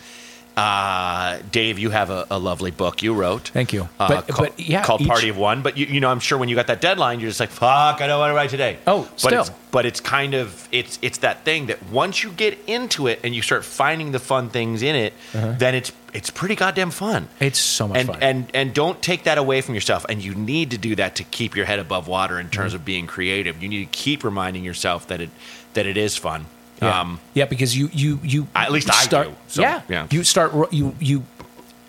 Uh, 0.57 1.39
Dave, 1.51 1.77
you 1.79 1.89
have 1.89 2.09
a, 2.09 2.25
a 2.31 2.39
lovely 2.39 2.71
book 2.71 3.03
you 3.03 3.13
wrote. 3.13 3.49
Thank 3.49 3.73
you. 3.73 3.89
Uh, 3.99 4.07
But- 4.07 4.27
called, 4.27 4.49
but, 4.55 4.59
yeah, 4.59 4.83
called 4.83 5.01
each- 5.01 5.07
Party 5.07 5.29
of 5.29 5.37
One. 5.37 5.61
But 5.61 5.77
you, 5.77 5.85
you 5.85 5.99
know, 5.99 6.09
I'm 6.09 6.19
sure 6.21 6.37
when 6.37 6.47
you 6.49 6.55
got 6.55 6.67
that 6.67 6.79
deadline, 6.81 7.19
you're 7.19 7.29
just 7.29 7.39
like, 7.41 7.49
"Fuck, 7.49 8.01
I 8.01 8.07
don't 8.07 8.19
want 8.19 8.31
to 8.31 8.35
write 8.35 8.49
today." 8.49 8.77
Oh, 8.87 9.01
but 9.11 9.19
still. 9.19 9.41
it's 9.41 9.51
but 9.71 9.85
it's 9.85 9.99
kind 9.99 10.33
of 10.33 10.67
it's 10.71 10.97
it's 11.01 11.17
that 11.19 11.43
thing 11.43 11.65
that 11.67 11.83
once 11.89 12.23
you 12.23 12.31
get 12.31 12.57
into 12.67 13.07
it 13.07 13.19
and 13.23 13.35
you 13.35 13.41
start 13.41 13.65
finding 13.65 14.11
the 14.13 14.19
fun 14.19 14.49
things 14.49 14.81
in 14.81 14.95
it, 14.95 15.13
then 15.33 15.75
it's 15.75 15.91
it's 16.13 16.29
pretty 16.29 16.55
goddamn 16.55 16.91
fun. 16.91 17.27
It's 17.41 17.59
so 17.59 17.89
much 17.89 17.97
and 17.99 18.07
fun. 18.07 18.17
and 18.23 18.51
and 18.53 18.73
don't 18.73 19.01
take 19.01 19.23
that 19.25 19.37
away 19.37 19.59
from 19.59 19.75
yourself. 19.75 20.05
And 20.07 20.23
you 20.23 20.33
need 20.33 20.71
to 20.71 20.77
do 20.77 20.95
that 20.95 21.15
to 21.15 21.23
keep 21.25 21.57
your 21.57 21.65
head 21.65 21.79
above 21.79 22.07
water 22.07 22.39
in 22.39 22.47
terms 22.49 22.73
of 22.73 22.85
being 22.85 23.05
creative. 23.07 23.61
You 23.61 23.67
need 23.67 23.83
to 23.91 23.91
keep 23.91 24.23
reminding 24.23 24.63
yourself 24.63 25.07
that 25.07 25.19
it 25.19 25.29
that 25.73 25.85
it 25.85 25.97
is 25.97 26.15
fun. 26.15 26.45
Yeah. 26.81 26.99
Um, 27.01 27.19
yeah, 27.33 27.45
because 27.45 27.77
you 27.77 27.89
you 27.93 28.19
you 28.23 28.47
At 28.53 28.71
least 28.71 28.87
you 28.87 28.93
I 28.95 29.03
start, 29.03 29.27
do, 29.27 29.35
so, 29.47 29.61
yeah, 29.61 29.81
yeah. 29.87 30.07
you 30.11 30.23
start 30.23 30.73
you 30.73 30.95
you 30.99 31.23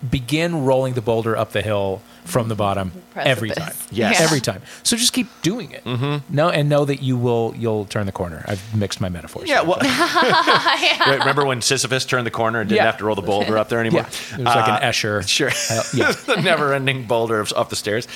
begin 0.09 0.63
rolling 0.65 0.93
the 0.93 1.01
boulder 1.01 1.35
up 1.35 1.51
the 1.51 1.61
hill 1.61 2.01
from 2.27 2.47
the 2.49 2.55
bottom 2.55 2.91
every 3.15 3.49
time. 3.49 3.65
Precipice. 3.65 3.87
Yes. 3.97 4.19
every 4.21 4.41
time. 4.41 4.61
So 4.83 4.95
just 4.97 5.13
keep 5.13 5.27
doing 5.41 5.71
it. 5.71 5.83
Mm-hmm. 5.85 6.35
No, 6.35 6.49
and 6.49 6.67
know 6.69 6.83
that 6.85 7.01
you 7.01 7.17
will 7.17 7.53
you'll 7.57 7.85
turn 7.85 8.05
the 8.05 8.11
corner. 8.11 8.43
I've 8.47 8.61
mixed 8.75 8.99
my 9.01 9.09
metaphors. 9.09 9.47
yeah, 9.49 9.61
well, 9.61 9.77
Right, 9.81 11.17
remember 11.19 11.45
when 11.45 11.61
Sisyphus 11.61 12.05
turned 12.05 12.25
the 12.27 12.31
corner 12.31 12.59
and 12.59 12.69
didn't 12.69 12.77
Yeah. 12.77 12.85
have 12.85 12.97
to 12.97 13.05
roll 13.05 13.15
the 13.15 13.21
boulder 13.21 13.57
up 13.57 13.69
there 13.69 13.79
anymore? 13.79 14.01
yeah. 14.01 14.35
It 14.35 14.45
was 14.45 14.45
like 14.55 14.67
Uh, 14.67 14.79
an 14.81 14.91
Escher. 14.91 15.27
Sure. 15.27 15.49
Uh, 15.49 15.83
yeah. 15.93 16.11
the 16.11 16.41
never-ending 16.41 17.05
boulder 17.05 17.39
of, 17.39 17.51
up 17.55 17.69
the 17.69 17.75
stairs. 17.75 18.07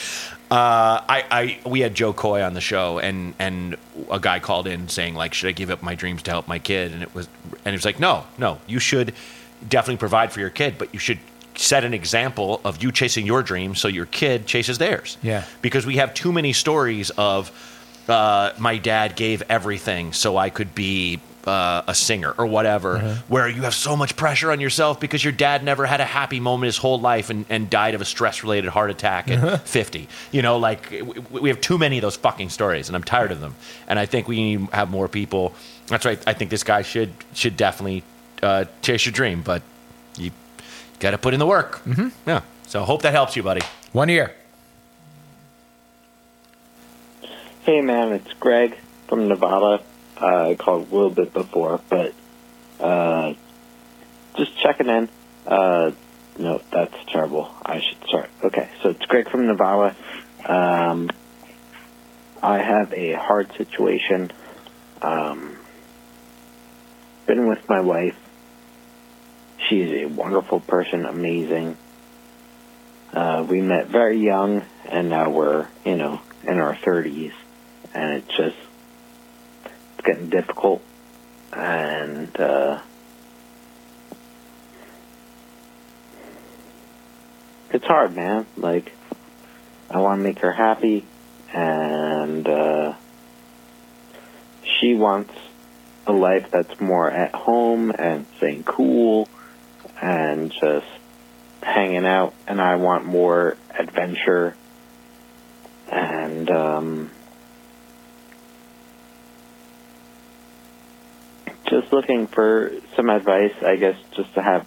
Uh, 0.52 1.00
I, 1.08 1.24
I, 1.64 1.70
we 1.70 1.80
had 1.80 1.96
Jo 1.96 2.12
Koy 2.12 2.42
on 2.44 2.54
the 2.54 2.62
show, 2.62 3.00
and 3.00 3.34
and 3.40 3.78
a 4.12 4.20
guy 4.20 4.40
called 4.40 4.68
in 4.68 4.90
saying 4.90 5.16
like, 5.16 5.34
should 5.34 5.48
I 5.48 5.54
give 5.54 5.70
up 5.70 5.82
my 5.82 5.96
dreams 5.96 6.22
to 6.24 6.32
help 6.32 6.48
my 6.50 6.60
kid? 6.60 6.92
And 6.92 7.02
it 7.02 7.16
was, 7.16 7.28
and 7.64 7.68
he 7.68 7.72
was 7.72 7.86
like, 7.86 8.00
no, 8.02 8.26
no, 8.38 8.60
you 8.68 8.80
should 8.80 9.14
definitely 9.70 9.98
provide 9.98 10.34
for 10.34 10.42
your 10.42 10.50
kid, 10.50 10.78
but 10.78 10.94
you 10.94 11.00
should 11.00 11.20
set 11.62 11.84
an 11.84 11.94
example 11.94 12.60
of 12.66 12.82
you 12.82 12.92
chasing 12.92 13.26
your 13.26 13.44
dreams 13.44 13.80
so 13.80 13.88
your 13.88 14.06
kid 14.08 14.46
chases 14.48 14.78
theirs. 14.78 15.18
Yeah. 15.22 15.44
Because 15.62 15.86
we 15.86 15.98
have 15.98 16.14
too 16.14 16.32
many 16.32 16.54
stories 16.54 17.10
of 17.12 17.52
uh, 18.10 18.52
my 18.58 18.78
dad 18.78 19.16
gave 19.16 19.44
everything 19.50 20.12
so 20.14 20.38
I 20.38 20.50
could 20.50 20.74
be 20.74 21.20
uh, 21.46 21.82
a 21.88 21.96
singer 21.96 22.34
or 22.38 22.46
whatever, 22.46 23.00
where 23.28 23.48
you 23.48 23.64
have 23.64 23.74
so 23.74 23.96
much 23.96 24.16
pressure 24.16 24.52
on 24.52 24.60
yourself 24.60 25.00
because 25.00 25.24
your 25.24 25.34
dad 25.34 25.64
never 25.64 25.86
had 25.88 26.00
a 26.00 26.06
happy 26.06 26.40
moment 26.40 26.66
his 26.68 26.78
whole 26.78 27.00
life 27.00 27.30
and, 27.32 27.46
and 27.50 27.68
died 27.70 27.96
of 27.96 28.02
a 28.02 28.06
stress 28.06 28.44
related 28.44 28.70
heart 28.70 28.92
attack 28.92 29.30
at 29.30 29.68
50. 29.68 30.08
You 30.32 30.42
know, 30.44 30.58
like 30.58 30.90
w- 30.92 31.24
we 31.32 31.50
have 31.50 31.60
too 31.60 31.78
many 31.80 31.98
of 31.98 32.04
those 32.04 32.16
fucking 32.16 32.50
stories 32.50 32.90
and 32.90 32.96
I'm 32.96 33.04
tired 33.04 33.32
of 33.32 33.40
them. 33.42 33.56
And 33.88 33.98
I 33.98 34.06
think 34.06 34.28
we 34.28 34.36
need 34.36 34.68
to 34.70 34.76
have 34.76 34.90
more 34.92 35.08
people. 35.08 35.54
That's 35.88 36.06
right. 36.06 36.22
I 36.28 36.34
think 36.34 36.52
this 36.52 36.64
guy 36.64 36.84
should 36.84 37.12
should 37.34 37.58
definitely 37.58 38.04
uh, 38.44 38.66
chase 38.84 39.06
your 39.06 39.14
dream, 39.14 39.42
but 39.42 39.64
got 41.02 41.12
to 41.12 41.18
put 41.18 41.34
in 41.34 41.40
the 41.40 41.46
work. 41.46 41.84
Mm-hmm. 41.84 42.10
Yeah. 42.26 42.42
So 42.68 42.84
hope 42.84 43.02
that 43.02 43.12
helps 43.12 43.36
you, 43.36 43.44
buddy. 43.44 43.62
One 43.92 44.08
year. 44.08 44.34
Hey 47.64 47.82
man, 47.82 48.14
it's 48.14 48.32
Greg 48.34 48.78
from 49.08 49.28
Nevada. 49.28 49.84
Uh, 50.20 50.50
I 50.50 50.56
called 50.56 50.90
a 50.92 50.96
little 50.96 51.10
bit 51.10 51.34
before, 51.34 51.82
but 51.90 52.14
uh, 52.80 53.34
just 54.36 54.58
checking 54.58 54.88
in. 54.88 55.10
Uh, 55.46 55.92
no, 56.38 56.62
that's 56.72 56.96
terrible. 57.08 57.54
I 57.66 57.82
should 57.82 58.04
start. 58.08 58.30
Okay, 58.44 58.70
so 58.82 58.90
it's 58.90 59.06
Greg 59.06 59.30
from 59.30 59.48
Nevada. 59.48 59.96
Um, 60.46 61.10
I 62.42 62.60
have 62.60 62.94
a 62.94 63.14
hard 63.14 63.52
situation. 63.54 64.32
Um, 65.02 65.58
been 67.28 67.48
with 67.48 67.68
my 67.70 67.82
wife. 67.82 68.16
She 69.72 69.80
is 69.80 70.04
a 70.04 70.14
wonderful 70.14 70.60
person, 70.60 71.06
amazing. 71.06 71.78
Uh, 73.14 73.46
we 73.48 73.62
met 73.62 73.88
very 73.88 74.20
young, 74.20 74.64
and 74.84 75.08
now 75.08 75.30
we're, 75.30 75.66
you 75.86 75.96
know, 75.96 76.20
in 76.44 76.60
our 76.60 76.76
30s. 76.76 77.32
And 77.94 78.18
it's 78.18 78.36
just, 78.36 78.58
it's 79.64 80.06
getting 80.06 80.30
difficult. 80.30 80.84
And, 81.54 82.38
uh, 82.38 82.82
it's 87.70 87.86
hard, 87.86 88.14
man. 88.14 88.48
Like, 88.58 88.92
I 89.90 90.00
want 90.00 90.20
to 90.20 90.24
make 90.24 90.40
her 90.40 90.52
happy, 90.52 91.06
and, 91.54 92.46
uh, 92.46 92.96
she 94.82 94.96
wants 94.96 95.34
a 96.08 96.12
life 96.12 96.48
that's 96.52 96.82
more 96.82 97.10
at 97.10 97.34
home 97.34 97.92
and 97.98 98.26
staying 98.36 98.66
cool 98.66 99.30
and 100.02 100.52
just 100.52 100.88
hanging 101.62 102.06
out. 102.06 102.34
And 102.48 102.60
I 102.60 102.76
want 102.76 103.06
more 103.06 103.58
adventure 103.78 104.56
and 105.92 106.50
um, 106.50 107.12
just 111.66 111.92
looking 111.94 112.28
for 112.28 112.72
some 112.96 113.10
advice, 113.10 113.54
I 113.66 113.76
guess, 113.76 113.98
just 114.16 114.34
to 114.36 114.42
have 114.42 114.66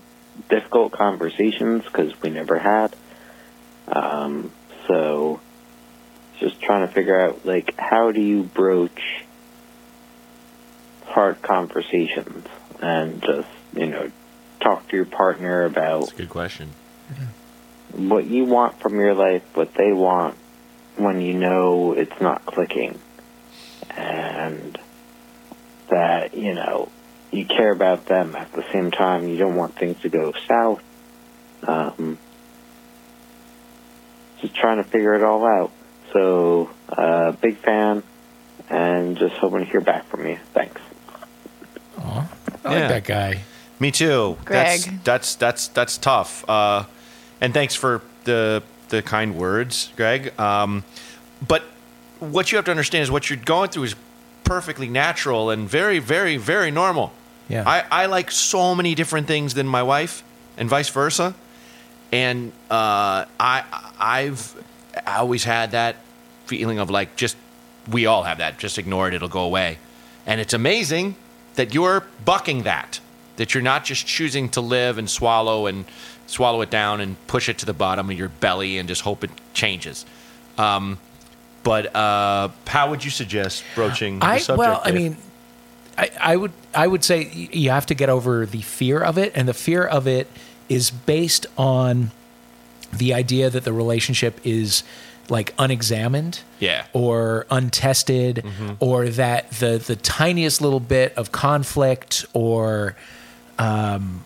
difficult 0.49 0.93
conversations 0.93 1.85
because 1.85 2.13
we 2.23 2.31
never 2.31 2.59
had. 2.59 2.97
Um, 3.87 4.53
so, 4.89 5.41
just 6.41 6.61
trying 6.61 6.87
to 6.87 6.93
figure 6.93 7.21
out, 7.21 7.45
like, 7.45 7.75
how 7.79 8.11
do 8.13 8.21
you 8.21 8.43
broach 8.43 9.25
hard 11.07 11.41
conversations 11.43 12.47
and 12.81 13.23
just, 13.23 13.49
you 13.75 13.87
know, 13.87 14.11
talk 14.65 14.89
to 14.89 14.97
your 14.97 15.05
partner 15.05 15.65
about 15.65 16.01
That's 16.09 16.13
a 16.13 16.17
good 16.23 16.31
question. 16.31 16.73
what 17.93 18.25
you 18.27 18.45
want 18.45 18.81
from 18.81 18.99
your 18.99 19.15
life, 19.15 19.43
what 19.55 19.75
they 19.75 19.93
want, 19.93 20.37
when 20.97 21.21
you 21.21 21.35
know 21.35 21.93
it's 21.93 22.21
not 22.21 22.45
clicking, 22.47 22.99
and 23.91 24.79
that 25.91 26.35
you 26.35 26.55
know 26.55 26.91
you 27.31 27.45
care 27.47 27.73
about 27.73 28.07
them 28.07 28.35
at 28.35 28.53
the 28.53 28.65
same 28.73 28.91
time. 28.91 29.29
You 29.29 29.37
don't 29.37 29.57
want 29.57 29.77
things 29.77 30.01
to 30.03 30.09
go 30.09 30.33
south. 30.49 30.83
Um, 31.63 32.19
just 34.41 34.55
trying 34.55 34.83
to 34.83 34.85
figure 34.85 35.15
it 35.15 35.23
all 35.23 35.47
out. 35.47 35.73
So, 36.13 36.71
uh, 36.89 37.33
big 37.33 37.59
fan, 37.59 38.03
and 38.69 39.17
just 39.17 39.35
hoping 39.37 39.61
to 39.61 39.65
hear 39.65 39.81
back 39.81 40.09
from 40.09 40.27
you. 40.27 40.39
Thanks. 40.53 40.81
I 42.65 42.73
Yeah. 42.73 42.79
like 42.81 42.89
that 42.89 43.05
guy. 43.05 43.45
Me 43.81 43.91
too. 43.91 44.37
Greg. 44.45 44.81
That's 44.81 45.03
that's 45.05 45.35
that's 45.37 45.69
that's 45.69 45.99
tough. 45.99 46.49
Uh, 46.49 46.85
and 47.41 47.53
thanks 47.53 47.75
for 47.75 48.03
the 48.25 48.63
the 48.89 49.03
kind 49.03 49.37
words, 49.37 49.93
Greg. 49.97 50.39
Um, 50.39 50.85
but 51.47 51.63
what 52.21 52.53
you 52.53 52.57
have 52.57 52.65
to 52.67 52.71
understand 52.71 53.03
is 53.03 53.11
what 53.11 53.29
you're 53.29 53.39
going 53.39 53.71
through 53.71 53.85
is 53.85 53.97
perfectly 54.45 54.89
natural 54.89 55.51
and 55.51 55.69
very, 55.69 55.99
very, 55.99 56.37
very 56.37 56.71
normal. 56.71 57.13
Yeah. 57.49 57.65
I, 57.67 57.85
I 57.91 58.07
like 58.07 58.31
so 58.31 58.75
many 58.75 58.95
different 58.95 59.27
things 59.27 59.55
than 59.55 59.67
my 59.67 59.83
wife, 59.83 60.23
and 60.57 60.69
vice 60.69 60.89
versa. 60.89 61.35
And 62.13 62.53
uh, 62.71 63.25
I 63.41 63.65
I've 63.99 64.55
always 65.07 65.45
had 65.45 65.73
that 65.73 65.97
feeling 66.47 66.79
of 66.79 66.91
like 66.91 67.17
just 67.17 67.37
we 67.91 68.07
all 68.07 68.23
have 68.23 68.39
that. 68.39 68.59
Just 68.59 68.79
ignore 68.79 69.09
it; 69.09 69.15
it'll 69.15 69.29
go 69.29 69.43
away. 69.43 69.79
And 70.27 70.41
it's 70.41 70.55
amazing 70.55 71.17
that 71.57 71.75
you're 71.75 72.05
bucking 72.25 72.63
that. 72.63 73.01
That 73.37 73.53
you're 73.55 73.63
not 73.63 73.85
just 73.85 74.07
choosing 74.07 74.49
to 74.51 74.61
live 74.61 74.97
and 74.99 75.11
swallow 75.11 75.67
and 75.67 75.85
swallow 76.27 76.61
it 76.63 76.71
down 76.71 77.01
and 77.01 77.17
push 77.27 77.49
it 77.49 77.59
to 77.59 77.67
the 77.67 77.73
bottom 77.75 78.09
of 78.11 78.17
your 78.17 78.29
belly 78.29 78.79
and 78.79 78.89
just 78.89 79.03
hope 79.03 79.25
it 79.25 79.31
changes. 79.53 80.07
Um, 80.57 80.99
but 81.65 81.95
uh, 81.97 82.51
how 82.67 82.91
would 82.91 83.05
you 83.05 83.11
suggest 83.11 83.65
broaching 83.75 84.19
the 84.21 84.39
subject? 84.39 84.59
well, 84.59 84.81
I 84.85 84.93
mean, 84.93 85.17
I, 85.99 86.11
I 86.21 86.37
would 86.37 86.53
I 86.75 86.87
would 86.87 87.03
say 87.05 87.29
you 87.33 87.71
have 87.71 87.87
to 87.87 87.95
get 87.95 88.09
over 88.09 88.47
the 88.47 88.63
fear 88.63 89.01
of 89.01 89.19
it, 89.19 89.33
and 89.35 89.49
the 89.49 89.55
fear 89.55 89.85
of 89.85 90.07
it 90.07 90.29
is 90.69 90.91
based 90.91 91.47
on 91.57 92.11
the 92.93 93.15
idea 93.15 93.51
that 93.51 93.65
the 93.65 93.73
relationship 93.73 94.41
is 94.45 94.83
like 95.29 95.55
unexamined, 95.59 96.41
Yeah. 96.61 96.85
or 96.93 97.47
untested, 97.51 98.45
or 98.79 99.09
that 99.09 99.51
the 99.53 99.79
the 99.85 99.97
tiniest 99.97 100.61
little 100.61 100.81
bit 100.81 101.15
of 101.17 101.33
conflict 101.33 102.27
or 102.35 102.95
um, 103.59 104.25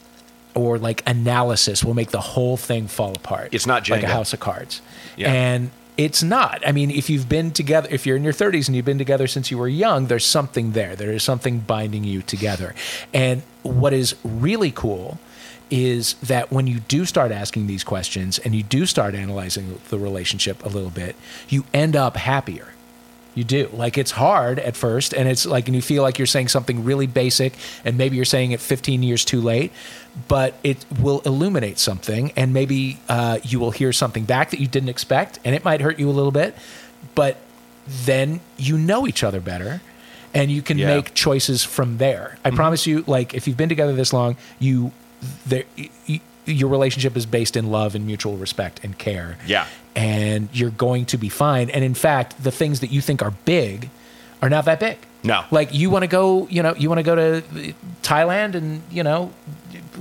or 0.55 0.79
like 0.79 1.03
analysis 1.07 1.85
will 1.85 1.95
make 1.95 2.11
the 2.11 2.21
whole 2.21 2.57
thing 2.57 2.89
fall 2.89 3.13
apart. 3.15 3.51
It's 3.53 3.67
not 3.67 3.89
like 3.89 4.03
a 4.03 4.09
house 4.09 4.33
of 4.33 4.41
cards, 4.41 4.81
Yeah. 5.17 5.33
and 5.33 5.71
it's 5.97 6.23
not. 6.23 6.63
I 6.67 6.71
mean, 6.73 6.91
if 6.91 7.11
you've 7.11 7.29
been 7.29 7.51
together, 7.51 7.89
if 7.91 8.07
you're 8.07 8.17
in 8.17 8.23
your 8.25 8.33
30s 8.33 8.69
and 8.69 8.77
you've 8.77 8.85
been 8.85 8.99
together 8.99 9.27
since 9.27 9.51
you 9.51 9.59
were 9.59 9.67
young, 9.69 10.07
there's 10.07 10.25
something 10.25 10.73
there. 10.73 10.95
There 10.95 11.11
is 11.13 11.23
something 11.25 11.59
binding 11.61 12.05
you 12.05 12.23
together. 12.23 12.75
And 13.13 13.43
what 13.63 13.93
is 13.93 14.15
really 14.23 14.71
cool 14.71 15.19
is 15.71 16.15
that 16.23 16.51
when 16.53 16.67
you 16.69 16.81
do 16.81 17.05
start 17.05 17.31
asking 17.33 17.67
these 17.67 17.83
questions 17.85 18.39
and 18.39 18.55
you 18.55 18.63
do 18.63 18.87
start 18.87 19.15
analyzing 19.15 19.79
the 19.91 19.99
relationship 19.99 20.65
a 20.65 20.69
little 20.69 20.89
bit, 20.91 21.15
you 21.49 21.65
end 21.75 21.95
up 21.97 22.17
happier. 22.17 22.69
You 23.39 23.45
do. 23.45 23.71
Like 23.73 23.97
it's 23.97 24.11
hard 24.11 24.59
at 24.59 24.75
first, 24.77 25.15
and 25.15 25.29
it's 25.29 25.47
like, 25.47 25.69
and 25.69 25.77
you 25.77 25.81
feel 25.81 26.03
like 26.03 26.19
you're 26.19 26.27
saying 26.27 26.49
something 26.49 26.83
really 26.83 27.07
basic, 27.07 27.53
and 27.85 27.97
maybe 27.97 28.17
you're 28.17 28.25
saying 28.25 28.51
it 28.51 28.59
15 28.59 29.05
years 29.05 29.25
too 29.25 29.41
late, 29.41 29.71
but 30.27 30.55
it 30.65 30.85
will 31.01 31.21
illuminate 31.25 31.79
something, 31.79 32.33
and 32.35 32.53
maybe 32.53 32.99
uh, 33.09 33.39
you 33.45 33.61
will 33.61 33.71
hear 33.71 33.93
something 33.93 34.25
back 34.25 34.51
that 34.51 34.59
you 34.59 34.67
didn't 34.67 34.89
expect, 34.89 35.39
and 35.45 35.55
it 35.55 35.65
might 35.65 35.81
hurt 35.81 36.01
you 36.01 36.11
a 36.11 36.17
little 36.19 36.33
bit, 36.33 36.57
but 37.15 37.37
then 37.87 38.41
you 38.57 38.77
know 38.77 39.07
each 39.07 39.23
other 39.23 39.39
better, 39.41 39.81
and 40.35 40.51
you 40.51 40.61
can 40.61 40.77
Yeah. 40.77 40.89
make 40.97 41.15
choices 41.15 41.63
from 41.63 41.99
there. 41.99 42.39
I 42.45 42.51
promise 42.51 42.89
you, 42.89 43.05
like 43.07 43.35
if 43.35 43.47
you've 43.47 43.57
been 43.57 43.69
together 43.69 43.93
this 43.95 44.13
long, 44.13 44.37
you 44.59 44.91
there. 45.47 45.63
y- 46.09 46.21
your 46.49 46.69
relationship 46.69 47.17
is 47.17 47.27
based 47.27 47.57
in 47.57 47.71
love 47.71 47.95
and 47.95 48.07
mutual 48.07 48.37
respect 48.37 48.81
and 48.83 48.99
care 48.99 49.37
Yeah. 49.47 49.67
and 49.95 50.49
you're 50.53 50.71
going 50.71 51.05
to 51.07 51.19
be 51.19 51.29
fine. 51.29 51.71
And 51.71 51.85
in 51.85 51.95
fact, 51.95 52.43
the 52.43 52.51
things 52.51 52.81
that 52.81 52.91
you 52.91 53.01
think 53.01 53.23
are 53.23 53.33
big 53.45 53.91
are 54.43 54.49
not 54.49 54.65
that 54.67 54.81
big. 54.81 54.99
No. 55.25 55.45
Like 55.51 55.75
you 55.75 55.91
want 55.91 56.05
to 56.05 56.07
go, 56.07 56.47
you 56.49 56.63
know, 56.63 56.75
you 56.77 56.89
want 56.89 56.99
to 57.01 57.03
go 57.03 57.15
to 57.17 57.43
Thailand 58.03 58.55
and, 58.55 58.83
you 58.91 59.03
know, 59.03 59.33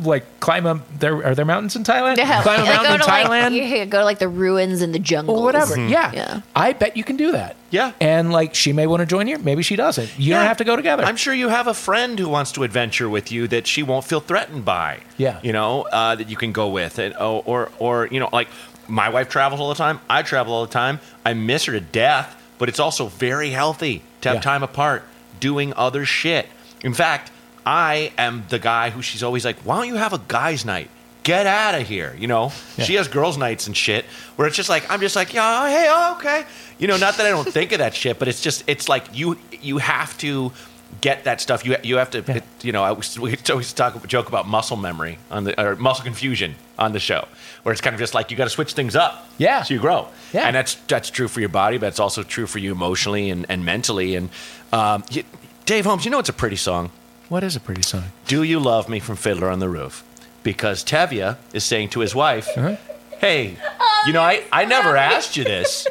like 0.05 0.39
climb 0.39 0.65
a 0.65 0.81
there 0.99 1.25
are 1.25 1.35
there 1.35 1.45
mountains 1.45 1.75
in 1.75 1.83
Thailand? 1.83 2.17
Yeah, 2.17 2.41
Climb 2.43 2.59
a 2.59 2.63
like, 2.63 2.73
mountain 2.75 2.93
in 2.93 2.99
go 2.99 3.05
Thailand 3.05 3.27
like 3.29 3.51
you 3.53 3.85
go 3.85 3.99
to 3.99 4.05
like 4.05 4.19
the 4.19 4.27
ruins 4.27 4.81
in 4.81 4.91
the 4.91 4.99
jungle 4.99 5.37
or 5.39 5.43
whatever. 5.43 5.75
Yeah. 5.79 6.11
Yeah. 6.13 6.41
I 6.55 6.73
bet 6.73 6.95
you 6.97 7.03
can 7.03 7.17
do 7.17 7.31
that. 7.33 7.55
Yeah. 7.69 7.91
And 7.99 8.31
like 8.31 8.55
she 8.55 8.73
may 8.73 8.87
want 8.87 9.01
to 9.01 9.05
join 9.05 9.27
you, 9.27 9.37
maybe 9.39 9.63
she 9.63 9.75
doesn't. 9.75 10.17
You 10.17 10.33
don't 10.33 10.45
have 10.45 10.57
to 10.57 10.63
go 10.63 10.75
together. 10.75 11.03
I'm 11.03 11.17
sure 11.17 11.33
you 11.33 11.49
have 11.49 11.67
a 11.67 11.73
friend 11.73 12.17
who 12.17 12.29
wants 12.29 12.51
to 12.53 12.63
adventure 12.63 13.09
with 13.09 13.31
you 13.31 13.47
that 13.49 13.67
she 13.67 13.83
won't 13.83 14.05
feel 14.05 14.19
threatened 14.19 14.63
by. 14.65 14.99
Yeah. 15.17 15.39
You 15.43 15.53
know, 15.53 15.81
uh, 15.91 16.15
that 16.15 16.29
you 16.29 16.37
can 16.37 16.51
go 16.51 16.69
with. 16.69 16.99
And, 16.99 17.15
or, 17.17 17.43
or, 17.45 17.71
or, 17.79 18.07
you 18.07 18.19
know, 18.19 18.29
like 18.31 18.47
my 18.87 19.09
wife 19.09 19.27
travels 19.29 19.59
all 19.59 19.69
the 19.69 19.75
time. 19.75 19.99
I 20.09 20.21
travel 20.23 20.53
all 20.53 20.65
the 20.65 20.71
time. 20.71 20.99
I 21.25 21.33
miss 21.33 21.65
her 21.65 21.73
to 21.73 21.81
death, 21.81 22.41
but 22.57 22.69
it's 22.69 22.79
also 22.79 23.07
very 23.07 23.49
healthy 23.49 24.01
to 24.21 24.29
have 24.29 24.37
Yeah. 24.37 24.41
time 24.41 24.63
apart 24.63 25.03
doing 25.39 25.73
other 25.75 26.05
shit. 26.05 26.47
In 26.83 26.93
fact, 26.93 27.31
I 27.67 28.13
am 28.17 28.45
the 28.47 28.59
guy 28.59 28.91
who 28.91 29.01
she's 29.01 29.23
always 29.23 29.43
like, 29.43 29.57
why 29.57 29.75
don't 29.75 29.89
you 29.89 29.95
have 29.95 30.13
a 30.13 30.21
guy's 30.29 30.63
night? 30.63 30.89
Get 31.23 31.45
out 31.45 31.75
of 31.75 31.85
here. 31.85 32.15
You 32.17 32.27
know, 32.27 32.53
she 32.79 32.93
has 32.93 33.09
girls' 33.09 33.37
nights 33.37 33.67
and 33.67 33.75
shit 33.75 34.05
where 34.37 34.47
it's 34.47 34.55
just 34.55 34.69
like, 34.69 34.89
I'm 34.89 35.01
just 35.01 35.17
like, 35.17 35.33
yeah, 35.33 35.67
hey, 35.67 35.87
oh, 35.89 36.15
okay. 36.17 36.45
You 36.79 36.87
know, 36.87 36.95
not 36.95 37.17
that 37.17 37.25
I 37.25 37.29
don't 37.29 37.51
think 37.51 37.73
of 37.73 37.79
that 37.79 37.93
shit, 37.93 38.19
but 38.19 38.29
it's 38.29 38.39
just, 38.39 38.63
it's 38.67 38.87
like 38.87 39.03
you, 39.13 39.37
you 39.61 39.79
have 39.79 40.17
to 40.19 40.53
get 41.01 41.25
that 41.25 41.41
stuff. 41.41 41.65
You, 41.65 41.75
you 41.83 41.97
have 41.97 42.09
to, 42.11 42.19
it, 42.19 42.45
you 42.61 42.71
know, 42.71 42.85
I 42.85 42.93
was, 42.93 43.19
we 43.19 43.35
always 43.49 43.73
talk, 43.73 44.07
joke 44.07 44.29
about 44.29 44.47
muscle 44.47 44.77
memory 44.77 45.19
on 45.29 45.43
the, 45.43 45.61
or 45.61 45.75
muscle 45.75 46.05
confusion 46.05 46.55
on 46.79 46.93
the 46.93 47.01
show 47.01 47.27
where 47.63 47.73
it's 47.73 47.81
kind 47.81 47.93
of 47.93 47.99
just 47.99 48.13
like, 48.13 48.31
you 48.31 48.37
got 48.37 48.45
to 48.45 48.49
switch 48.49 48.71
things 48.71 48.95
up. 48.95 49.27
Yeah. 49.37 49.63
So 49.63 49.73
you 49.73 49.81
grow. 49.81 50.07
Yeah. 50.31 50.47
And 50.47 50.55
that's, 50.55 50.75
that's 50.87 51.09
true 51.09 51.27
for 51.27 51.41
your 51.41 51.49
body, 51.49 51.77
but 51.77 51.87
it's 51.87 51.99
also 51.99 52.23
true 52.23 52.47
for 52.47 52.59
you 52.59 52.71
emotionally 52.71 53.29
and, 53.29 53.45
and 53.49 53.65
mentally. 53.65 54.15
And, 54.15 54.29
um, 54.71 55.03
you, 55.11 55.23
Dave 55.65 55.83
Holmes, 55.83 56.05
you 56.05 56.11
know, 56.11 56.19
it's 56.19 56.29
a 56.29 56.33
pretty 56.33 56.55
song. 56.55 56.91
What 57.29 57.43
is 57.43 57.55
a 57.55 57.59
pretty 57.59 57.81
song? 57.81 58.05
Do 58.27 58.43
You 58.43 58.59
Love 58.59 58.89
Me 58.89 58.99
from 58.99 59.15
Fiddler 59.15 59.49
on 59.49 59.59
the 59.59 59.69
Roof? 59.69 60.03
Because 60.43 60.83
Tevye 60.83 61.37
is 61.53 61.63
saying 61.63 61.89
to 61.89 61.99
his 61.99 62.15
wife, 62.15 62.47
Uh-huh. 62.55 62.75
Hey, 63.19 63.57
you 64.05 64.13
know, 64.13 64.21
I, 64.21 64.43
I 64.51 64.65
never 64.65 64.95
asked 64.95 65.35
you 65.37 65.43
this, 65.43 65.87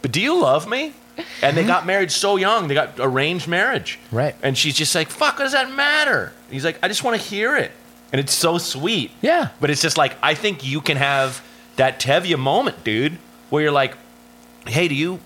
but 0.00 0.12
do 0.12 0.20
you 0.20 0.40
love 0.40 0.68
me? 0.68 0.92
And 1.42 1.56
they 1.56 1.64
got 1.64 1.84
married 1.86 2.12
so 2.12 2.36
young. 2.36 2.68
They 2.68 2.74
got 2.74 2.90
arranged 3.00 3.48
marriage. 3.48 3.98
Right. 4.12 4.36
And 4.44 4.56
she's 4.56 4.76
just 4.76 4.94
like, 4.94 5.08
fuck, 5.10 5.38
what 5.38 5.42
does 5.44 5.52
that 5.54 5.72
matter? 5.74 6.32
He's 6.48 6.64
like, 6.64 6.78
I 6.80 6.86
just 6.86 7.02
want 7.02 7.20
to 7.20 7.26
hear 7.26 7.56
it. 7.56 7.72
And 8.12 8.20
it's 8.20 8.32
so 8.32 8.58
sweet. 8.58 9.10
Yeah. 9.22 9.48
But 9.60 9.70
it's 9.70 9.82
just 9.82 9.98
like, 9.98 10.14
I 10.22 10.34
think 10.34 10.64
you 10.64 10.80
can 10.80 10.96
have 10.98 11.42
that 11.74 11.98
Tevye 11.98 12.38
moment, 12.38 12.84
dude, 12.84 13.18
where 13.50 13.60
you're 13.60 13.72
like, 13.72 13.96
hey, 14.66 14.86
do 14.86 14.94
you 14.94 15.18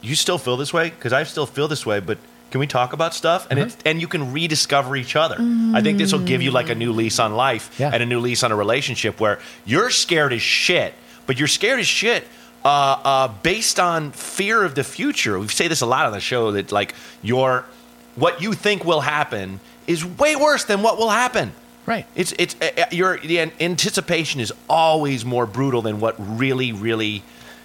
you 0.00 0.14
still 0.14 0.38
feel 0.38 0.56
this 0.56 0.72
way? 0.72 0.90
Because 0.90 1.12
I 1.12 1.24
still 1.24 1.46
feel 1.46 1.66
this 1.66 1.84
way, 1.84 1.98
but 1.98 2.18
can 2.56 2.60
we 2.60 2.66
talk 2.66 2.94
about 2.94 3.12
stuff? 3.14 3.46
And 3.50 3.58
it, 3.58 3.76
and 3.84 4.00
you 4.00 4.08
can 4.08 4.32
rediscover 4.32 4.96
each 4.96 5.14
other. 5.14 5.36
I 5.74 5.82
think 5.82 5.98
this 5.98 6.10
will 6.10 6.24
give 6.24 6.40
you 6.40 6.50
like 6.50 6.70
a 6.70 6.74
new 6.74 6.90
lease 6.92 7.18
on 7.18 7.34
life 7.34 7.78
Yeah. 7.78 7.90
and 7.92 8.02
a 8.02 8.06
new 8.06 8.18
lease 8.18 8.42
on 8.42 8.50
a 8.50 8.56
relationship 8.56 9.20
where 9.20 9.40
you're 9.66 9.90
scared 9.90 10.32
as 10.32 10.40
shit, 10.40 10.94
but 11.26 11.38
you're 11.38 11.48
scared 11.48 11.80
as 11.80 11.86
shit 11.86 12.24
uh, 12.64 12.68
uh, 12.68 13.28
based 13.42 13.78
on 13.78 14.10
fear 14.12 14.64
of 14.64 14.74
the 14.74 14.84
future. 14.84 15.38
We 15.38 15.48
say 15.48 15.68
this 15.68 15.82
a 15.82 15.86
lot 15.86 16.06
on 16.06 16.12
the 16.12 16.20
show 16.20 16.52
that 16.52 16.72
like 16.72 16.94
your 17.20 17.66
what 18.14 18.40
you 18.40 18.54
think 18.54 18.86
will 18.86 19.02
happen 19.02 19.60
is 19.86 20.02
way 20.02 20.34
worse 20.34 20.64
than 20.64 20.80
what 20.80 20.96
will 20.96 21.10
happen. 21.10 21.52
Right. 21.84 22.06
It's 22.14 22.32
it's 22.38 22.56
uh, 22.62 22.70
uh, 22.78 22.84
your 22.90 23.18
the 23.18 23.38
anticipation 23.60 24.40
is 24.40 24.50
always 24.66 25.26
more 25.26 25.44
brutal 25.44 25.82
than 25.82 26.00
what 26.00 26.14
really 26.18 26.72
really, 26.72 27.22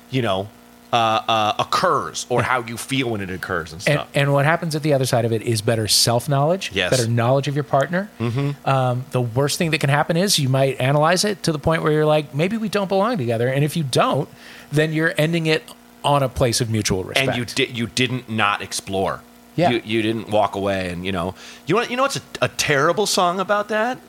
you 0.09 0.21
know, 0.21 0.49
uh, 0.93 0.95
uh, 1.27 1.53
occurs 1.59 2.25
or 2.29 2.43
how 2.43 2.61
you 2.63 2.75
feel 2.77 3.09
when 3.09 3.21
it 3.21 3.29
occurs 3.29 3.71
and 3.71 3.79
And, 3.87 3.99
stuff. 3.99 4.07
and 4.13 4.33
what 4.33 4.43
happens 4.45 4.75
at 4.75 4.83
the 4.83 4.93
other 4.93 5.05
side 5.05 5.23
of 5.25 5.31
it 5.31 5.41
is 5.41 5.61
better 5.61 5.87
self 5.87 6.27
knowledge, 6.27 6.71
Yes. 6.73 6.91
better 6.91 7.07
knowledge 7.09 7.47
of 7.47 7.55
your 7.55 7.63
partner. 7.63 8.09
Mm-hmm. 8.19 8.67
Um, 8.69 9.05
the 9.11 9.21
worst 9.21 9.57
thing 9.57 9.71
that 9.71 9.79
can 9.79 9.89
happen 9.89 10.17
is 10.17 10.37
you 10.37 10.49
might 10.49 10.79
analyze 10.81 11.23
it 11.23 11.43
to 11.43 11.51
the 11.51 11.59
point 11.59 11.81
where 11.83 11.91
you're 11.93 12.05
like, 12.05 12.35
maybe 12.35 12.57
we 12.57 12.67
don't 12.69 12.89
belong 12.89 13.17
together. 13.17 13.47
And 13.47 13.63
if 13.63 13.77
you 13.77 13.83
don't, 13.83 14.27
then 14.71 14.91
you're 14.93 15.13
ending 15.17 15.45
it 15.45 15.63
on 16.03 16.23
a 16.23 16.29
place 16.29 16.59
of 16.61 16.69
mutual 16.69 17.03
respect. 17.03 17.29
and 17.29 17.37
you 17.37 17.45
did 17.45 17.77
you 17.77 17.87
didn't 17.87 18.27
not 18.27 18.61
explore. 18.61 19.21
Yeah. 19.55 19.69
You, 19.69 19.81
you 19.85 20.01
didn't 20.01 20.29
walk 20.29 20.55
away 20.55 20.89
and 20.89 21.05
you 21.05 21.11
know 21.11 21.35
you 21.67 21.75
know 21.75 21.83
you 21.83 21.95
know 21.95 22.03
what's 22.03 22.15
a, 22.17 22.21
a 22.41 22.47
terrible 22.47 23.05
song 23.05 23.39
about 23.39 23.67
that? 23.69 23.99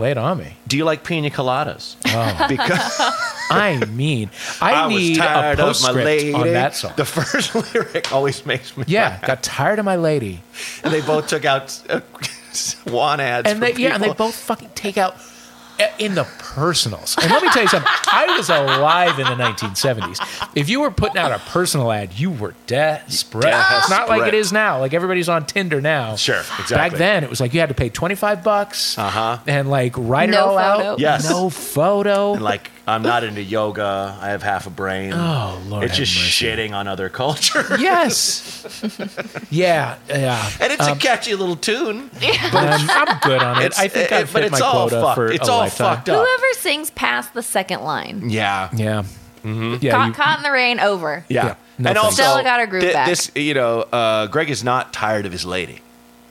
Lay 0.00 0.12
it 0.12 0.18
on 0.18 0.38
me. 0.38 0.56
Do 0.66 0.78
you 0.78 0.84
like 0.84 1.04
pina 1.04 1.28
coladas? 1.28 1.96
Oh. 2.06 2.46
Because 2.48 2.96
I 3.50 3.84
mean, 3.84 4.30
I, 4.60 4.86
was 4.86 4.96
need 4.96 5.16
a 5.16 5.20
tired 5.20 5.60
of 5.60 5.66
my 5.66 5.66
postscript 5.66 6.04
lady. 6.04 6.32
on 6.32 6.46
that 6.48 6.74
song. 6.74 6.92
The 6.96 7.04
first 7.04 7.54
lyric 7.74 8.10
always 8.12 8.46
makes 8.46 8.76
me 8.76 8.84
yeah, 8.86 9.08
laugh. 9.08 9.26
got 9.26 9.42
tired 9.42 9.78
of 9.78 9.84
my 9.84 9.96
lady. 9.96 10.40
and 10.82 10.92
they 10.94 11.00
both 11.00 11.26
took 11.26 11.44
out 11.44 11.78
uh, 11.90 12.00
Swan 12.52 13.20
ads. 13.20 13.50
and 13.50 13.62
they, 13.62 13.74
yeah, 13.74 13.94
and 13.94 14.02
they 14.02 14.12
both 14.12 14.34
fucking 14.36 14.70
take 14.74 14.96
out 14.96 15.16
in 15.98 16.14
the 16.14 16.24
personals. 16.38 17.16
And 17.20 17.30
let 17.30 17.42
me 17.42 17.50
tell 17.50 17.62
you 17.62 17.68
something. 17.68 17.90
I 18.12 18.34
was 18.36 18.48
alive 18.48 19.18
in 19.18 19.26
the 19.26 19.34
1970s. 19.44 20.50
If 20.54 20.68
you 20.68 20.80
were 20.80 20.90
putting 20.90 21.18
out 21.18 21.32
a 21.32 21.38
personal 21.38 21.90
ad, 21.92 22.18
you 22.18 22.30
were 22.30 22.54
desperate. 22.66 23.44
It's 23.54 23.90
not 23.90 24.08
like 24.08 24.26
it 24.28 24.34
is 24.34 24.52
now. 24.52 24.78
Like 24.80 24.94
everybody's 24.94 25.28
on 25.28 25.46
Tinder 25.46 25.80
now. 25.80 26.16
Sure, 26.16 26.40
exactly. 26.40 26.76
Back 26.76 26.92
then, 26.92 27.24
it 27.24 27.30
was 27.30 27.40
like 27.40 27.54
you 27.54 27.60
had 27.60 27.68
to 27.68 27.74
pay 27.74 27.88
25 27.88 28.42
bucks 28.44 28.98
Uh-huh. 28.98 29.38
and 29.46 29.70
like 29.70 29.94
write 29.96 30.28
it 30.28 30.32
No 30.32 30.46
all 30.46 30.58
photo. 30.76 30.88
out. 30.92 30.98
Yes. 30.98 31.28
No 31.28 31.50
photo. 31.50 32.34
And 32.34 32.42
like 32.42 32.70
I'm 32.90 33.02
not 33.02 33.24
into 33.24 33.42
yoga. 33.42 34.18
I 34.20 34.28
have 34.30 34.42
half 34.42 34.66
a 34.66 34.70
brain. 34.70 35.12
Oh, 35.14 35.60
Lord 35.66 35.84
It's 35.84 35.96
just 35.96 36.14
mercy. 36.16 36.46
shitting 36.46 36.72
on 36.72 36.88
other 36.88 37.08
culture. 37.08 37.64
yes. 37.78 38.66
yeah. 39.50 39.96
Yeah. 40.08 40.50
And 40.60 40.72
it's 40.72 40.86
a 40.86 40.96
catchy 40.96 41.34
little 41.34 41.56
tune. 41.56 42.10
I'm, 42.22 42.90
I'm 42.90 43.18
good 43.20 43.42
on 43.42 43.62
it. 43.62 43.66
It's, 43.66 43.78
I 43.78 43.88
think 43.88 44.10
it- 44.10 44.12
I've 44.12 44.32
but 44.32 44.42
hit 44.42 44.52
it's 44.52 44.60
my 44.60 44.66
all 44.66 44.88
quota 44.88 45.00
fucked. 45.02 45.14
for 45.14 45.32
It's 45.32 45.48
a 45.48 45.52
all 45.52 45.58
lifetime. 45.60 45.96
fucked 45.96 46.08
up. 46.10 46.16
Whoever 46.26 46.52
sings 46.54 46.90
past 46.90 47.34
the 47.34 47.42
second 47.42 47.82
line. 47.82 48.28
Yeah. 48.30 48.68
Yeah. 48.74 49.04
Mm-hmm. 49.44 49.76
Yeah. 49.80 49.92
Caught, 49.92 50.06
you- 50.08 50.12
caught 50.14 50.36
in 50.38 50.42
the 50.42 50.50
rain, 50.52 50.80
over. 50.80 51.24
Yeah. 51.28 51.44
Yeah. 51.46 51.54
No 51.78 51.90
and 51.90 51.96
thanks. 51.96 52.00
also, 52.00 52.22
Stella 52.22 52.42
got 52.42 52.60
her 52.60 52.66
groove 52.66 52.82
thi- 52.82 52.92
back. 52.92 53.06
This, 53.08 53.30
you 53.34 53.54
know, 53.54 53.80
uh, 53.82 54.26
Greg 54.26 54.50
is 54.50 54.62
not 54.62 54.92
tired 54.92 55.24
of 55.24 55.32
his 55.32 55.46
lady. 55.46 55.80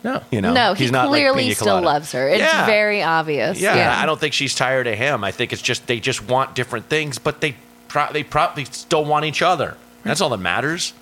No. 0.03 0.21
You 0.31 0.41
know, 0.41 0.53
No, 0.53 0.73
he 0.73 0.83
He's 0.83 0.91
not 0.91 1.07
clearly 1.09 1.43
Pina 1.43 1.55
still 1.55 1.81
loves 1.81 2.11
her. 2.13 2.27
It's 2.29 2.39
Yeah. 2.39 2.65
very 2.65 3.03
obvious. 3.03 3.59
Yeah, 3.59 3.75
Yeah. 3.75 3.99
I 4.01 4.05
don't 4.05 4.19
think 4.19 4.33
she's 4.33 4.55
tired 4.55 4.87
of 4.87 4.95
him. 4.97 5.23
I 5.23 5.31
think 5.31 5.53
it's 5.53 5.61
just 5.61 5.87
they 5.87 5.99
just 5.99 6.23
want 6.27 6.55
different 6.55 6.87
things, 6.89 7.17
but 7.19 7.41
they 7.41 7.55
pro- 7.87 8.11
they 8.11 8.23
probably 8.23 8.65
still 8.65 9.05
want 9.05 9.25
each 9.25 9.41
other. 9.41 9.75
That's 10.03 10.21
all 10.21 10.29
that 10.29 10.37
matters. 10.39 10.93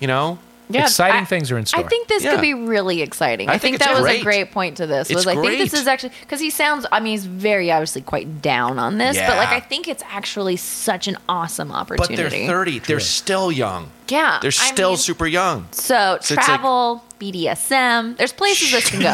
You 0.00 0.06
know, 0.08 0.38
Yeah, 0.70 0.82
Exciting 0.82 1.22
I- 1.22 1.24
things 1.24 1.50
are 1.50 1.56
in 1.56 1.64
store. 1.64 1.82
I 1.82 1.88
think 1.88 2.08
this 2.08 2.22
Yeah. 2.22 2.32
could 2.32 2.42
be 2.42 2.52
really 2.52 3.00
exciting. 3.00 3.48
I 3.48 3.54
I, 3.54 3.58
think 3.58 3.62
think, 3.62 3.74
it's 3.76 3.86
that 3.86 3.94
was 3.94 4.02
great. 4.02 4.20
a 4.20 4.22
great 4.24 4.52
point 4.52 4.76
to 4.76 4.86
this. 4.86 5.08
It's 5.08 5.24
Was 5.24 5.26
I 5.26 5.34
think 5.34 5.58
this 5.58 5.72
is 5.72 5.86
actually 5.86 6.12
because 6.20 6.40
he 6.40 6.50
sounds. 6.50 6.84
I 6.92 7.00
mean, 7.00 7.12
he's 7.12 7.24
very 7.24 7.72
obviously 7.72 8.02
quite 8.02 8.42
down 8.42 8.78
on 8.78 8.98
this, 8.98 9.16
but 9.18 9.36
like 9.38 9.48
I 9.48 9.60
think 9.60 9.88
it's 9.88 10.02
actually 10.12 10.56
such 10.56 11.08
an 11.08 11.16
awesome 11.26 11.68
but 11.68 11.76
opportunity. 11.76 12.40
they're 12.40 12.46
thirty. 12.46 12.78
They're 12.80 13.00
still 13.00 13.50
young. 13.50 13.90
Yeah, 14.08 14.38
They're 14.40 14.48
I 14.48 14.50
still 14.72 14.90
mean- 14.90 14.98
super 14.98 15.26
young. 15.26 15.66
So 15.72 16.14
it's 16.14 16.30
like- 16.30 16.44
travel, 16.44 17.04
BDSM. 17.20 18.16
There's 18.16 18.32
places 18.32 18.70
this 18.70 18.88
can 18.90 19.00
go. 19.00 19.06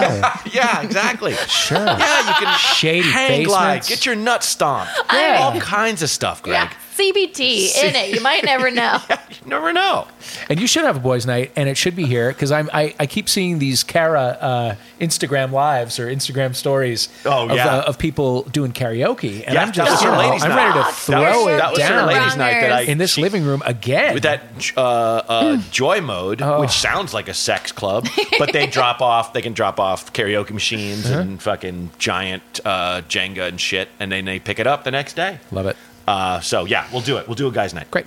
yeah, 0.52 0.82
exactly. 0.82 1.32
Sure. 1.48 1.78
Yeah, 1.78 2.28
you 2.28 2.34
can 2.46 2.58
Shady 2.58 3.10
hang 3.10 3.44
glide, 3.44 3.86
get 3.86 4.04
your 4.06 4.14
nuts 4.14 4.46
stomped. 4.46 4.92
I 5.08 5.36
all 5.36 5.58
kinds 5.60 6.02
of 6.02 6.10
stuff, 6.10 6.42
Greg. 6.42 6.54
yeah, 6.54 6.70
CBT 6.96 7.74
in 7.82 7.96
it. 7.96 8.14
You 8.14 8.20
might 8.20 8.44
never 8.44 8.70
know. 8.80 8.98
You 9.08 9.46
never 9.46 9.72
know. 9.72 10.06
And 10.50 10.60
you 10.60 10.66
should 10.66 10.84
have 10.84 10.96
a 10.96 11.00
boys' 11.00 11.24
night, 11.26 11.52
and 11.56 11.66
it 11.68 11.76
should 11.78 11.96
be 11.96 12.04
here 12.04 12.28
because 12.28 12.52
I'm 12.52 12.68
I, 12.74 12.94
I 13.00 13.06
keep 13.06 13.28
seeing 13.28 13.58
these 13.58 13.82
Kara 13.82 14.20
uh, 14.40 14.74
Instagram 15.00 15.50
lives 15.50 15.98
or 15.98 16.06
Instagram 16.08 16.54
stories 16.54 17.08
Oh, 17.24 17.48
of, 17.48 17.56
yeah. 17.56 17.68
uh, 17.78 17.82
of 17.88 17.98
people 17.98 18.42
doing 18.42 18.72
karaoke, 18.72 19.44
and 19.46 19.54
Yeah, 19.54 19.62
I'm 19.62 19.68
that 19.68 19.74
just 19.74 19.90
was 19.92 20.02
you 20.02 20.08
her 20.10 20.14
know, 20.14 20.28
ladies' 20.28 20.42
I'm 20.44 20.50
night. 20.50 20.56
ready 20.56 20.72
to 20.72 20.84
That 20.84 20.94
throw 20.94 21.44
was- 21.44 21.54
it 21.54 21.56
that 21.56 21.72
was 21.72 21.82
her 21.82 22.02
ladies' 22.06 22.36
night 22.36 22.60
that 22.60 22.72
I 22.72 22.80
in 22.82 22.98
this 22.98 23.12
she- 23.14 23.22
living 23.22 23.44
room 23.44 23.62
again. 23.64 24.12
with 24.14 24.24
that 24.24 24.42
uh, 24.76 24.83
uh, 24.84 25.56
Joymode, 25.70 26.40
Oh. 26.42 26.60
which 26.60 26.70
sounds 26.70 27.12
like 27.14 27.28
a 27.28 27.34
sex 27.34 27.72
club, 27.72 28.06
but 28.38 28.52
they 28.52 28.66
drop 28.78 29.00
off. 29.00 29.32
They 29.32 29.42
can 29.42 29.52
drop 29.52 29.78
off 29.80 30.12
karaoke 30.12 30.50
machines 30.52 31.06
Uh-huh. 31.10 31.20
and 31.20 31.42
fucking 31.42 31.90
giant 31.98 32.60
uh, 32.64 33.02
Jenga 33.08 33.48
and 33.48 33.60
shit, 33.60 33.88
and 34.00 34.10
then 34.12 34.24
they 34.24 34.38
pick 34.38 34.58
it 34.58 34.66
up 34.66 34.84
the 34.84 34.90
next 34.90 35.14
day. 35.14 35.38
Love 35.50 35.66
it. 35.66 35.76
Uh, 36.06 36.40
so 36.40 36.64
yeah, 36.64 36.86
we'll 36.92 37.00
do 37.02 37.16
it. 37.16 37.26
We'll 37.28 37.34
do 37.34 37.48
a 37.48 37.52
guys' 37.52 37.72
night. 37.74 37.90
Great. 37.90 38.06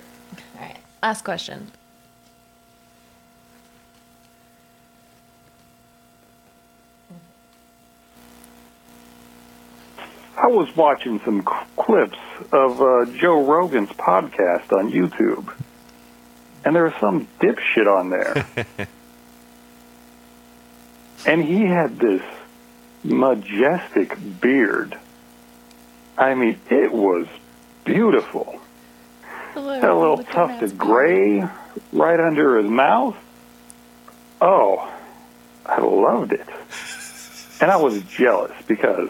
All 0.56 0.62
right, 0.62 0.78
last 1.02 1.24
question. 1.26 1.72
I 10.38 10.48
was 10.48 10.74
watching 10.76 11.20
some 11.26 11.42
clips 11.42 12.18
of 12.52 12.82
uh, 12.82 13.06
Joe 13.18 13.44
Rogan's 13.44 13.90
podcast 13.90 14.72
on 14.72 14.92
YouTube, 14.92 15.52
and 16.68 16.76
there 16.76 16.84
was 16.84 16.96
some 17.00 17.30
dipshit 17.40 17.88
on 17.88 18.10
there. 18.10 18.46
and 21.26 21.42
he 21.42 21.62
had 21.62 21.98
this 21.98 22.22
majestic 23.06 24.18
beard. 24.42 25.00
I 26.18 26.36
mean, 26.36 26.60
it 26.70 26.92
was 26.92 27.26
beautiful. 27.86 28.60
Had 29.56 29.86
a 29.86 29.96
little 29.96 30.26
tufted 30.26 30.78
gray 30.78 31.42
right 31.94 32.20
under 32.20 32.58
his 32.58 32.70
mouth. 32.70 33.16
Oh, 34.42 34.94
I 35.66 35.80
loved 35.80 36.34
it. 36.34 36.50
And 37.62 37.72
I 37.72 37.78
was 37.78 38.04
jealous 38.04 38.52
because 38.68 39.08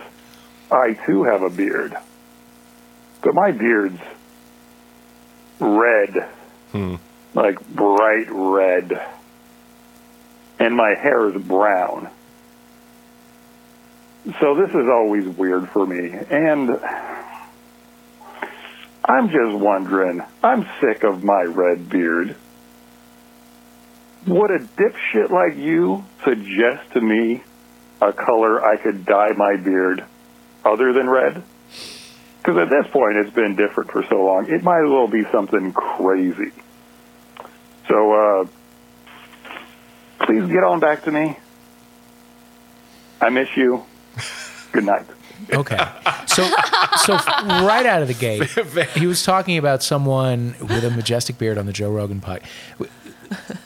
I 0.70 0.94
too 0.94 1.24
have 1.24 1.42
a 1.42 1.50
beard. 1.50 1.98
But 3.24 3.34
my 3.34 3.52
beard's 3.52 4.00
red. 5.60 6.30
Hmm. 6.72 6.98
Like 7.38 7.66
bright 7.70 8.26
red. 8.32 9.00
And 10.58 10.76
my 10.76 10.96
hair 10.96 11.30
is 11.30 11.40
brown. 11.40 12.10
So 14.40 14.56
this 14.56 14.72
is 14.72 14.90
always 14.92 15.28
weird 15.28 15.70
for 15.70 15.86
me. 15.86 16.10
And 16.32 16.72
I'm 19.06 19.30
just 19.30 19.56
wondering, 19.56 20.24
I'm 20.42 20.68
sick 20.82 21.04
of 21.04 21.24
my 21.24 21.44
red 21.44 21.88
beard. 21.88 22.36
Would 24.26 24.50
a 24.50 24.60
dipshit 24.60 25.30
like 25.30 25.58
you 25.58 26.06
suggest 26.26 26.92
to 26.94 27.02
me 27.02 27.44
a 28.02 28.14
color 28.14 28.66
I 28.66 28.78
could 28.78 29.06
dye 29.06 29.34
my 29.38 29.58
beard 29.58 30.04
other 30.66 30.92
than 30.92 31.08
red? 31.08 31.44
Because 32.40 32.58
at 32.58 32.70
this 32.72 32.92
point, 32.92 33.18
it's 33.18 33.36
been 33.36 33.56
different 33.56 33.92
for 33.92 34.04
so 34.10 34.26
long. 34.26 34.48
It 34.50 34.64
might 34.64 34.84
as 34.84 34.90
well 34.90 35.08
be 35.08 35.24
something 35.32 35.72
crazy. 35.72 36.52
So, 37.88 38.12
uh, 38.14 38.48
please 40.26 40.48
get 40.52 40.64
on 40.64 40.80
back 40.80 41.04
to 41.04 41.12
me. 41.12 41.38
I 43.22 43.30
miss 43.30 43.50
you. 43.56 43.84
Good 44.72 44.86
night. 44.86 45.06
Okay. 45.54 45.78
So, 46.28 46.44
so 46.98 47.14
right 47.14 47.86
out 47.86 48.02
of 48.02 48.08
the 48.08 48.14
gate, 48.14 48.50
he 48.96 49.08
was 49.08 49.24
talking 49.24 49.58
about 49.58 49.82
someone 49.84 50.56
with 50.60 50.84
a 50.84 50.90
majestic 50.92 51.38
beard 51.38 51.58
on 51.58 51.66
the 51.66 51.74
Joe 51.74 51.92
Rogan 51.92 52.20
pod. 52.20 52.42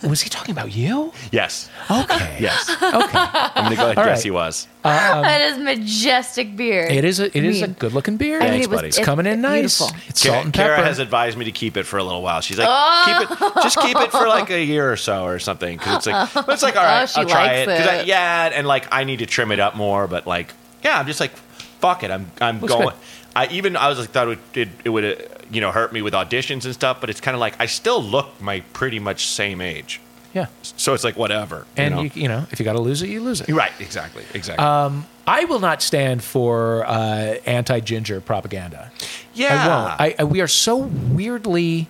Was 0.04 0.22
he 0.22 0.30
talking 0.30 0.52
about 0.52 0.74
you? 0.76 1.12
Yes, 1.32 1.70
Okay. 1.90 2.38
yes. 2.40 2.70
Okay. 2.70 2.82
I'm 2.84 3.64
gonna 3.66 3.76
go 3.76 3.84
ahead. 3.86 3.98
All 3.98 4.06
yes, 4.06 4.18
right. 4.18 4.24
he 4.24 4.32
was. 4.32 4.68
Um, 4.84 4.92
that 5.22 5.42
is 5.42 5.58
majestic 5.60 6.56
beard. 6.56 6.92
It 6.92 7.06
is 7.06 7.20
a 7.20 7.26
it 7.38 7.44
is 7.44 7.62
a 7.62 7.68
mean- 7.68 7.76
good 7.78 7.94
looking 7.94 8.18
beard. 8.18 8.42
I 8.42 8.46
mean, 8.46 8.54
Thanks, 8.54 8.66
it 8.66 8.70
was- 8.70 8.78
buddy. 8.78 8.88
It's 8.90 9.00
coming 9.00 9.26
in 9.26 9.42
nice. 9.42 9.80
beautiful. 9.80 10.02
It's 10.08 10.24
Kara, 10.24 10.34
salt 10.36 10.46
and 10.46 10.54
Kara 10.54 10.76
pepper. 10.78 10.88
has 10.88 11.00
advised 11.00 11.38
me 11.38 11.46
to 11.46 11.52
keep 11.52 11.78
it 11.78 11.84
for 11.84 11.98
a 11.98 12.04
little 12.04 12.22
while. 12.22 12.42
She's 12.42 12.58
like, 12.58 12.68
keep 13.06 13.32
it, 13.32 13.54
just 13.64 13.80
keep 13.80 13.96
it 13.98 14.12
for 14.12 14.28
like 14.28 14.50
a 14.50 14.64
year 14.64 14.92
or 14.92 14.98
so 14.98 15.26
or 15.26 15.40
something. 15.40 15.78
Because 15.78 15.98
it's 15.98 16.08
like, 16.08 16.34
but 16.46 16.50
it's 16.50 16.64
like, 16.64 16.76
all 16.76 16.84
right, 16.84 17.04
Oh, 17.04 17.06
she 17.06 17.20
I'll 17.22 17.28
try 17.28 17.46
likes 17.66 17.70
it. 17.72 17.78
'Cause 17.78 17.88
I, 17.88 17.96
it. 17.98 18.08
yeah, 18.08 18.52
and 18.54 18.66
like 18.68 18.88
I 18.92 19.04
need 19.04 19.18
to 19.20 19.26
trim 19.26 19.52
it 19.52 19.60
up 19.60 19.76
more. 19.76 20.08
But 20.08 20.26
like, 20.28 20.54
yeah, 20.84 21.00
I'm 21.00 21.06
just 21.08 21.20
like, 21.20 21.32
fuck 21.32 22.04
it. 22.04 22.12
I'm 22.12 22.32
I'm 22.42 22.60
Looks 22.60 22.74
going. 22.74 22.88
good. 22.90 22.96
I 23.36 23.48
even 23.48 23.76
I 23.78 23.88
was 23.90 24.00
like 24.00 24.10
thought 24.10 24.28
it 24.28 24.30
would, 24.30 24.58
it, 24.58 24.70
it 24.86 24.90
would 24.90 25.04
uh, 25.06 25.16
you 25.52 25.62
know 25.62 25.72
hurt 25.72 25.94
me 25.94 26.02
with 26.02 26.14
auditions 26.14 26.66
and 26.66 26.74
stuff. 26.74 27.00
But 27.02 27.10
it's 27.10 27.22
kind 27.22 27.36
of 27.36 27.40
like 27.40 27.56
I 27.60 27.66
still 27.66 28.02
look 28.02 28.42
my 28.42 28.62
pretty 28.74 29.00
much 29.00 29.28
same 29.28 29.62
age. 29.62 30.02
yeah. 30.34 30.48
So 30.62 30.94
it's 30.94 31.04
like 31.04 31.18
whatever. 31.18 31.66
And 31.78 31.96
you 31.96 32.02
you, 32.02 32.10
know? 32.10 32.16
you 32.16 32.28
know, 32.28 32.48
if 32.52 32.60
you 32.60 32.64
got 32.66 32.74
to 32.74 32.82
lose 32.82 33.02
it, 33.02 33.10
you 33.10 33.22
lose 33.22 33.42
it. 33.42 33.50
Right, 33.50 33.72
exactly, 33.80 34.24
exactly. 34.34 34.66
Um, 34.66 35.06
I 35.28 35.46
will 35.46 35.60
not 35.60 35.82
stand 35.82 36.24
for 36.24 36.86
uh, 36.86 37.36
anti-ginger 37.46 38.22
propaganda. 38.22 38.92
yeah, 39.34 39.48
I 39.54 39.68
won't. 39.68 40.02
I, 40.02 40.16
I, 40.20 40.24
we 40.26 40.42
are 40.42 40.48
so 40.48 40.78
weirdly. 40.78 41.88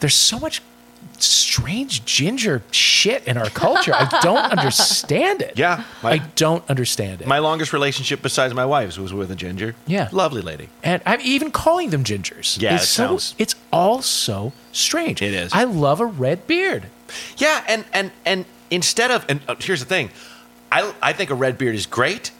There's 0.00 0.14
so 0.14 0.38
much 0.38 0.60
strange 1.22 2.04
ginger 2.04 2.62
shit 2.70 3.26
in 3.26 3.36
our 3.36 3.50
culture. 3.50 3.92
I 3.94 4.08
don't 4.22 4.38
understand 4.58 5.42
it. 5.42 5.58
Yeah, 5.58 5.84
my- 6.02 6.12
I 6.12 6.18
don't 6.36 6.68
understand 6.70 7.20
it. 7.20 7.26
My 7.26 7.38
longest 7.38 7.72
relationship 7.72 8.22
besides 8.22 8.54
my 8.54 8.64
wife's 8.64 8.98
was 8.98 9.12
with 9.12 9.30
a 9.30 9.34
ginger. 9.36 9.74
Yeah. 9.86 10.08
Lovely 10.12 10.42
lady. 10.42 10.68
and 10.82 11.02
I'm 11.06 11.20
even 11.22 11.50
calling 11.50 11.90
them 11.90 12.04
gingers. 12.04 12.60
Yeah, 12.60 12.74
it's 12.74 12.84
it 12.84 12.86
so 12.86 13.06
sounds- 13.08 13.34
it's 13.38 13.54
all 13.72 14.02
so 14.02 14.52
strange. 14.72 15.22
It 15.22 15.34
is. 15.34 15.52
I 15.52 15.64
love 15.64 16.00
a 16.00 16.06
red 16.06 16.46
beard. 16.46 16.84
Yeah, 17.36 17.64
and 17.68 17.84
and 17.92 18.10
and 18.24 18.44
instead 18.70 19.10
of 19.10 19.24
and 19.28 19.40
uh, 19.48 19.54
here's 19.58 19.80
the 19.80 19.86
thing, 19.86 20.10
I 20.70 20.92
I 21.02 21.12
think 21.12 21.30
a 21.30 21.34
red 21.34 21.56
beard 21.58 21.74
is 21.74 21.86
great, 21.86 22.30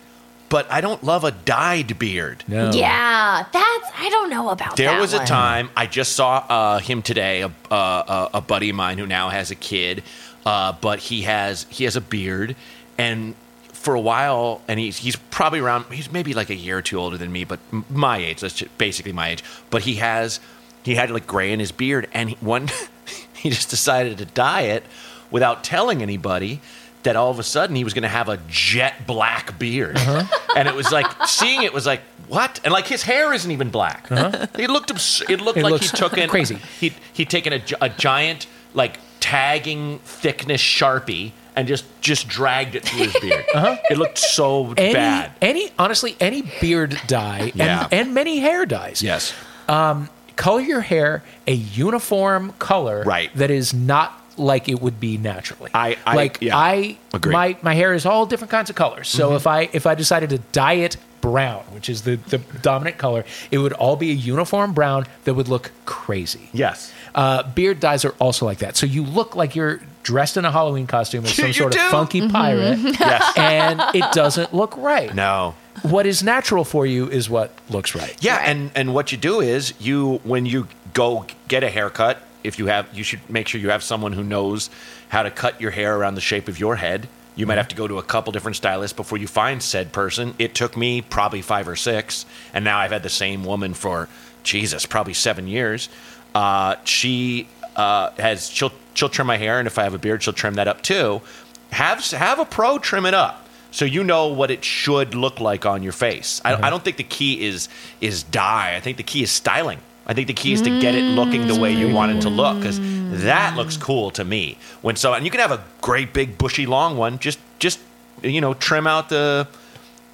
but 0.48 0.70
I 0.70 0.80
don't 0.80 1.02
love 1.04 1.24
a 1.24 1.30
dyed 1.30 1.98
beard. 1.98 2.44
No. 2.48 2.70
Yeah, 2.70 3.44
that's 3.52 3.90
I 3.98 4.08
don't 4.10 4.30
know 4.30 4.50
about 4.50 4.76
There 4.76 4.90
that 4.90 5.00
was 5.00 5.12
a 5.12 5.18
one. 5.18 5.26
time 5.26 5.70
I 5.76 5.86
just 5.86 6.12
saw 6.12 6.44
uh, 6.48 6.78
him 6.78 7.02
today, 7.02 7.42
a, 7.42 7.52
uh, 7.70 8.28
a 8.32 8.38
a 8.38 8.40
buddy 8.40 8.70
of 8.70 8.76
mine 8.76 8.98
who 8.98 9.06
now 9.06 9.28
has 9.28 9.50
a 9.50 9.54
kid, 9.54 10.02
uh, 10.46 10.72
but 10.80 10.98
he 10.98 11.22
has 11.22 11.66
he 11.68 11.84
has 11.84 11.96
a 11.96 12.00
beard, 12.00 12.56
and 12.96 13.34
for 13.72 13.94
a 13.94 14.00
while, 14.00 14.60
and 14.68 14.78
he's 14.80 14.98
he's 14.98 15.16
probably 15.16 15.60
around 15.60 15.84
he's 15.92 16.10
maybe 16.10 16.34
like 16.34 16.50
a 16.50 16.54
year 16.54 16.78
or 16.78 16.82
two 16.82 16.98
older 16.98 17.16
than 17.16 17.30
me, 17.32 17.44
but 17.44 17.60
my 17.90 18.18
age, 18.18 18.40
that's 18.40 18.54
just 18.54 18.76
basically 18.78 19.12
my 19.12 19.30
age. 19.30 19.44
But 19.70 19.82
he 19.82 19.96
has 19.96 20.40
he 20.82 20.94
had 20.94 21.10
like 21.10 21.26
gray 21.26 21.52
in 21.52 21.60
his 21.60 21.72
beard, 21.72 22.08
and 22.12 22.30
he, 22.30 22.36
one 22.40 22.68
he 23.34 23.50
just 23.50 23.70
decided 23.70 24.18
to 24.18 24.24
dye 24.24 24.62
it 24.62 24.84
without 25.30 25.62
telling 25.64 26.02
anybody. 26.02 26.60
That 27.04 27.14
all 27.16 27.30
of 27.30 27.38
a 27.38 27.42
sudden 27.44 27.76
he 27.76 27.84
was 27.84 27.94
going 27.94 28.02
to 28.02 28.08
have 28.08 28.28
a 28.28 28.38
jet 28.48 29.06
black 29.06 29.58
beard, 29.58 29.96
uh-huh. 29.96 30.24
and 30.56 30.66
it 30.68 30.74
was 30.74 30.90
like 30.90 31.06
seeing 31.26 31.62
it 31.62 31.72
was 31.72 31.86
like 31.86 32.00
what, 32.26 32.60
and 32.64 32.72
like 32.72 32.86
his 32.86 33.02
hair 33.04 33.32
isn't 33.32 33.50
even 33.50 33.70
black. 33.70 34.10
Uh-huh. 34.10 34.46
It 34.58 34.68
looked 34.68 34.90
abs- 34.90 35.22
it 35.28 35.40
looked 35.40 35.58
It 35.58 35.62
like 35.64 35.80
he 35.80 35.88
took 35.88 36.18
in 36.18 36.28
crazy. 36.28 36.56
He 36.80 36.92
he'd 37.12 37.30
taken 37.30 37.52
a, 37.52 37.62
a 37.80 37.88
giant 37.88 38.46
like 38.74 38.98
tagging 39.20 40.00
thickness 40.00 40.60
sharpie 40.60 41.32
and 41.54 41.68
just 41.68 41.84
just 42.00 42.26
dragged 42.28 42.74
it 42.74 42.84
through 42.84 43.04
his 43.06 43.16
beard. 43.20 43.44
Uh-huh. 43.54 43.76
It 43.90 43.96
looked 43.98 44.18
so 44.18 44.72
Any, 44.76 44.92
bad. 44.92 45.32
any 45.40 45.70
honestly, 45.78 46.16
any 46.20 46.42
beard 46.60 47.00
dye 47.06 47.52
Yeah. 47.54 47.84
and, 47.84 47.92
and 48.08 48.14
many 48.14 48.38
hair 48.40 48.66
dyes. 48.66 49.02
Yes. 49.02 49.32
Um, 49.68 50.08
color 50.36 50.60
your 50.60 50.80
hair 50.80 51.22
a 51.46 51.52
uniform 51.52 52.52
color 52.58 53.02
Right. 53.04 53.34
that 53.36 53.50
is 53.50 53.72
not 53.74 54.17
like 54.38 54.68
it 54.68 54.80
would 54.80 54.98
be 55.00 55.18
naturally. 55.18 55.70
I- 55.74 55.96
I- 56.06 56.14
like 56.16 56.38
yeah. 56.40 56.56
I 56.56 56.98
Agreed. 57.12 57.32
my 57.32 57.56
my 57.62 57.74
hair 57.74 57.92
is 57.94 58.06
all 58.06 58.26
different 58.26 58.50
kinds 58.50 58.70
of 58.70 58.76
colors. 58.76 59.08
So 59.08 59.34
if 59.34 59.46
I 59.46 59.68
if 59.72 59.86
I 59.86 59.94
decided 59.94 60.30
to 60.30 60.38
dye 60.52 60.74
it 60.74 60.96
brown, 61.20 61.64
which 61.72 61.88
is 61.88 62.02
the 62.02 62.16
the 62.16 62.38
dominant 62.62 62.96
color, 62.98 63.24
it 63.50 63.58
would 63.58 63.72
all 63.74 63.96
be 63.96 64.10
a 64.10 64.14
uniform 64.14 64.72
brown 64.72 65.06
that 65.24 65.34
would 65.34 65.48
look 65.48 65.70
crazy. 65.84 66.48
Yes. 66.52 66.92
Uh, 67.14 67.42
beard 67.42 67.80
dyes 67.80 68.04
are 68.04 68.14
also 68.20 68.46
like 68.46 68.58
that. 68.58 68.76
So 68.76 68.86
you 68.86 69.02
look 69.02 69.34
like 69.34 69.56
you're 69.56 69.80
dressed 70.04 70.36
in 70.36 70.44
a 70.44 70.52
Halloween 70.52 70.86
costume 70.86 71.24
as 71.24 71.34
some 71.34 71.52
sort 71.52 71.72
do. 71.72 71.80
of 71.80 71.90
funky 71.90 72.28
pirate, 72.28 72.78
Yes. 73.00 73.32
and 73.36 73.80
it 73.94 74.04
doesn't 74.12 74.54
look 74.54 74.76
right. 74.76 75.12
No. 75.14 75.54
What 75.82 76.06
is 76.06 76.22
natural 76.22 76.64
for 76.64 76.86
you 76.86 77.08
is 77.08 77.28
what 77.30 77.50
looks 77.70 77.94
right. 77.94 78.16
Yeah, 78.20 78.36
and 78.36 78.70
and 78.76 78.94
what 78.94 79.10
you 79.10 79.18
do 79.18 79.40
is 79.40 79.74
you 79.80 80.20
when 80.24 80.46
you 80.46 80.68
go 80.94 81.24
get 81.48 81.62
a 81.64 81.70
haircut, 81.70 82.18
if 82.44 82.58
you 82.58 82.66
have 82.66 82.88
you 82.96 83.02
should 83.02 83.20
make 83.28 83.48
sure 83.48 83.60
you 83.60 83.70
have 83.70 83.82
someone 83.82 84.12
who 84.12 84.24
knows 84.24 84.70
how 85.08 85.22
to 85.22 85.30
cut 85.30 85.60
your 85.60 85.70
hair 85.70 85.96
around 85.96 86.14
the 86.14 86.20
shape 86.20 86.48
of 86.48 86.58
your 86.58 86.76
head. 86.76 87.08
You 87.36 87.46
might 87.46 87.58
have 87.58 87.68
to 87.68 87.76
go 87.76 87.86
to 87.86 87.98
a 87.98 88.02
couple 88.02 88.32
different 88.32 88.56
stylists 88.56 88.96
before 88.96 89.16
you 89.16 89.28
find 89.28 89.62
said 89.62 89.92
person. 89.92 90.34
It 90.40 90.56
took 90.56 90.76
me 90.76 91.02
probably 91.02 91.40
5 91.40 91.68
or 91.68 91.76
6, 91.76 92.26
and 92.52 92.64
now 92.64 92.78
I've 92.78 92.90
had 92.90 93.04
the 93.04 93.08
same 93.08 93.44
woman 93.44 93.74
for 93.74 94.08
Jesus, 94.42 94.86
probably 94.86 95.14
7 95.14 95.46
years. 95.46 95.88
Uh, 96.34 96.74
she 96.82 97.48
uh, 97.76 98.10
has 98.18 98.50
she'll 98.50 98.72
she'll 98.94 99.08
trim 99.08 99.26
my 99.26 99.36
hair 99.36 99.58
and 99.58 99.66
if 99.66 99.78
I 99.78 99.84
have 99.84 99.94
a 99.94 99.98
beard, 99.98 100.22
she'll 100.22 100.34
trim 100.34 100.54
that 100.54 100.68
up 100.68 100.82
too. 100.82 101.22
Have 101.70 102.04
have 102.10 102.38
a 102.40 102.44
pro 102.44 102.78
trim 102.78 103.06
it 103.06 103.14
up 103.14 103.48
so 103.70 103.84
you 103.84 104.02
know 104.02 104.28
what 104.28 104.50
it 104.50 104.64
should 104.64 105.14
look 105.14 105.40
like 105.40 105.66
on 105.66 105.82
your 105.82 105.92
face. 105.92 106.40
I, 106.44 106.54
I 106.54 106.70
don't 106.70 106.82
think 106.82 106.96
the 106.96 107.04
key 107.04 107.46
is 107.46 107.68
is 108.00 108.22
dye. 108.22 108.74
I 108.76 108.80
think 108.80 108.96
the 108.96 109.02
key 109.02 109.22
is 109.22 109.30
styling. 109.30 109.78
I 110.08 110.14
think 110.14 110.26
the 110.26 110.32
key 110.34 110.52
is 110.54 110.62
to 110.62 110.80
get 110.80 110.94
it 110.94 111.02
looking 111.04 111.46
the 111.48 111.54
way 111.58 111.72
you 111.72 111.92
want 111.94 112.12
it 112.12 112.22
to 112.22 112.30
look 112.30 112.58
because 112.58 112.78
that 113.22 113.56
looks 113.56 113.76
cool 113.76 114.10
to 114.12 114.24
me. 114.24 114.56
When 114.80 114.96
so 114.96 115.12
and 115.12 115.24
you 115.24 115.30
can 115.30 115.40
have 115.40 115.52
a 115.52 115.62
great 115.82 116.12
big 116.14 116.38
bushy 116.38 116.64
long 116.66 116.96
one. 116.96 117.18
Just 117.18 117.38
just 117.58 117.78
you 118.22 118.40
know 118.40 118.54
trim 118.54 118.86
out 118.86 119.08
the 119.10 119.46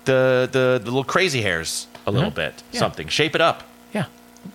the 0.04 0.48
the, 0.50 0.80
the 0.82 0.90
little 0.90 1.04
crazy 1.04 1.42
hairs 1.42 1.86
a 2.06 2.10
little 2.10 2.30
bit. 2.30 2.62
Yeah. 2.72 2.80
Something 2.80 3.08
shape 3.08 3.34
it 3.34 3.40
up. 3.40 3.62
Yeah. 3.92 4.06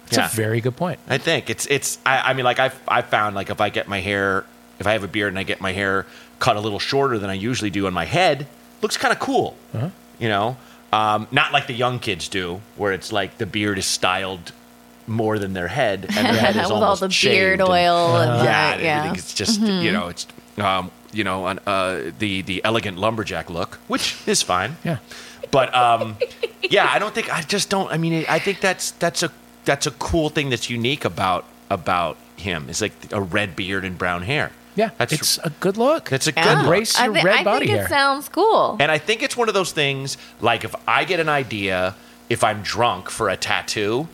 It's 0.08 0.18
Yeah. 0.18 0.26
a 0.26 0.30
very 0.30 0.62
good 0.62 0.76
point. 0.76 1.00
I 1.08 1.18
think 1.18 1.50
it's 1.50 1.66
it's. 1.68 1.98
I, 2.06 2.32
I 2.32 2.34
mean, 2.34 2.46
like 2.46 2.60
I've 2.60 2.80
I 2.88 3.02
found 3.02 3.36
like 3.36 3.50
if 3.50 3.62
I 3.62 3.70
get 3.70 3.88
my 3.88 4.02
hair, 4.02 4.46
if 4.78 4.86
I 4.88 4.92
have 4.94 5.04
a 5.04 5.08
beard 5.08 5.30
and 5.30 5.40
I 5.40 5.44
get 5.44 5.62
my 5.62 5.72
hair 5.72 6.06
cut 6.40 6.58
a 6.58 6.60
little 6.60 6.80
shorter 6.80 7.18
than 7.18 7.30
I 7.30 7.34
usually 7.34 7.70
do 7.70 7.88
on 7.88 7.94
my 7.94 8.06
head, 8.06 8.46
looks 8.82 8.98
kind 8.98 9.12
of 9.14 9.20
cool. 9.20 9.56
Uh-huh. 9.74 9.90
You 10.20 10.28
know, 10.30 10.58
um, 10.92 11.28
not 11.32 11.54
like 11.54 11.68
the 11.68 11.74
young 11.74 12.00
kids 12.00 12.28
do, 12.28 12.62
where 12.76 12.92
it's 12.94 13.12
like 13.12 13.38
the 13.38 13.46
beard 13.46 13.78
is 13.78 13.86
styled 13.86 14.52
more 15.10 15.39
than 15.39 15.53
their 15.53 15.68
head, 15.68 16.05
and 16.16 16.26
their 16.28 16.34
head 16.41 16.55
is 16.55 16.64
with 16.72 16.72
all 16.84 16.95
the 16.95 17.07
beard 17.07 17.14
shaved 17.14 17.62
and- 17.62 17.70
oil 17.70 18.16
and 18.18 18.43
yeah, 18.45 18.78
the, 18.78 18.84
yeah. 18.84 19.14
it's 19.14 19.34
just 19.34 19.60
you 19.62 19.91
know 19.91 20.07
it's 20.07 20.28
um, 20.57 20.91
you 21.12 21.24
know 21.24 21.47
an, 21.47 21.60
uh, 21.66 22.12
the 22.20 22.41
the 22.43 22.64
elegant 22.64 22.97
lumberjack 22.97 23.49
look, 23.49 23.76
which 23.88 24.16
is 24.28 24.41
fine. 24.41 24.78
Yeah. 24.84 24.97
But 25.51 25.74
um, 25.74 26.18
yeah, 26.70 26.88
I 26.91 26.99
don't 26.99 27.14
think 27.16 27.34
I 27.34 27.41
just 27.41 27.70
don't. 27.70 27.91
I 27.91 27.97
mean, 27.97 28.26
I 28.30 28.39
think 28.39 28.62
that's 28.62 28.91
that's 28.91 29.24
a 29.24 29.32
that's 29.66 29.88
a 29.88 29.91
cool 29.91 30.30
thing 30.30 30.49
that's 30.49 30.70
unique 30.70 31.05
about 31.05 31.45
about 31.70 32.18
him. 32.38 32.68
It's 32.70 32.82
like 32.82 32.93
a 33.12 33.22
red 33.22 33.55
beard 33.55 33.84
and 33.84 33.97
brown 33.97 34.22
hair. 34.24 34.51
Yeah. 34.76 34.91
that's 34.97 35.12
it's 35.12 35.38
a 35.39 35.49
good 35.60 35.76
look. 35.76 36.10
that's 36.10 36.28
a 36.28 36.32
good 36.32 36.45
Yeah. 36.45 36.51
look. 36.53 36.60
Embrace 36.64 36.95
I, 36.97 37.05
your 37.05 37.14
thi- 37.16 37.24
red 37.24 37.36
I 37.39 37.43
body 37.43 37.66
think 37.66 37.78
hair. 37.78 37.86
it 37.86 37.89
sounds 37.89 38.30
cool. 38.30 38.78
And 38.80 38.89
I 38.91 38.97
think 38.97 39.22
it's 39.24 39.36
one 39.36 39.49
of 39.49 39.53
those 39.53 39.72
things 39.74 40.18
like 40.39 40.64
if 40.64 40.74
I 40.88 41.03
get 41.03 41.20
an 41.20 41.28
idea, 41.28 41.95
if 42.30 42.43
I'm 42.45 42.62
drunk 42.62 43.10
for 43.10 43.28
a 43.30 43.36
tattoo, 43.36 44.07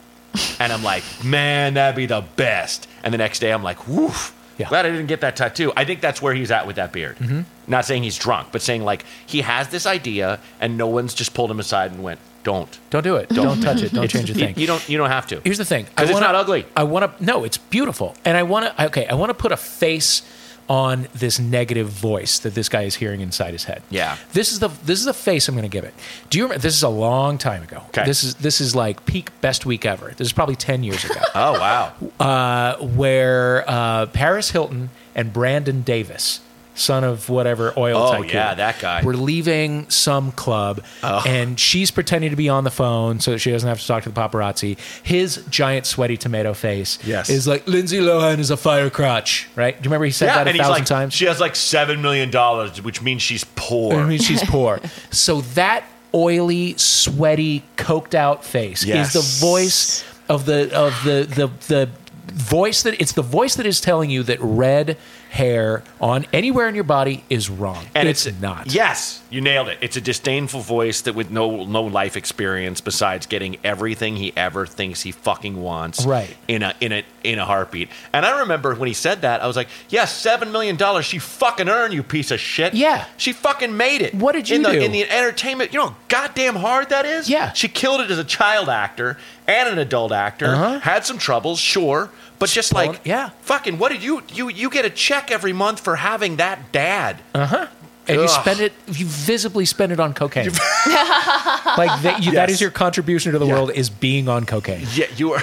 and 0.60 0.72
I'm 0.74 0.84
like, 0.84 1.04
man, 1.24 1.76
that'd 1.76 1.96
be 1.96 2.06
the 2.06 2.24
best. 2.36 2.88
And 3.04 3.14
the 3.14 3.18
next 3.18 3.40
day 3.40 3.52
I'm 3.52 3.64
like, 3.64 3.88
woof. 3.88 4.34
Yeah. 4.58 4.70
Glad 4.70 4.86
I 4.86 4.90
didn't 4.90 5.08
get 5.08 5.20
that 5.22 5.36
tattoo. 5.36 5.74
I 5.76 5.84
think 5.84 6.00
that's 6.00 6.22
where 6.22 6.34
he's 6.34 6.50
at 6.50 6.66
with 6.66 6.78
that 6.78 6.94
beard. 6.94 7.18
Mm-hmm. 7.18 7.42
Not 7.68 7.84
saying 7.84 8.04
he's 8.04 8.18
drunk, 8.18 8.50
but 8.54 8.62
saying 8.62 8.84
like 8.86 9.04
he 9.26 9.42
has 9.42 9.68
this 9.68 9.86
idea 9.86 10.40
and 10.62 10.78
no 10.78 10.88
one's 10.88 11.14
just 11.14 11.34
pulled 11.34 11.52
him 11.52 11.60
aside 11.60 11.92
and 11.92 12.02
went, 12.02 12.22
"Don't, 12.44 12.80
Don't 12.90 13.04
do 13.04 13.18
it. 13.18 13.28
Don't, 13.28 13.60
touch 13.62 13.82
it. 13.82 13.92
Don't 13.92 14.08
change 14.08 14.30
a 14.30 14.34
thing. 14.34 14.58
You, 14.58 14.66
don't. 14.66 14.88
You 14.88 14.98
don't 14.98 15.10
have 15.10 15.28
to. 15.28 15.42
Here's 15.44 15.58
the 15.58 15.66
thing. 15.66 15.86
'Cause 15.96 16.08
I 16.08 16.12
it's 16.12 16.22
not 16.22 16.36
ugly. 16.36 16.66
I 16.74 16.84
want 16.84 17.18
to. 17.18 17.24
No, 17.26 17.44
it's 17.44 17.58
beautiful, 17.58 18.16
and 18.24 18.38
I 18.38 18.44
want 18.44 18.66
to. 18.78 18.86
Okay, 18.86 19.06
I 19.08 19.16
want 19.16 19.30
to 19.32 19.34
put 19.34 19.52
a 19.52 19.58
face 19.58 20.22
on 20.68 21.08
this 21.14 21.40
negative 21.40 21.88
voice 21.88 22.40
that 22.40 22.56
this 22.56 22.70
guy 22.70 22.84
is 22.84 22.96
hearing 22.96 23.22
inside 23.22 23.52
his 23.52 23.66
head. 23.66 23.84
Yeah. 23.90 24.18
This 24.34 24.52
is 24.52 24.60
the 24.60 24.70
this 24.70 24.98
is 25.00 25.06
the 25.06 25.14
face 25.14 25.48
I'm 25.48 25.56
going 25.56 25.64
to 25.64 25.70
give 25.70 25.84
it. 25.84 25.94
Do 26.30 26.38
you 26.40 26.46
remember? 26.46 26.62
This 26.62 26.76
is 26.76 26.84
a 26.84 26.90
long 26.90 27.38
time 27.38 27.62
ago. 27.64 27.84
Okay. 27.90 28.04
This 28.06 28.24
is 28.24 28.36
this 28.36 28.60
is 28.60 28.76
like 28.76 29.06
peak 29.06 29.30
best 29.42 29.66
week 29.66 29.86
ever. 29.86 30.14
This 30.18 30.28
is 30.28 30.34
probably 30.34 30.56
ten 30.56 30.84
years 30.84 31.04
ago. 31.06 31.20
Oh 31.36 31.60
wow. 31.60 31.94
uh, 32.20 32.78
where 32.84 33.64
uh, 33.70 34.06
Paris 34.08 34.52
Hilton 34.52 34.90
and 35.14 35.32
Brandon 35.34 35.82
Davis, 35.82 36.40
son 36.76 37.04
of 37.04 37.30
whatever 37.30 37.74
oil 37.78 37.98
Oh, 37.98 38.12
tycoon, 38.12 38.30
yeah, 38.30 38.54
that 38.54 38.80
guy. 38.80 39.02
We're 39.04 39.14
leaving 39.14 39.90
some 39.90 40.32
club, 40.34 40.84
Oh. 41.02 41.24
and 41.26 41.60
she's 41.60 41.90
pretending 41.90 42.30
to 42.32 42.36
be 42.36 42.50
on 42.50 42.64
the 42.66 42.70
phone 42.72 43.20
so 43.22 43.32
that 43.32 43.40
she 43.40 43.50
doesn't 43.52 43.68
have 43.68 43.80
to 43.80 43.88
talk 43.88 44.04
to 44.04 44.10
the 44.10 44.20
paparazzi. 44.20 44.78
His 45.02 45.44
giant 45.50 45.86
sweaty 45.86 46.18
tomato 46.18 46.54
face 46.54 47.00
Yes. 47.06 47.30
is 47.30 47.48
like 47.48 47.66
Lindsay 47.68 48.00
Lohan 48.00 48.40
is 48.40 48.52
a 48.52 48.58
fire 48.58 48.90
crotch, 48.90 49.48
right? 49.56 49.74
Do 49.76 49.88
you 49.88 49.90
remember 49.90 50.06
he 50.06 50.12
said 50.12 50.28
yeah, 50.28 50.44
that 50.44 50.54
a 50.54 50.58
thousand 50.58 50.72
like, 50.74 50.86
times? 50.86 51.14
she 51.14 51.26
has 51.26 51.40
like 51.40 51.56
seven 51.56 52.02
million 52.02 52.30
dollars, 52.30 52.82
which 52.82 53.02
means 53.02 53.22
she's 53.22 53.46
poor. 53.56 53.96
I 53.96 54.06
mean, 54.06 54.20
she's 54.20 54.44
poor. 54.44 54.80
So 55.12 55.42
that 55.56 55.86
oily, 56.14 56.76
sweaty, 56.78 57.64
coked 57.78 58.14
out 58.14 58.44
face 58.44 58.84
Yes. 58.84 59.16
is 59.16 59.40
the 59.40 59.46
voice 59.46 60.04
of 60.30 60.46
the 60.46 60.74
of 60.76 60.94
the 61.04 61.26
the 61.34 61.50
the 61.68 61.90
voice 62.34 62.84
that 62.84 63.00
it's 63.00 63.14
the 63.14 63.22
voice 63.22 63.56
that 63.56 63.66
is 63.66 63.80
telling 63.80 64.10
you 64.10 64.24
that 64.24 64.38
red 64.42 64.98
hair 65.36 65.84
on 66.00 66.26
anywhere 66.32 66.70
in 66.70 66.76
your 66.76 66.86
body 66.86 67.24
is 67.30 67.50
wrong. 67.50 67.86
and 67.94 68.08
it's, 68.08 68.26
it's, 68.26 68.40
not. 68.42 68.74
Yes, 68.74 69.22
you 69.30 69.42
nailed 69.42 69.68
it. 69.68 69.78
It's 69.82 69.98
a 69.98 70.02
disdainful 70.02 70.62
voice 70.62 71.02
that 71.02 71.14
with 71.14 71.30
no 71.30 71.66
no 71.66 71.84
life 71.84 72.16
experience 72.16 72.80
besides 72.80 73.26
getting 73.26 73.58
everything 73.64 74.16
he 74.16 74.32
ever 74.38 74.66
thinks 74.66 75.02
he 75.02 75.12
fucking 75.12 75.62
wants. 75.62 76.06
Right. 76.06 76.36
In 76.48 76.64
a 76.64 76.74
in 76.80 76.94
a 76.94 77.04
in 77.24 77.38
a 77.38 77.46
heartbeat. 77.46 77.90
And 78.14 78.26
I 78.26 78.40
remember 78.40 78.74
when 78.76 78.88
he 78.88 78.94
said 78.94 79.22
that, 79.22 79.42
I 79.42 79.48
was 79.48 79.58
like, 79.58 79.68
"Yes, 79.90 80.16
seven 80.16 80.52
million 80.54 80.78
dollars 80.78 81.06
she 81.06 81.20
fucking 81.20 81.68
earned, 81.68 81.94
you 81.94 82.02
piece 82.02 82.32
of 82.32 82.40
shit." 82.40 82.74
Yeah. 82.74 83.06
She 83.18 83.34
fucking 83.34 83.76
made 83.76 84.02
it. 84.02 84.16
What 84.16 84.32
did 84.32 84.50
you 84.50 84.56
in 84.56 84.62
the, 84.62 84.72
do? 84.72 84.80
in 84.80 84.92
the 84.94 85.10
entertainment? 85.10 85.74
You 85.74 85.80
know, 85.80 85.96
goddamn 86.08 86.56
hard 86.56 86.90
that 86.90 87.06
is. 87.06 87.30
Yeah. 87.30 87.52
She 87.52 87.68
killed 87.68 88.00
it 88.00 88.10
as 88.10 88.18
a 88.18 88.24
child 88.24 88.70
actor 88.70 89.18
and 89.48 89.70
an 89.70 89.80
adult 89.80 90.12
actor. 90.12 90.48
Uh-huh. 90.48 90.80
Had 90.80 91.06
some 91.06 91.18
troubles, 91.18 91.60
sure, 91.60 92.10
but 92.50 92.54
just 92.54 92.72
pulling- 92.72 92.92
like 92.92 93.02
yeah. 93.06 93.30
fucking. 93.42 93.78
What 93.78 93.92
did 93.92 94.04
you 94.04 94.24
you 94.34 94.50
you 94.50 94.70
get 94.70 94.86
a 94.86 94.90
check 94.90 95.32
every 95.32 95.54
month 95.54 95.80
for 95.80 95.96
having 95.96 96.38
that 96.38 96.72
dad? 96.72 97.22
Uh-huh. 97.34 97.68
And 98.08 98.22
you 98.22 98.28
spend 98.28 98.60
it, 98.60 98.72
you 98.88 99.06
visibly 99.08 99.66
spend 99.66 99.92
it 99.92 100.00
on 100.00 100.14
cocaine. 100.14 100.46
like 100.86 102.02
that, 102.04 102.22
you, 102.24 102.34
Yes. 102.34 102.52
is 102.52 102.62
your 102.62 102.70
contribution 102.70 103.32
to 103.32 103.40
the 103.40 103.48
Yeah. 103.48 103.54
world 103.54 103.72
is 103.72 103.90
being 103.90 104.30
on 104.30 104.46
cocaine. 104.46 104.86
Yeah, 104.94 105.08
you 105.18 105.34
are, 105.34 105.42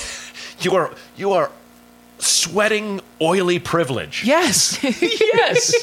you 0.60 0.74
are, 0.74 0.90
you 1.18 1.32
are 1.32 1.50
sweating 2.28 3.00
oily 3.20 3.58
privilege. 3.58 4.22
Yes, 4.24 4.78
yes. 5.02 5.74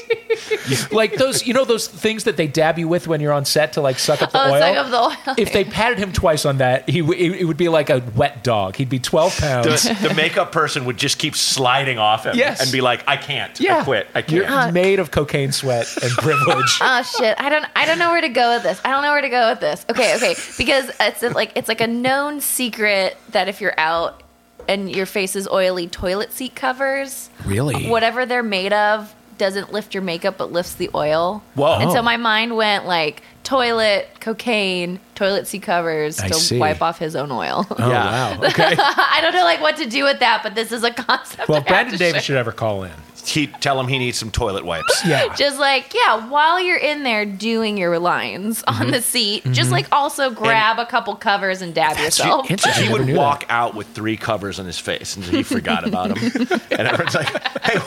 like 0.91 1.15
those, 1.15 1.45
you 1.45 1.53
know, 1.53 1.65
those 1.65 1.87
things 1.87 2.23
that 2.25 2.37
they 2.37 2.47
dab 2.47 2.77
you 2.79 2.87
with 2.87 3.07
when 3.07 3.19
you're 3.21 3.33
on 3.33 3.45
set 3.45 3.73
to 3.73 3.81
like 3.81 3.99
suck 3.99 4.21
up 4.21 4.31
the 4.31 4.41
Oh, 4.41 4.53
oil. 4.53 4.59
suck 4.59 4.77
up 4.77 4.89
the 4.89 5.29
oil. 5.31 5.35
If 5.37 5.51
they 5.53 5.63
patted 5.63 5.97
him 5.97 6.11
twice 6.13 6.45
on 6.45 6.57
that, 6.57 6.87
he 6.89 7.01
w- 7.01 7.19
it 7.19 7.41
it 7.41 7.45
would 7.45 7.57
be 7.57 7.69
like 7.69 7.89
a 7.89 8.01
wet 8.15 8.43
dog. 8.43 8.75
He'd 8.75 8.89
be 8.89 8.99
12 8.99 9.37
pounds. 9.37 9.83
The, 9.83 10.07
the 10.09 10.13
makeup 10.13 10.51
person 10.51 10.85
would 10.85 10.97
just 10.97 11.17
keep 11.19 11.35
sliding 11.35 11.97
off 11.97 12.25
him 12.25 12.35
Yes. 12.35 12.61
and 12.61 12.71
be 12.71 12.81
like, 12.81 13.03
I 13.07 13.17
can't. 13.17 13.59
yeah, 13.59 13.79
I 13.79 13.83
quit. 13.83 14.07
I 14.15 14.21
can't. 14.21 14.31
You're 14.31 14.71
made 14.71 14.99
of 14.99 15.11
cocaine 15.11 15.51
sweat 15.51 15.87
and 16.01 16.11
privilege. 16.13 16.79
Oh 16.81 17.01
shit! 17.03 17.35
I 17.39 17.49
don't. 17.49 17.65
I 17.75 17.85
don't 17.85 17.99
know 17.99 18.11
where 18.11 18.21
to 18.21 18.29
go 18.29 18.53
with 18.55 18.63
this. 18.63 18.79
I 18.85 18.91
don't 18.91 19.01
know 19.01 19.11
where 19.11 19.21
to 19.21 19.29
go 19.29 19.49
with 19.49 19.59
this. 19.59 19.85
Okay, 19.89 20.15
okay. 20.15 20.35
Because 20.57 20.91
it's 20.99 21.23
like 21.35 21.51
it's 21.55 21.67
like 21.67 21.81
a 21.81 21.87
known 21.87 22.39
secret 22.41 23.17
that 23.31 23.47
if 23.47 23.59
you're 23.61 23.77
out 23.77 24.21
and 24.67 24.93
your 24.95 25.05
face 25.05 25.35
is 25.35 25.47
oily, 25.47 25.87
toilet 25.87 26.31
seat 26.33 26.55
covers, 26.55 27.29
really? 27.45 27.87
whatever 27.87 28.25
they're 28.25 28.43
made 28.43 28.73
of, 28.73 29.13
doesn't 29.37 29.73
lift 29.73 29.93
your 29.93 30.01
makeup 30.03 30.37
but 30.37 30.51
lifts 30.51 30.75
the 30.75 30.89
oil. 30.95 31.43
Whoa. 31.55 31.79
And 31.79 31.91
so 31.91 32.01
my 32.01 32.15
mind 32.17 32.55
went 32.55 32.85
like 32.85 33.21
toilet, 33.43 34.07
cocaine, 34.21 34.99
toilet 35.13 35.45
seat 35.45 35.61
covers 35.61 36.19
I 36.19 36.29
to 36.29 36.33
see. 36.33 36.57
wipe 36.57 36.81
off 36.81 36.99
his 36.99 37.15
own 37.17 37.31
oil. 37.31 37.65
Oh 37.69 37.75
Yeah. 37.89 38.37
wow. 38.37 38.43
Okay. 38.47 38.75
I 38.77 39.19
don't 39.21 39.33
know 39.33 39.43
like 39.43 39.59
what 39.61 39.75
to 39.77 39.85
do 39.89 40.03
with 40.05 40.19
that, 40.19 40.41
but 40.41 40.55
this 40.55 40.71
is 40.71 40.83
a 40.83 40.91
concept. 41.07 41.49
Well, 41.49 41.59
I 41.59 41.67
Brandon 41.67 41.97
Davis 41.97 42.13
share. 42.13 42.21
should 42.21 42.37
ever 42.37 42.51
call 42.53 42.83
in. 42.83 42.93
He, 43.27 43.47
tell 43.47 43.79
him 43.79 43.87
he 43.87 43.97
needs 43.99 44.17
some 44.17 44.31
toilet 44.31 44.65
wipes. 44.65 45.05
Yeah. 45.05 45.33
just 45.37 45.59
like 45.59 45.93
yeah 45.93 46.27
while 46.29 46.59
you're 46.59 46.77
in 46.77 47.03
there 47.03 47.25
doing 47.25 47.77
your 47.77 47.97
lines 47.99 48.63
Mm-hmm. 48.63 48.81
on 48.81 48.91
the 48.91 49.01
seat 49.01 49.43
just 49.51 49.71
like 49.71 49.87
also 49.91 50.29
grab 50.29 50.79
a 50.79 50.85
couple 50.85 51.15
covers 51.15 51.61
and 51.61 51.73
dab 51.73 51.97
yourself 51.97 52.49
interesting. 52.49 52.83
I 52.83 52.87
He 52.87 52.93
would 52.93 53.05
knew 53.05 53.15
walk 53.15 53.45
out 53.49 53.75
with 53.75 53.87
three 53.87 54.17
covers 54.17 54.59
on 54.59 54.65
his 54.65 54.79
face 54.79 55.15
and 55.15 55.25
he 55.25 55.43
forgot 55.43 55.87
about 55.87 56.09
them. 56.15 56.17
and 56.71 56.87
everyone's 56.87 57.15
like, 57.15 57.63
hey, 57.63 57.79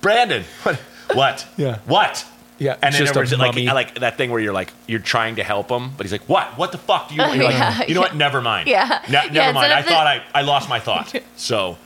Brandon, 0.00 0.44
what? 0.62 0.76
What? 1.14 1.46
Yeah. 1.56 1.78
What? 1.86 2.26
Yeah, 2.58 2.74
And 2.82 2.92
then 2.94 3.00
just 3.00 3.16
a 3.16 3.18
everyone's 3.20 3.56
like, 3.66 3.74
like 3.74 4.00
that 4.00 4.16
thing 4.18 4.30
where 4.30 4.40
you're 4.40 4.52
like, 4.52 4.70
you're 4.86 4.98
trying 5.00 5.36
to 5.36 5.42
help 5.42 5.70
him, 5.70 5.92
but 5.96 6.04
he's 6.04 6.12
like, 6.12 6.28
what? 6.28 6.58
What 6.58 6.72
the 6.72 6.78
fuck 6.78 7.08
do 7.08 7.14
you 7.14 7.20
want? 7.22 7.34
You're 7.36 7.44
like, 7.46 7.54
Yeah, 7.54 7.82
you 7.86 7.94
know 7.94 8.00
what? 8.02 8.14
Never 8.14 8.40
mind. 8.42 8.68
Yeah. 8.68 9.00
Ne- 9.08 9.12
never 9.12 9.34
Yeah, 9.34 9.52
mind. 9.52 9.72
I 9.72 9.80
the- 9.82 9.88
thought 9.88 10.06
I, 10.06 10.22
I 10.34 10.42
lost 10.42 10.68
my 10.68 10.78
thought. 10.78 11.14
So 11.36 11.78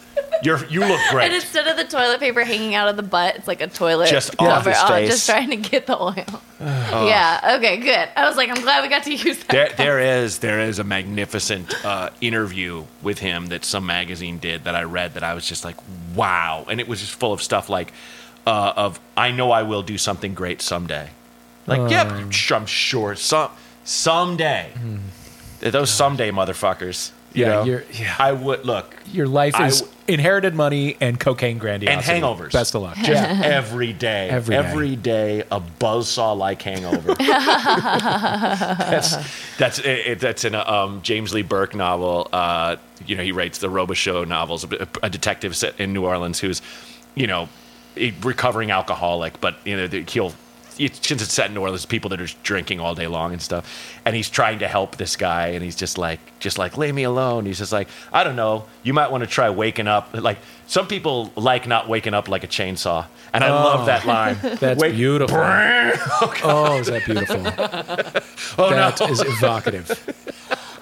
you're, 0.43 0.65
you 0.67 0.81
look 0.81 1.01
great. 1.11 1.27
and 1.27 1.35
instead 1.35 1.67
of 1.67 1.77
the 1.77 1.85
toilet 1.85 2.21
paper 2.21 2.45
hanging 2.45 2.75
out 2.75 2.89
of 2.89 2.97
the 2.97 3.03
butt 3.03 3.37
it's 3.37 3.47
like 3.49 3.61
a 3.61 3.67
toilet 3.67 4.09
Just 4.09 4.37
cover 4.37 4.51
off 4.51 4.67
his 4.67 4.77
on, 4.79 4.89
face. 4.89 5.11
just 5.11 5.27
trying 5.29 5.51
to 5.51 5.57
get 5.57 5.87
the 5.87 6.01
oil 6.01 6.15
yeah 6.61 7.57
okay 7.59 7.77
good 7.79 8.09
i 8.17 8.27
was 8.27 8.37
like 8.37 8.49
i'm 8.51 8.63
glad 8.63 8.83
we 8.83 8.89
got 8.89 9.03
to 9.05 9.15
use 9.15 9.39
that 9.45 9.49
There, 9.49 9.69
there 9.77 9.99
is 10.23 10.39
there 10.39 10.61
is 10.61 10.79
a 10.79 10.85
magnificent 10.85 11.73
uh, 11.85 12.11
interview 12.21 12.85
with 13.03 13.19
him 13.19 13.47
that 13.47 13.65
some 13.65 13.87
magazine 13.87 14.39
did 14.39 14.65
that 14.65 14.75
I 14.75 14.83
read 14.85 15.15
that 15.15 15.23
I 15.23 15.35
was 15.35 15.47
just 15.47 15.65
like, 15.65 15.77
wow, 16.15 16.65
and 16.71 16.81
it 16.81 16.89
was 16.89 17.01
just 17.01 17.15
full 17.15 17.33
of 17.33 17.43
stuff 17.43 17.69
like, 17.69 17.93
uh, 18.47 18.73
of 18.77 18.99
I 19.17 19.31
know 19.31 19.51
I 19.51 19.63
will 19.63 19.83
do 19.83 19.99
something 19.99 20.35
great 20.35 20.63
someday. 20.63 21.11
Like, 21.67 21.91
yep, 21.91 22.07
I'm 22.09 22.67
sure 22.67 23.15
some 23.15 23.51
someday. 23.85 24.73
Those 25.61 25.91
someday 25.91 26.31
motherfuckers. 26.31 27.11
You 27.35 27.45
Yeah, 27.45 27.51
know? 27.51 27.65
you're- 27.65 27.85
yeah. 27.93 28.15
I 28.19 28.33
would 28.33 28.65
look 28.65 28.95
Your 29.13 29.27
life 29.27 29.59
is 29.61 29.81
w- 29.81 29.99
inherited 30.09 30.55
money 30.55 30.97
and 31.01 31.19
cocaine 31.19 31.59
grandiosity. 31.59 32.13
And 32.13 32.23
hangovers. 32.25 32.53
Best 32.53 32.75
of 32.77 32.83
luck. 32.83 32.97
just 33.03 33.23
every 33.45 33.93
day, 33.93 34.29
Every 34.31 34.55
day. 34.55 34.59
every 34.63 34.97
day, 34.97 35.41
a 35.51 35.61
buzzsaw 35.61 36.37
like 36.37 36.63
hangover. 36.63 37.15
that's 38.15 39.17
that's 39.57 39.79
it, 39.81 39.87
it- 40.07 40.21
that's 40.21 40.45
in 40.45 40.55
a 40.55 40.61
um, 40.65 41.03
James 41.03 41.33
Lee 41.35 41.43
Burke 41.43 41.75
novel. 41.75 42.29
Uh, 42.33 42.77
you 43.07 43.17
know, 43.17 43.23
he 43.23 43.33
writes 43.33 43.59
the 43.59 43.69
Robicheaux 43.69 44.27
novels. 44.27 44.65
A, 44.65 44.89
a 45.03 45.11
detective 45.11 45.57
set 45.57 45.79
in 45.81 45.93
New 45.93 46.05
Orleans 46.05 46.41
who's, 46.41 46.63
you 47.15 47.27
know, 47.27 47.49
a 47.97 48.13
recovering 48.23 48.71
alcoholic, 48.71 49.41
but 49.41 49.57
you 49.65 49.77
know 49.77 49.87
that 49.87 50.11
he'll. 50.11 50.33
It's, 50.79 51.07
since 51.07 51.23
it's 51.23 51.33
set 51.33 51.47
in 51.49 51.55
New 51.55 51.61
Orleans, 51.61 51.87
people 51.87 52.11
that 52.11 52.21
are 52.21 52.25
just 52.27 52.43
drinking 52.43 52.81
all 52.81 52.95
day 52.95 53.07
long 53.07 53.33
and 53.33 53.41
stuff, 53.41 53.99
and 54.05 54.15
he's 54.17 54.29
trying 54.29 54.59
to 54.61 54.69
help 54.69 54.97
this 54.97 55.17
guy, 55.17 55.49
and 55.49 55.63
he's 55.63 55.77
just 55.77 55.99
like, 55.99 56.19
just 56.41 56.59
like, 56.59 56.77
leave 56.77 56.95
me 56.95 57.05
alone. 57.05 57.47
He's 57.47 57.59
just 57.59 57.73
like, 57.73 57.89
I 58.13 58.25
don't 58.25 58.37
know, 58.37 58.65
you 58.83 58.93
might 58.93 59.11
want 59.11 59.23
to 59.23 59.29
try 59.29 59.51
waking 59.51 59.87
up. 59.87 60.13
Like 60.15 60.39
some 60.67 60.87
people 60.87 61.33
like 61.37 61.67
not 61.69 61.89
waking 61.89 62.15
up 62.15 62.29
like 62.29 62.45
a 62.45 62.49
chainsaw, 62.49 63.07
and 63.33 63.45
I 63.45 63.51
love 63.51 63.87
that 63.87 64.05
oh. 64.05 64.09
line. 64.09 64.37
That's 64.61 64.81
Wake- 64.81 64.95
beautiful. 64.95 65.37
oh, 65.41 66.35
Oh, 66.43 66.79
is 66.79 66.87
that 66.89 67.05
beautiful? 67.05 67.37
Oh, 68.59 68.71
That 68.71 69.01
no. 69.01 69.07
is 69.07 69.21
evocative. 69.21 69.91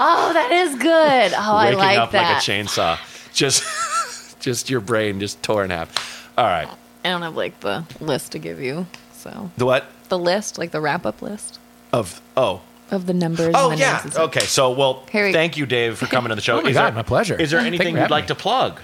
oh 0.00 0.32
that 0.32 0.50
is 0.52 0.74
good 0.76 1.32
oh 1.34 1.36
i 1.36 1.70
like 1.70 1.72
it. 1.72 1.76
waking 1.76 1.78
like 1.78 1.98
up 1.98 2.10
that 2.10 2.34
like 2.34 2.42
a 2.42 2.50
chainsaw. 2.50 3.32
Just, 3.32 4.38
just 4.40 4.68
your 4.68 4.80
brain 4.80 5.20
just 5.20 5.42
tore 5.42 5.64
in 5.64 5.70
half. 5.70 6.30
All 6.36 6.44
right. 6.46 6.68
i 7.04 7.08
don't 7.08 7.22
have 7.22 7.36
like 7.36 7.60
the 7.60 7.84
list 8.00 8.32
to 8.32 8.38
give 8.38 8.60
you 8.60 8.86
so 9.22 9.50
The 9.56 9.66
what? 9.66 9.84
the 10.08 10.18
list 10.18 10.58
like 10.58 10.70
the 10.72 10.80
wrap-up 10.80 11.22
list 11.22 11.58
Of 11.92 12.20
oh. 12.36 12.60
of 12.90 13.06
the 13.06 13.14
numbers 13.14 13.54
Oh 13.56 13.70
and 13.70 13.78
the 13.78 13.84
yeah. 13.84 14.00
names. 14.04 14.16
Okay. 14.18 14.40
So 14.40 14.72
well, 14.72 15.04
Here 15.10 15.24
we- 15.26 15.32
thank 15.32 15.56
you, 15.56 15.64
Dave, 15.66 15.96
for 15.98 16.06
coming 16.06 16.28
to 16.30 16.34
the 16.34 16.42
show. 16.42 16.58
Oh 16.58 16.62
my 16.62 16.70
Is 16.70 16.74
God, 16.76 16.84
there- 16.86 16.92
my 16.92 17.02
pleasure. 17.02 17.36
Is 17.40 17.50
there 17.50 17.60
anything 17.60 17.96
you'd 17.96 18.10
like 18.10 18.24
me. 18.24 18.28
to 18.28 18.34
plug? 18.34 18.80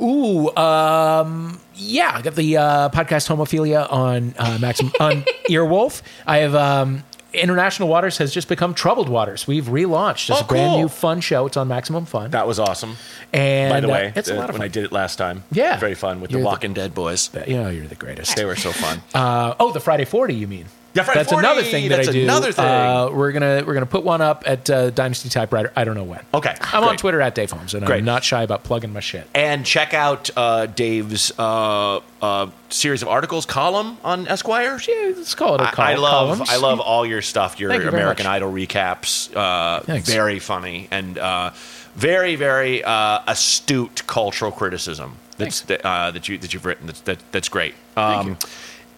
Ooh, 0.00 0.54
um, 0.56 1.60
yeah, 1.74 2.12
I 2.14 2.22
got 2.22 2.34
the 2.34 2.56
uh, 2.56 2.88
podcast 2.90 3.28
Homophilia 3.28 3.90
on 3.90 4.34
uh, 4.38 4.58
Maxim 4.60 4.90
on 5.00 5.22
Earwolf. 5.50 6.02
I 6.26 6.38
have 6.38 6.54
um, 6.54 7.02
International 7.42 7.88
Waters 7.88 8.18
has 8.18 8.32
just 8.32 8.48
become 8.48 8.74
Troubled 8.74 9.08
Waters. 9.08 9.46
We've 9.46 9.64
relaunched. 9.66 10.30
It's 10.30 10.40
Oh, 10.40 10.44
a 10.44 10.46
brand 10.46 10.70
cool. 10.72 10.78
new 10.82 10.88
fun 10.88 11.20
show. 11.20 11.46
It's 11.46 11.56
on 11.56 11.68
Maximum 11.68 12.04
Fun. 12.06 12.30
That 12.30 12.46
was 12.46 12.58
awesome. 12.58 12.96
and 13.32 13.70
By 13.72 13.80
the 13.80 13.88
uh, 13.88 13.92
way, 13.92 14.12
it's 14.16 14.28
a 14.28 14.34
uh, 14.34 14.38
lot 14.38 14.50
of 14.50 14.54
when 14.54 14.60
fun. 14.60 14.64
I 14.64 14.68
did 14.68 14.84
it 14.84 14.92
last 14.92 15.16
time. 15.16 15.44
Yeah. 15.52 15.78
Very 15.78 15.94
fun 15.94 16.20
with 16.20 16.30
You're 16.30 16.40
the 16.40 16.44
the- 16.44 16.48
Walking 16.48 16.72
Dead 16.74 16.94
boys. 16.94 17.30
you 17.46 17.56
know, 17.56 17.68
you're 17.70 17.86
the 17.86 17.94
greatest. 17.94 18.36
They 18.36 18.44
were 18.44 18.56
so 18.56 18.72
fun. 18.72 19.02
Uh, 19.14 19.54
oh, 19.60 19.72
the 19.72 19.80
Friday 19.80 20.04
Forty, 20.04 20.34
you 20.34 20.46
mean? 20.48 20.66
Yeah, 20.96 21.02
Friday 21.02 21.20
that's 21.20 21.30
40, 21.32 21.46
another 21.46 21.62
thing 21.62 21.88
that 21.90 21.96
that's 21.96 22.08
I 22.08 22.12
do. 22.12 22.22
another 22.22 22.52
thing. 22.52 22.64
Uh, 22.64 23.10
we're 23.12 23.32
gonna 23.32 23.62
we're 23.66 23.74
gonna 23.74 23.86
put 23.86 24.02
one 24.02 24.20
up 24.20 24.44
at 24.46 24.68
uh, 24.70 24.90
Dynasty 24.90 25.28
Typewriter. 25.28 25.72
I 25.76 25.84
don't 25.84 25.94
know 25.94 26.04
when. 26.04 26.24
Okay, 26.32 26.54
I'm 26.60 26.84
on. 26.84 26.96
Twitter 26.96 27.20
at 27.20 27.34
Dave 27.34 27.50
Holmes, 27.50 27.74
and 27.74 27.84
Great. 27.84 27.98
I'm 27.98 28.04
not 28.04 28.24
shy 28.24 28.42
about 28.42 28.64
plugging 28.64 28.92
my 28.92 29.00
shit. 29.00 29.28
and 29.34 29.66
check 29.66 29.92
out 29.94 30.30
uh, 30.36 30.66
Dave's 30.66 31.32
uh, 31.38 32.00
uh, 32.22 32.50
series 32.70 33.02
of 33.02 33.08
articles 33.08 33.44
column 33.46 33.98
on 34.02 34.26
Esquire. 34.26 34.78
Yeah, 34.88 35.12
let's 35.16 35.34
call 35.34 35.56
it 35.56 35.60
a 35.60 35.68
I, 35.68 35.70
col- 35.72 35.84
I 35.84 35.94
love 35.96 36.28
columns. 36.38 36.50
I 36.50 36.56
love 36.56 36.80
all 36.80 37.04
your 37.04 37.22
stuff. 37.22 37.60
Your 37.60 37.72
you 37.74 37.88
American. 37.88 38.26
Idol 38.26 38.50
recaps, 38.52 39.34
uh, 39.36 39.80
very 40.00 40.38
funny 40.38 40.88
and 40.90 41.18
uh, 41.18 41.50
very 41.94 42.36
very 42.36 42.82
uh, 42.82 43.20
astute 43.26 44.06
cultural 44.06 44.50
criticism. 44.52 45.16
That's 45.36 45.60
that, 45.62 45.84
uh, 45.84 46.10
that 46.12 46.28
you 46.28 46.38
that 46.38 46.54
you've 46.54 46.64
written. 46.64 46.86
That's 46.86 47.00
that, 47.02 47.18
that's 47.32 47.48
great. 47.50 47.74
Um, 47.96 48.28
you. 48.28 48.36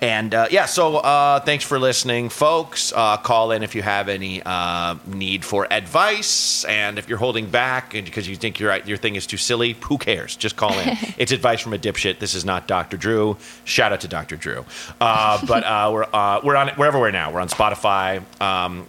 And 0.01 0.32
uh, 0.32 0.46
yeah, 0.51 0.66
so 0.66 0.99
uh, 0.99 1.40
thanks 1.40 1.64
for 1.64 1.78
listening, 1.78 2.28
folks. 2.28 2.92
Uh, 2.94 3.16
call 3.16 3.51
in 3.51 3.64
if 3.64 3.74
you 3.74 3.82
have 3.82 4.09
any 4.09 4.40
uh, 4.44 4.94
need 5.07 5.44
for 5.44 5.66
advice, 5.72 6.64
and 6.66 7.01
if 7.01 7.09
you're 7.09 7.18
holding 7.18 7.51
back 7.51 7.94
and 7.94 8.05
because 8.05 8.28
you 8.28 8.36
think 8.36 8.61
your 8.61 8.76
your 8.84 8.96
thing 8.96 9.16
is 9.16 9.26
too 9.26 9.36
silly, 9.36 9.76
who 9.80 9.99
cares? 9.99 10.36
Just 10.36 10.55
call 10.55 10.78
in. 10.78 10.96
it's 11.18 11.32
advice 11.32 11.61
from 11.61 11.72
a 11.72 11.78
dipshit. 11.78 12.20
This 12.20 12.36
is 12.36 12.44
not 12.44 12.68
Dr. 12.68 12.96
Drew. 12.96 13.36
Shout 13.64 13.92
out 13.92 14.01
to 14.03 14.09
Dr. 14.09 14.36
Drew. 14.36 14.64
Uh, 15.01 15.44
but 15.46 15.64
uh, 15.64 15.90
we're 15.92 16.07
uh, 16.12 16.40
we're 16.44 16.57
on 16.57 16.68
wherever 16.76 17.01
we're 17.01 17.11
now. 17.11 17.32
We're 17.32 17.40
on 17.40 17.49
Spotify. 17.49 18.22
Um, 18.40 18.86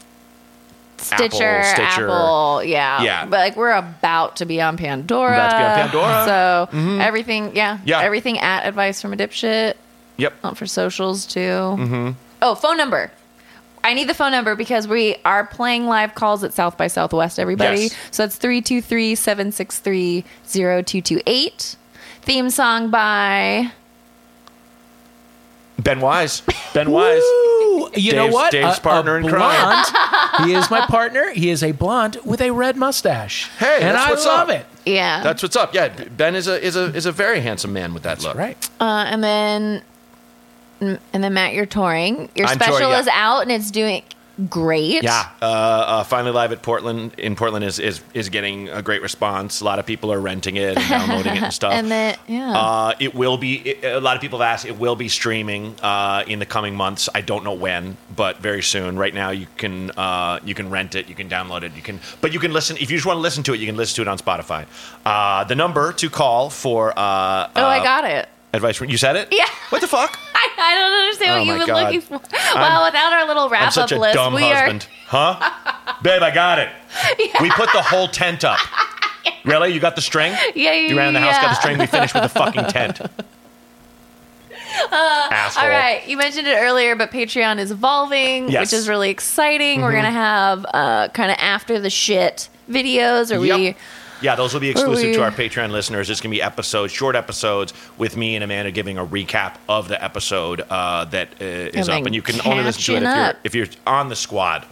Stitcher, 0.98 1.44
Apple, 1.44 1.64
Stitcher. 1.86 2.10
Apple, 2.10 2.64
yeah, 2.66 3.02
Yeah. 3.02 3.26
But 3.26 3.40
like 3.40 3.56
we're 3.56 3.72
about 3.72 4.36
to 4.38 4.46
be 4.46 4.62
on 4.62 4.78
Pandora. 4.78 5.32
About 5.34 5.52
to 5.52 5.58
be 5.58 5.64
on 5.64 5.90
Pandora. 5.90 6.68
Mm-hmm. 6.72 7.00
So 7.00 7.04
everything, 7.04 7.56
yeah, 7.56 7.80
Yeah. 7.86 8.02
everything 8.02 8.38
at 8.40 8.68
advice 8.68 9.02
from 9.02 9.14
a 9.14 9.18
dipshit. 9.18 9.76
Yep. 10.20 10.34
On 10.44 10.54
for 10.56 10.66
socials 10.68 11.26
too. 11.26 11.40
Mm-hmm. 11.40 12.12
Oh, 12.42 12.56
phone 12.56 12.78
number. 12.78 13.12
I 13.84 13.94
need 13.94 14.10
the 14.10 14.14
phone 14.14 14.32
number 14.32 14.56
because 14.56 14.88
we 14.88 15.16
are 15.24 15.46
playing 15.48 15.86
live 15.88 16.14
calls 16.14 16.44
at 16.44 16.54
South 16.54 16.78
by 16.78 16.88
Southwest, 16.88 17.40
everybody. 17.40 17.84
Yes. 17.84 17.96
So 18.12 18.26
it's 18.26 18.36
323 18.36 19.16
763 19.16 20.26
0228. 20.46 21.76
Theme 22.22 22.50
song 22.50 22.90
by. 22.92 23.72
Ben 25.82 26.02
Wise. 26.02 26.42
Ben 26.74 26.92
Wise. 26.92 27.22
Ooh, 27.24 27.90
you 27.96 28.12
know 28.14 28.24
Dave's- 28.26 28.34
what? 28.34 28.52
Dave's 28.52 28.78
A- 28.78 28.82
partner 28.82 29.16
a 29.16 29.22
in 29.24 29.30
crime. 29.30 29.86
he 30.46 30.54
is 30.54 30.70
my 30.70 30.82
partner. 30.82 31.32
He 31.32 31.50
is 31.50 31.64
a 31.64 31.72
blonde 31.72 32.18
with 32.26 32.42
a 32.42 32.52
red 32.52 32.76
mustache. 32.76 33.50
Hey, 33.60 33.76
and 33.82 33.96
that's 33.96 34.06
I 34.06 34.10
what's 34.10 34.26
love 34.26 34.50
up. 34.50 34.56
it. 34.56 34.66
Yeah. 34.86 35.24
That's 35.24 35.42
what's 35.42 35.56
up. 35.56 35.74
Yeah, 35.74 35.88
Ben 35.88 36.36
is 36.36 36.48
a 36.48 36.62
is 36.64 36.76
a 36.76 36.94
is 36.94 37.06
a 37.06 37.12
very 37.14 37.40
handsome 37.40 37.72
man 37.72 37.94
with 37.94 38.04
that 38.04 38.22
look. 38.22 38.36
Right. 38.36 38.58
Uh, 38.82 39.06
and 39.08 39.24
then, 39.24 39.82
and 40.82 41.00
then 41.24 41.34
Matt, 41.34 41.54
you're 41.54 41.66
touring. 41.66 42.30
Your 42.36 42.48
I'm 42.48 42.56
special 42.56 42.78
touring, 42.78 42.94
yeah. 42.94 43.00
is 43.00 43.08
out, 43.08 43.42
and 43.42 43.52
it's 43.52 43.72
doing 43.72 44.04
great. 44.48 45.04
Yeah, 45.04 45.30
uh, 45.42 45.46
uh, 45.46 46.04
finally 46.04 46.32
live 46.32 46.52
at 46.52 46.62
Portland 46.62 47.14
in 47.18 47.36
Portland 47.36 47.66
is, 47.66 47.80
is 47.80 48.02
is 48.14 48.30
getting 48.30 48.70
a 48.70 48.82
great 48.82 49.02
response. 49.02 49.62
A 49.62 49.66
lot 49.66 49.80
of 49.80 49.86
people 49.86 50.14
are 50.14 50.20
renting 50.20 50.56
it 50.56 50.78
and 50.78 50.90
downloading 50.90 51.36
it 51.36 51.44
and 51.44 51.54
stuff. 51.60 51.74
And 51.74 51.90
then 51.92 52.18
yeah. 52.28 52.58
Uh, 52.58 52.94
it 53.00 53.14
will 53.14 53.38
be. 53.38 53.56
It, 53.58 53.84
a 53.84 54.00
lot 54.00 54.16
of 54.16 54.22
people 54.22 54.40
have 54.40 54.48
asked. 54.48 54.66
It 54.66 54.78
will 54.78 54.96
be 54.96 55.10
streaming 55.10 55.76
uh, 55.82 56.24
in 56.28 56.40
the 56.40 56.46
coming 56.46 56.76
months. 56.76 57.10
I 57.14 57.22
don't 57.22 57.44
know 57.44 57.54
when, 57.54 57.98
but 58.16 58.38
very 58.38 58.64
soon. 58.64 58.98
Right 58.98 59.14
now, 59.14 59.32
you 59.32 59.48
can 59.58 59.92
uh, 59.92 60.40
you 60.44 60.56
can 60.56 60.70
rent 60.70 60.96
it. 60.96 61.10
You 61.10 61.16
can 61.16 61.30
download 61.30 61.64
it. 61.64 61.76
You 61.76 61.82
can, 61.82 62.00
but 62.22 62.34
you 62.34 62.40
can 62.40 62.54
listen. 62.54 62.78
If 62.78 62.92
you 62.92 62.98
just 62.98 63.06
want 63.06 63.18
to 63.18 63.22
listen 63.22 63.44
to 63.44 63.54
it, 63.54 63.60
you 63.60 63.66
can 63.66 63.78
listen 63.78 63.96
to 63.96 64.02
it 64.04 64.08
on 64.08 64.18
Spotify. 64.18 64.66
Uh, 65.06 65.44
the 65.44 65.56
number 65.56 65.94
to 65.94 66.10
call 66.10 66.50
for. 66.50 66.92
Uh, 66.92 67.50
oh, 67.56 67.66
I 67.66 67.84
got 67.84 68.06
it. 68.06 68.30
Advice. 68.54 68.78
from 68.78 68.90
You 68.90 68.98
said 68.98 69.16
it. 69.16 69.30
Yeah. 69.32 69.46
What 69.70 69.82
the 69.82 69.88
fuck? 69.88 70.18
I, 70.34 70.50
I 70.58 70.76
don't 70.76 70.94
understand 71.02 71.32
Oh 71.32 71.38
what 71.40 71.46
my 71.48 71.54
you've 71.54 71.66
been 71.66 71.76
God. 71.76 71.84
looking 71.86 72.02
for. 72.02 72.22
well, 72.56 72.86
without 72.86 73.14
our 73.14 73.28
little 73.28 73.50
wrap 73.50 73.62
I'm 73.62 73.68
up 73.70 73.74
such 73.74 73.92
a 73.92 74.00
list, 74.00 74.16
dumb 74.16 74.34
we 74.34 74.42
husband. 74.44 74.88
Huh? 75.08 75.96
Babe, 76.04 76.22
I 76.22 76.32
got 76.32 76.60
it. 76.60 76.70
We 77.42 77.50
put 77.52 77.70
the 77.74 77.82
whole 77.82 78.08
tent 78.08 78.44
up. 78.44 78.60
Really? 79.46 79.70
You 79.74 79.80
got 79.80 79.96
the 79.96 80.02
string? 80.02 80.34
Yeah, 80.56 80.74
You 80.74 80.98
ran 80.98 81.14
the 81.14 81.20
house, 81.20 81.36
got 81.36 81.44
yeah. 81.44 81.50
the 81.50 81.56
string. 81.56 81.78
We 81.78 81.86
finished 81.86 82.14
with 82.14 82.24
the 82.24 82.30
fucking 82.30 82.66
tent. 82.66 83.00
Asshole. 84.92 85.64
All 85.64 85.70
right, 85.70 86.06
you 86.08 86.18
mentioned 86.18 86.48
it 86.48 86.56
earlier, 86.58 86.96
but 86.96 87.12
Patreon 87.12 87.58
is 87.60 87.72
evolving, 87.72 88.50
Yes. 88.50 88.62
which 88.72 88.74
is 88.80 88.88
really 88.90 89.10
exciting. 89.10 89.82
We're 89.82 89.92
gonna 89.94 90.12
have 90.12 90.66
uh, 90.74 91.08
kind 91.10 91.32
of 91.32 91.38
after 91.40 91.80
the 91.80 91.90
shit 91.90 92.50
videos, 92.70 93.34
or 93.34 93.40
we 93.40 93.48
Yep. 93.50 93.78
Yeah, 94.22 94.36
those 94.36 94.54
will 94.54 94.60
be 94.62 94.70
exclusive 94.70 95.06
we- 95.08 95.14
to 95.14 95.24
our 95.24 95.32
Patreon 95.32 95.72
listeners. 95.72 96.10
It's 96.10 96.20
going 96.22 96.32
to 96.32 96.36
be 96.38 96.42
episodes, 96.42 96.92
short 96.92 97.16
episodes, 97.16 97.74
with 97.98 98.18
me 98.18 98.36
and 98.36 98.44
Amanda 98.44 98.72
giving 98.72 98.98
a 98.98 99.06
recap 99.06 99.56
of 99.70 99.88
the 99.88 100.02
episode 100.04 100.62
uh, 100.70 101.06
that 101.06 101.30
uh, 101.42 101.46
is 101.46 101.88
And 101.88 102.00
up, 102.02 102.06
and 102.06 102.14
you 102.16 102.22
can 102.22 102.40
only 102.46 102.64
listen 102.64 102.82
to 102.84 102.96
it 102.98 103.04
if 103.04 103.16
you're 103.16 103.34
if 103.44 103.56
you're 103.56 103.68
on 103.88 104.10
the 104.10 104.16
squad. 104.16 104.66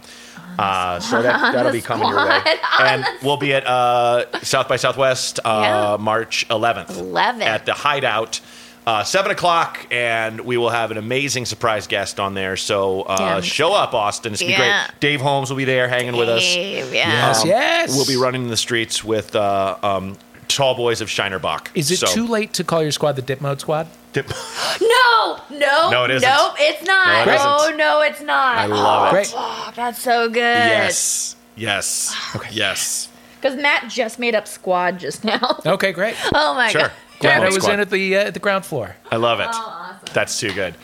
Uh, 0.58 0.98
so 0.98 1.22
that, 1.22 1.52
that'll 1.52 1.70
be 1.72 1.80
coming 1.90 2.08
your 2.08 2.26
way, 2.28 2.40
and 2.80 3.04
we'll 3.22 3.36
be 3.36 3.54
at 3.54 3.64
uh, 3.66 4.24
South 4.40 4.68
by 4.68 4.76
Southwest 4.76 5.38
uh, 5.44 5.60
Yeah. 5.62 5.96
March 6.02 6.46
11th 6.48 6.88
11th. 6.90 7.42
at 7.42 7.64
the 7.64 7.74
Hideout. 7.74 8.40
Uh, 8.88 9.04
seven 9.04 9.30
o'clock, 9.30 9.86
and 9.90 10.40
we 10.40 10.56
will 10.56 10.70
have 10.70 10.90
an 10.90 10.96
amazing 10.96 11.44
surprise 11.44 11.86
guest 11.86 12.18
on 12.18 12.32
there. 12.32 12.56
So 12.56 13.02
uh, 13.02 13.42
show 13.42 13.74
up, 13.74 13.92
Austin. 13.92 14.32
It's 14.32 14.40
gonna 14.40 14.52
be 14.54 14.56
great. 14.56 14.86
Dave 14.98 15.20
Holmes 15.20 15.50
will 15.50 15.58
be 15.58 15.66
there, 15.66 15.88
hanging 15.88 16.16
with 16.16 16.30
us. 16.30 16.40
Dave, 16.42 16.94
yeah. 16.94 17.10
Yes, 17.10 17.42
Um, 17.42 17.48
yes. 17.48 17.94
We'll 17.94 18.06
be 18.06 18.16
running 18.16 18.44
in 18.44 18.48
the 18.48 18.56
streets 18.56 19.04
with 19.04 19.36
uh, 19.36 19.76
um, 19.82 20.16
tall 20.48 20.74
boys 20.74 21.02
of 21.02 21.10
Shiner 21.10 21.38
Bock. 21.38 21.70
Is 21.74 21.90
it 21.90 21.98
So- 21.98 22.06
too 22.06 22.26
late 22.26 22.54
to 22.54 22.64
call 22.64 22.82
your 22.82 22.92
squad 22.92 23.12
the 23.16 23.20
Dip 23.22 23.42
Mode 23.42 23.60
Squad? 23.60 23.88
Dip- 24.14 24.32
No, 24.80 25.38
no, 25.50 25.90
No, 25.90 26.04
it 26.04 26.10
isn't. 26.12 26.26
Nope, 26.26 26.54
it's 26.58 26.86
not. 26.86 27.26
No, 27.26 27.32
it 27.34 27.38
oh 27.42 27.64
isn't. 27.64 27.76
no, 27.76 28.00
it's 28.00 28.22
not. 28.22 28.56
I 28.56 28.66
love 28.66 29.08
it. 29.08 29.10
Great. 29.10 29.32
Oh, 29.36 29.70
that's 29.76 30.00
so 30.00 30.28
good. 30.28 30.38
Yes. 30.40 31.36
Yes. 31.56 32.16
Yes. 32.50 33.08
Because 33.40 33.54
Matt 33.56 33.88
just 33.88 34.18
made 34.18 34.34
up 34.34 34.48
squad 34.48 34.98
just 34.98 35.22
now. 35.22 35.60
Okay, 35.64 35.92
great. 35.92 36.16
oh 36.34 36.54
my 36.54 36.70
Sure. 36.70 36.80
god. 36.80 36.92
Glad 37.20 37.42
I 37.42 37.46
was 37.46 37.56
Squad. 37.56 37.74
in 37.74 37.80
at 37.80 37.90
the 37.90 38.16
uh, 38.16 38.24
at 38.24 38.34
the 38.34 38.40
ground 38.40 38.64
floor. 38.64 38.96
I 39.10 39.16
love 39.16 39.40
it. 39.40 39.48
Oh, 39.50 39.98
That's 40.12 40.38
too 40.38 40.52
good. 40.52 40.74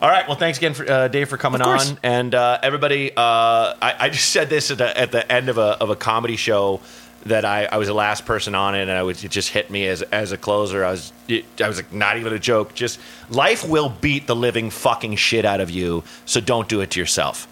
All 0.00 0.08
right. 0.08 0.26
Well, 0.26 0.36
thanks 0.36 0.56
again, 0.56 0.72
for, 0.72 0.90
uh, 0.90 1.08
Dave, 1.08 1.28
for 1.28 1.36
coming 1.36 1.60
on. 1.60 1.98
And 2.02 2.34
uh, 2.34 2.58
everybody, 2.62 3.10
uh, 3.10 3.20
I, 3.20 3.94
I 3.98 4.08
just 4.08 4.30
said 4.30 4.48
this 4.48 4.70
at 4.70 4.78
the, 4.78 4.98
at 4.98 5.12
the 5.12 5.30
end 5.30 5.50
of 5.50 5.58
a, 5.58 5.76
of 5.78 5.90
a 5.90 5.96
comedy 5.96 6.36
show 6.36 6.80
that 7.26 7.44
I, 7.44 7.66
I 7.66 7.76
was 7.76 7.88
the 7.88 7.92
last 7.94 8.24
person 8.24 8.54
on 8.54 8.74
it, 8.74 8.82
and 8.82 8.92
I 8.92 9.02
was, 9.02 9.22
it 9.24 9.30
just 9.30 9.50
hit 9.50 9.70
me 9.70 9.86
as, 9.86 10.00
as 10.00 10.32
a 10.32 10.38
closer. 10.38 10.86
I 10.86 10.92
was 10.92 11.12
it, 11.28 11.44
I 11.62 11.68
was 11.68 11.76
like, 11.76 11.92
not 11.92 12.16
even 12.16 12.32
a 12.32 12.38
joke. 12.38 12.74
Just 12.74 12.98
life 13.28 13.68
will 13.68 13.90
beat 13.90 14.26
the 14.26 14.34
living 14.34 14.70
fucking 14.70 15.16
shit 15.16 15.44
out 15.44 15.60
of 15.60 15.68
you, 15.68 16.02
so 16.24 16.40
don't 16.40 16.66
do 16.66 16.80
it 16.80 16.92
to 16.92 17.00
yourself. 17.00 17.46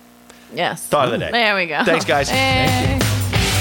Yes. 0.55 0.87
Thought 0.87 1.07
of 1.07 1.11
the 1.13 1.19
day. 1.19 1.31
There 1.31 1.55
we 1.55 1.67
go. 1.67 1.85
Thanks, 1.85 2.07
guys. 2.07 2.31
Hey. 2.31 2.99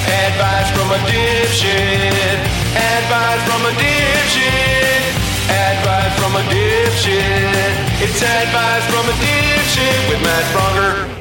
Advice 0.07 0.69
from 0.71 0.89
a 0.91 0.99
dipshit. 1.09 2.39
Advice 2.75 3.43
from 3.47 3.61
a 3.67 3.73
dipshit. 3.75 5.03
Advice 5.49 6.13
from 6.19 6.35
a 6.35 6.43
dipshit. 6.47 7.73
It's 8.01 8.21
advice 8.21 8.85
from 8.87 9.05
a 9.07 9.15
dipshit 9.19 10.09
with 10.09 10.21
Matt 10.23 10.45
Braunger. 10.53 11.16